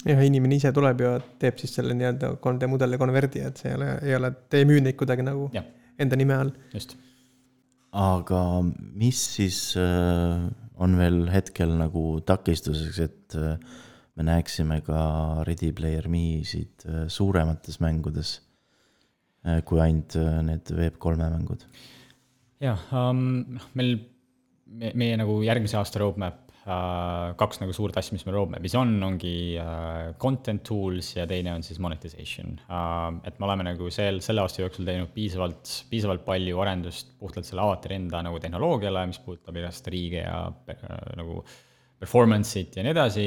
jah, 0.07 0.23
inimene 0.25 0.59
ise 0.59 0.71
tuleb 0.75 1.03
ja 1.05 1.13
teeb 1.41 1.59
siis 1.61 1.75
selle 1.79 1.95
nii-öelda 1.97 2.33
3D 2.43 2.71
mudeli 2.71 2.99
konverdi, 3.01 3.43
et 3.47 3.61
see 3.61 3.71
ei 3.71 3.77
ole, 3.79 3.91
ei 4.07 4.17
ole, 4.19 4.33
te 4.51 4.63
ei 4.63 4.67
müü 4.69 4.81
neid 4.83 4.99
kuidagi 4.99 5.25
nagu 5.27 5.47
Jah. 5.55 5.67
enda 5.99 6.19
nime 6.19 6.35
all. 6.39 6.51
just 6.73 6.97
aga 7.95 8.41
mis 8.99 9.21
siis 9.37 9.61
äh, 9.79 10.49
on 10.79 10.99
veel 10.99 11.23
hetkel 11.33 11.71
nagu 11.79 12.19
takistuseks, 12.25 12.99
et 13.07 13.39
äh, 13.39 13.55
me 14.19 14.27
näeksime 14.27 14.81
ka 14.85 14.99
Ready 15.47 15.71
Player 15.73 16.11
Me-sid 16.11 16.85
äh, 16.85 17.07
suuremates 17.07 17.79
mängudes 17.83 18.35
äh, 18.37 18.48
kui 19.67 19.79
ainult 19.83 20.17
äh, 20.19 20.41
need 20.45 20.71
Web3 20.75 21.15
mängud? 21.21 21.65
jah 22.59 22.81
um,, 22.91 23.59
meil, 23.79 23.95
me, 24.67 24.91
meie 24.99 25.19
nagu 25.19 25.37
järgmise 25.45 25.77
aasta 25.79 26.01
roadmap 26.01 26.49
uh,, 26.65 27.31
kaks 27.39 27.61
nagu 27.61 27.75
suurt 27.75 27.95
asja, 28.01 28.17
mis 28.17 28.25
meil 28.27 28.35
roadmap'is 28.35 28.75
on, 28.79 28.91
ongi 29.07 29.55
uh, 29.61 30.11
content 30.19 30.63
tools 30.67 31.13
ja 31.15 31.23
teine 31.29 31.53
on 31.55 31.63
siis 31.63 31.79
monetization 31.79 32.57
uh,. 32.67 33.21
et 33.23 33.39
me 33.39 33.47
oleme 33.47 33.69
nagu 33.69 33.87
sel, 33.95 34.19
selle 34.25 34.43
aasta 34.43 34.65
jooksul 34.65 34.89
teinud 34.89 35.13
piisavalt, 35.15 35.71
piisavalt 35.91 36.27
palju 36.27 36.59
arendust 36.65 37.15
puhtalt 37.21 37.47
selle 37.47 37.63
avatari 37.63 37.99
enda 38.01 38.21
nagu 38.27 38.43
tehnoloogiale, 38.43 39.07
mis 39.13 39.23
puudutab 39.23 39.63
igast 39.63 39.87
riige 39.93 40.25
ja 40.25 40.45
uh, 40.51 41.01
nagu 41.19 41.41
performance'it 41.99 42.77
ja 42.79 42.83
nii 42.83 42.95
edasi, 42.95 43.25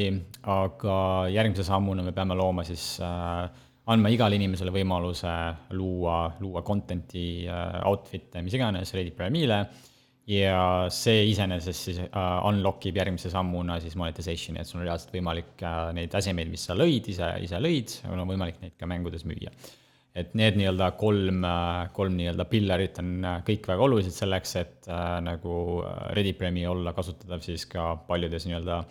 aga 0.49 0.95
järgmise 1.33 1.65
sammuna 1.67 2.05
me 2.05 2.13
peame 2.17 2.37
looma 2.37 2.65
siis 2.69 2.95
äh, 3.05 3.49
andma 3.91 4.13
igale 4.15 4.39
inimesele 4.39 4.71
võimaluse 4.75 5.31
luua, 5.75 6.27
luua 6.43 6.63
content'i 6.67 7.49
äh,, 7.51 7.81
outfit'e, 7.89 8.43
mis 8.45 8.55
iganes 8.59 8.95
Reddit 8.95 9.17
Prime'ile. 9.19 9.65
Ja 10.31 10.87
see 10.95 11.25
iseenesest 11.33 11.89
siis 11.89 11.97
äh, 12.05 12.27
unlock 12.47 12.85
ib 12.87 13.01
järgmise 13.01 13.31
sammuna 13.33 13.81
siis 13.83 13.97
monetization'i, 13.99 14.61
et 14.63 14.71
sul 14.71 14.79
on 14.79 14.87
reaalselt 14.87 15.11
võimalik 15.17 15.65
äh, 15.67 15.89
neid 15.97 16.13
tasemeid, 16.15 16.51
mis 16.53 16.69
sa 16.69 16.77
lõid, 16.79 17.11
ise, 17.11 17.33
ise 17.43 17.59
lõid, 17.59 17.97
on 18.07 18.23
võimalik 18.29 18.61
neid 18.63 18.77
ka 18.79 18.87
mängudes 18.87 19.27
müüa. 19.27 19.51
Et 20.15 20.35
need 20.37 20.59
nii-öelda 20.61 20.91
kolm, 21.01 21.41
kolm 21.97 22.17
nii-öelda 22.19 22.45
pillarit 22.51 22.99
on 23.03 23.15
äh, 23.25 23.39
kõik 23.49 23.67
väga 23.73 23.87
olulised 23.89 24.15
selleks, 24.15 24.55
et 24.61 24.91
äh, 24.93 25.17
nagu 25.27 25.83
Ready 26.15 26.37
Premi 26.39 26.69
olla 26.71 26.95
kasutatav 26.95 27.43
siis 27.43 27.67
ka 27.67 27.97
paljudes 28.07 28.47
nii-öelda 28.47 28.85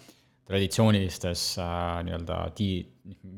traditsioonilistes 0.50 1.46
äh, 1.62 2.02
nii-öelda 2.08 2.40
ti-, 2.58 2.86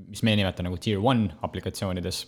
mis 0.10 0.24
me 0.24 0.36
nimetame 0.40 0.70
nagu 0.70 0.80
tier 0.82 1.02
one 1.04 1.32
aplikatsioonides, 1.46 2.26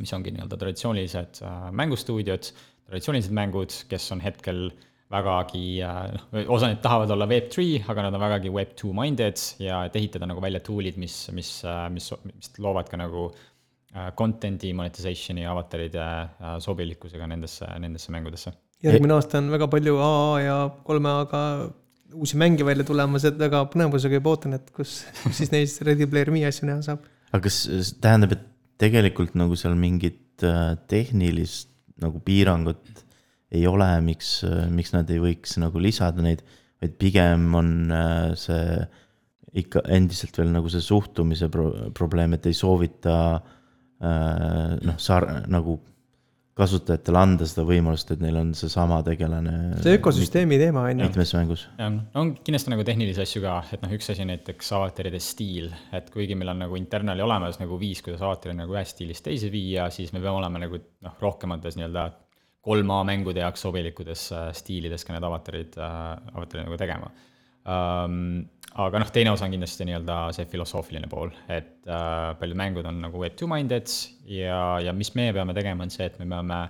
mis 0.00 0.14
ongi 0.16 0.34
nii-öelda 0.34 0.58
traditsioonilised 0.60 1.42
äh, 1.46 1.68
mängustuudiod, 1.82 2.50
traditsioonilised 2.88 3.36
mängud, 3.36 3.76
kes 3.90 4.10
on 4.14 4.24
hetkel 4.24 4.66
vägagi 5.12 5.64
äh, 5.84 6.02
noh, 6.14 6.52
osa 6.54 6.70
neid 6.70 6.82
tahavad 6.84 7.12
olla 7.14 7.28
Web3, 7.30 7.84
aga 7.92 8.06
nad 8.06 8.16
on 8.16 8.24
vägagi 8.24 8.52
Web2 8.52 8.92
minded 8.96 9.44
ja 9.62 9.82
et 9.86 9.96
ehitada 10.00 10.28
nagu 10.28 10.42
välja 10.44 10.62
tool'id, 10.64 10.98
mis, 11.00 11.16
mis, 11.36 11.54
mis, 11.92 12.10
mis 12.28 12.52
loovad 12.62 12.88
ka 12.90 13.00
nagu 13.00 13.28
äh, 13.28 14.10
content'i 14.18 14.72
monetization'i 14.76 15.44
avataride 15.48 16.02
äh, 16.02 16.56
sobilikkusega 16.64 17.28
nendesse, 17.28 17.68
nendesse 17.82 18.14
mängudesse. 18.14 18.54
järgmine 18.82 19.14
aasta 19.14 19.38
on 19.38 19.52
väga 19.52 19.68
palju 19.70 19.98
AA 20.02 20.40
ja 20.42 20.56
kolme 20.86 21.12
A-ga 21.20 21.42
uusi 22.14 22.38
mänge 22.40 22.66
välja 22.66 22.86
tulemas, 22.88 23.26
et 23.28 23.38
väga 23.40 23.64
põnevusega 23.72 24.20
juba 24.20 24.32
ootan, 24.34 24.56
et 24.58 24.72
kus, 24.76 25.02
siis 25.38 25.52
neist 25.54 25.82
Ready 25.86 26.08
Player 26.10 26.32
Me 26.34 26.44
asju 26.48 26.68
näha 26.68 26.82
saab. 26.84 27.06
aga 27.32 27.42
kas 27.46 27.64
tähendab, 28.02 28.36
et 28.36 28.48
tegelikult 28.82 29.36
nagu 29.38 29.56
seal 29.58 29.76
mingit 29.78 30.44
äh, 30.46 30.74
tehnilist 30.90 31.70
nagu 32.02 32.20
piirangut 32.24 32.82
ei 33.52 33.66
ole, 33.68 33.86
miks, 34.04 34.40
miks 34.72 34.94
nad 34.94 35.10
ei 35.12 35.20
võiks 35.20 35.58
nagu 35.60 35.80
lisada 35.82 36.24
neid, 36.24 36.40
vaid 36.82 36.96
pigem 37.00 37.50
on 37.58 37.72
äh, 37.92 38.32
see 38.38 38.80
ikka 39.62 39.82
endiselt 39.92 40.38
veel 40.40 40.52
nagu 40.54 40.70
see 40.72 40.80
suhtumise 40.84 41.50
pro-, 41.52 41.90
probleem, 41.96 42.36
et 42.36 42.48
ei 42.48 42.56
soovita 42.56 43.16
äh, 43.36 44.78
noh, 44.80 44.96
sar-, 45.02 45.44
nagu 45.52 45.76
kasutajatele 46.58 47.16
anda 47.16 47.46
seda 47.48 47.64
võimalust, 47.64 48.10
et 48.12 48.20
neil 48.20 48.36
on 48.36 48.50
seesama 48.56 48.98
tegelane. 49.06 49.54
see 49.80 49.96
ökosüsteemi 49.96 50.58
teema 50.60 50.84
on 50.90 51.00
ju. 51.00 51.08
mitmes 51.08 51.32
mängus. 51.38 51.64
jah, 51.78 51.94
on 52.20 52.34
kindlasti 52.44 52.74
nagu 52.74 52.84
tehnilisi 52.84 53.22
asju 53.24 53.42
ka, 53.44 53.54
et 53.72 53.84
noh, 53.84 53.94
üks 53.96 54.12
asi 54.12 54.26
näiteks 54.28 54.72
avataride 54.76 55.20
stiil, 55.22 55.70
et 55.96 56.10
kuigi 56.12 56.36
meil 56.36 56.52
on 56.52 56.60
nagu 56.66 56.76
internali 56.76 57.24
olemas 57.24 57.56
nagu 57.62 57.80
viis, 57.80 58.04
kuidas 58.04 58.20
avatari 58.24 58.56
nagu 58.58 58.76
ühest 58.76 58.98
stiilist 58.98 59.24
teise 59.24 59.48
viia, 59.52 59.88
siis 59.94 60.12
me 60.12 60.20
peame 60.20 60.42
olema 60.42 60.60
nagu 60.66 60.76
noh, 60.76 61.16
rohkemates 61.24 61.80
nii-öelda 61.80 62.10
kolm 62.62 62.92
A 62.94 63.00
mängude 63.08 63.42
jaoks 63.42 63.64
sobilikudes 63.64 64.28
äh, 64.36 64.50
stiilides 64.54 65.08
ka 65.08 65.16
need 65.16 65.24
avatarid 65.26 65.80
äh,, 65.80 66.00
avatarid 66.36 66.68
nagu 66.68 66.78
tegema 66.78 67.08
aga 67.66 69.02
noh, 69.02 69.10
teine 69.12 69.32
osa 69.34 69.46
on 69.46 69.54
kindlasti 69.54 69.86
nii-öelda 69.88 70.16
see 70.36 70.46
filosoofiline 70.50 71.10
pool, 71.12 71.32
et 71.52 71.84
äh, 71.88 72.32
paljud 72.40 72.58
mängud 72.58 72.88
on 72.88 73.02
nagu 73.04 73.20
web 73.20 73.36
two-minded 73.38 73.90
ja, 74.32 74.62
ja 74.82 74.94
mis 74.96 75.12
meie 75.18 75.34
peame 75.36 75.54
tegema, 75.56 75.84
on 75.84 75.92
see, 75.92 76.08
et 76.08 76.16
me 76.20 76.28
peame 76.30 76.62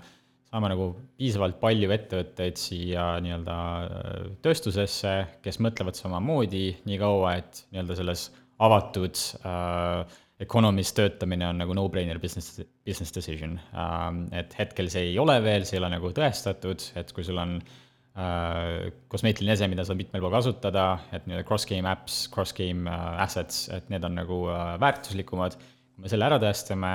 saama 0.53 0.72
nagu 0.72 0.88
piisavalt 1.16 1.57
palju 1.62 1.93
ettevõtteid 1.95 2.59
siia 2.61 3.07
nii-öelda 3.24 3.59
äh, 3.84 4.26
tööstusesse, 4.45 5.14
kes 5.45 5.61
mõtlevad 5.64 5.99
samamoodi 5.99 6.66
nii 6.88 6.99
kaua, 7.01 7.36
et 7.43 7.64
nii-öelda 7.70 7.99
selles 8.01 8.26
avatud 8.62 9.22
äh, 9.47 10.18
economy's 10.43 10.90
töötamine 10.97 11.47
on 11.47 11.62
nagu 11.62 11.74
no-brainer 11.78 12.18
business, 12.18 12.59
business 12.82 13.14
decision 13.14 13.61
ähm,. 13.78 14.26
et 14.34 14.59
hetkel 14.59 14.90
see 14.90 15.12
ei 15.12 15.18
ole 15.22 15.38
veel, 15.45 15.62
see 15.68 15.78
ei 15.78 15.84
ole 15.84 15.93
nagu 15.95 16.11
tõestatud, 16.16 16.82
et 16.99 17.14
kui 17.14 17.22
sul 17.26 17.38
on 17.38 17.61
Äh, 17.62 17.82
kosmeetiline 18.12 19.54
ese, 19.56 19.66
mida 19.72 19.86
saab 19.88 20.02
mitmel 20.02 20.20
pool 20.20 20.34
kasutada, 20.34 20.86
et 21.16 21.24
nii-öelda 21.24 21.46
cross-game 21.48 21.88
apps, 21.88 22.26
cross-game 22.32 22.90
äh, 22.90 23.04
assets, 23.24 23.64
et 23.72 23.88
need 23.92 24.04
on 24.04 24.18
nagu 24.20 24.42
äh, 24.52 24.74
väärtuslikumad. 24.82 25.56
kui 25.92 26.04
me 26.04 26.10
selle 26.12 26.24
ära 26.24 26.38
tõestame, 26.40 26.90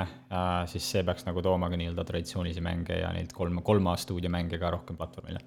siis 0.69 0.85
see 0.89 1.03
peaks 1.05 1.25
nagu 1.27 1.41
tooma 1.45 1.69
ka 1.69 1.77
nii-öelda 1.77 2.05
traditsioonilisi 2.05 2.63
mänge 2.65 2.95
ja 2.97 3.11
neid 3.13 3.33
kolm, 3.33 3.59
kolm 3.65 3.89
A 3.91 3.95
stuudiomänge 3.97 4.57
ka 4.57 4.71
rohkem 4.73 4.97
platvormile. 4.97 5.41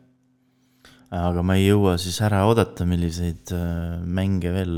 aga 1.11 1.43
ma 1.43 1.57
ei 1.59 1.67
jõua 1.67 1.97
siis 1.99 2.21
ära 2.23 2.45
oodata, 2.47 2.87
milliseid 2.87 3.51
mänge 4.07 4.53
veel 4.55 4.77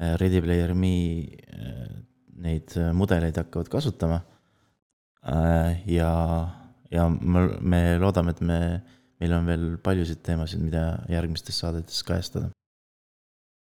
Ready 0.00 0.40
Player 0.40 0.72
Me 0.72 0.94
neid 2.40 2.72
mudeleid 2.96 3.36
hakkavad 3.36 3.68
kasutama. 3.68 4.22
ja, 5.84 6.14
ja 6.90 7.08
me 7.08 7.82
loodame, 8.00 8.32
et 8.32 8.40
me 8.40 8.60
meil 9.20 9.36
on 9.36 9.46
veel 9.48 9.66
paljusid 9.84 10.22
teemasid, 10.24 10.62
mida 10.64 10.84
järgmistes 11.12 11.60
saadetes 11.60 12.02
kajastada. 12.08 12.50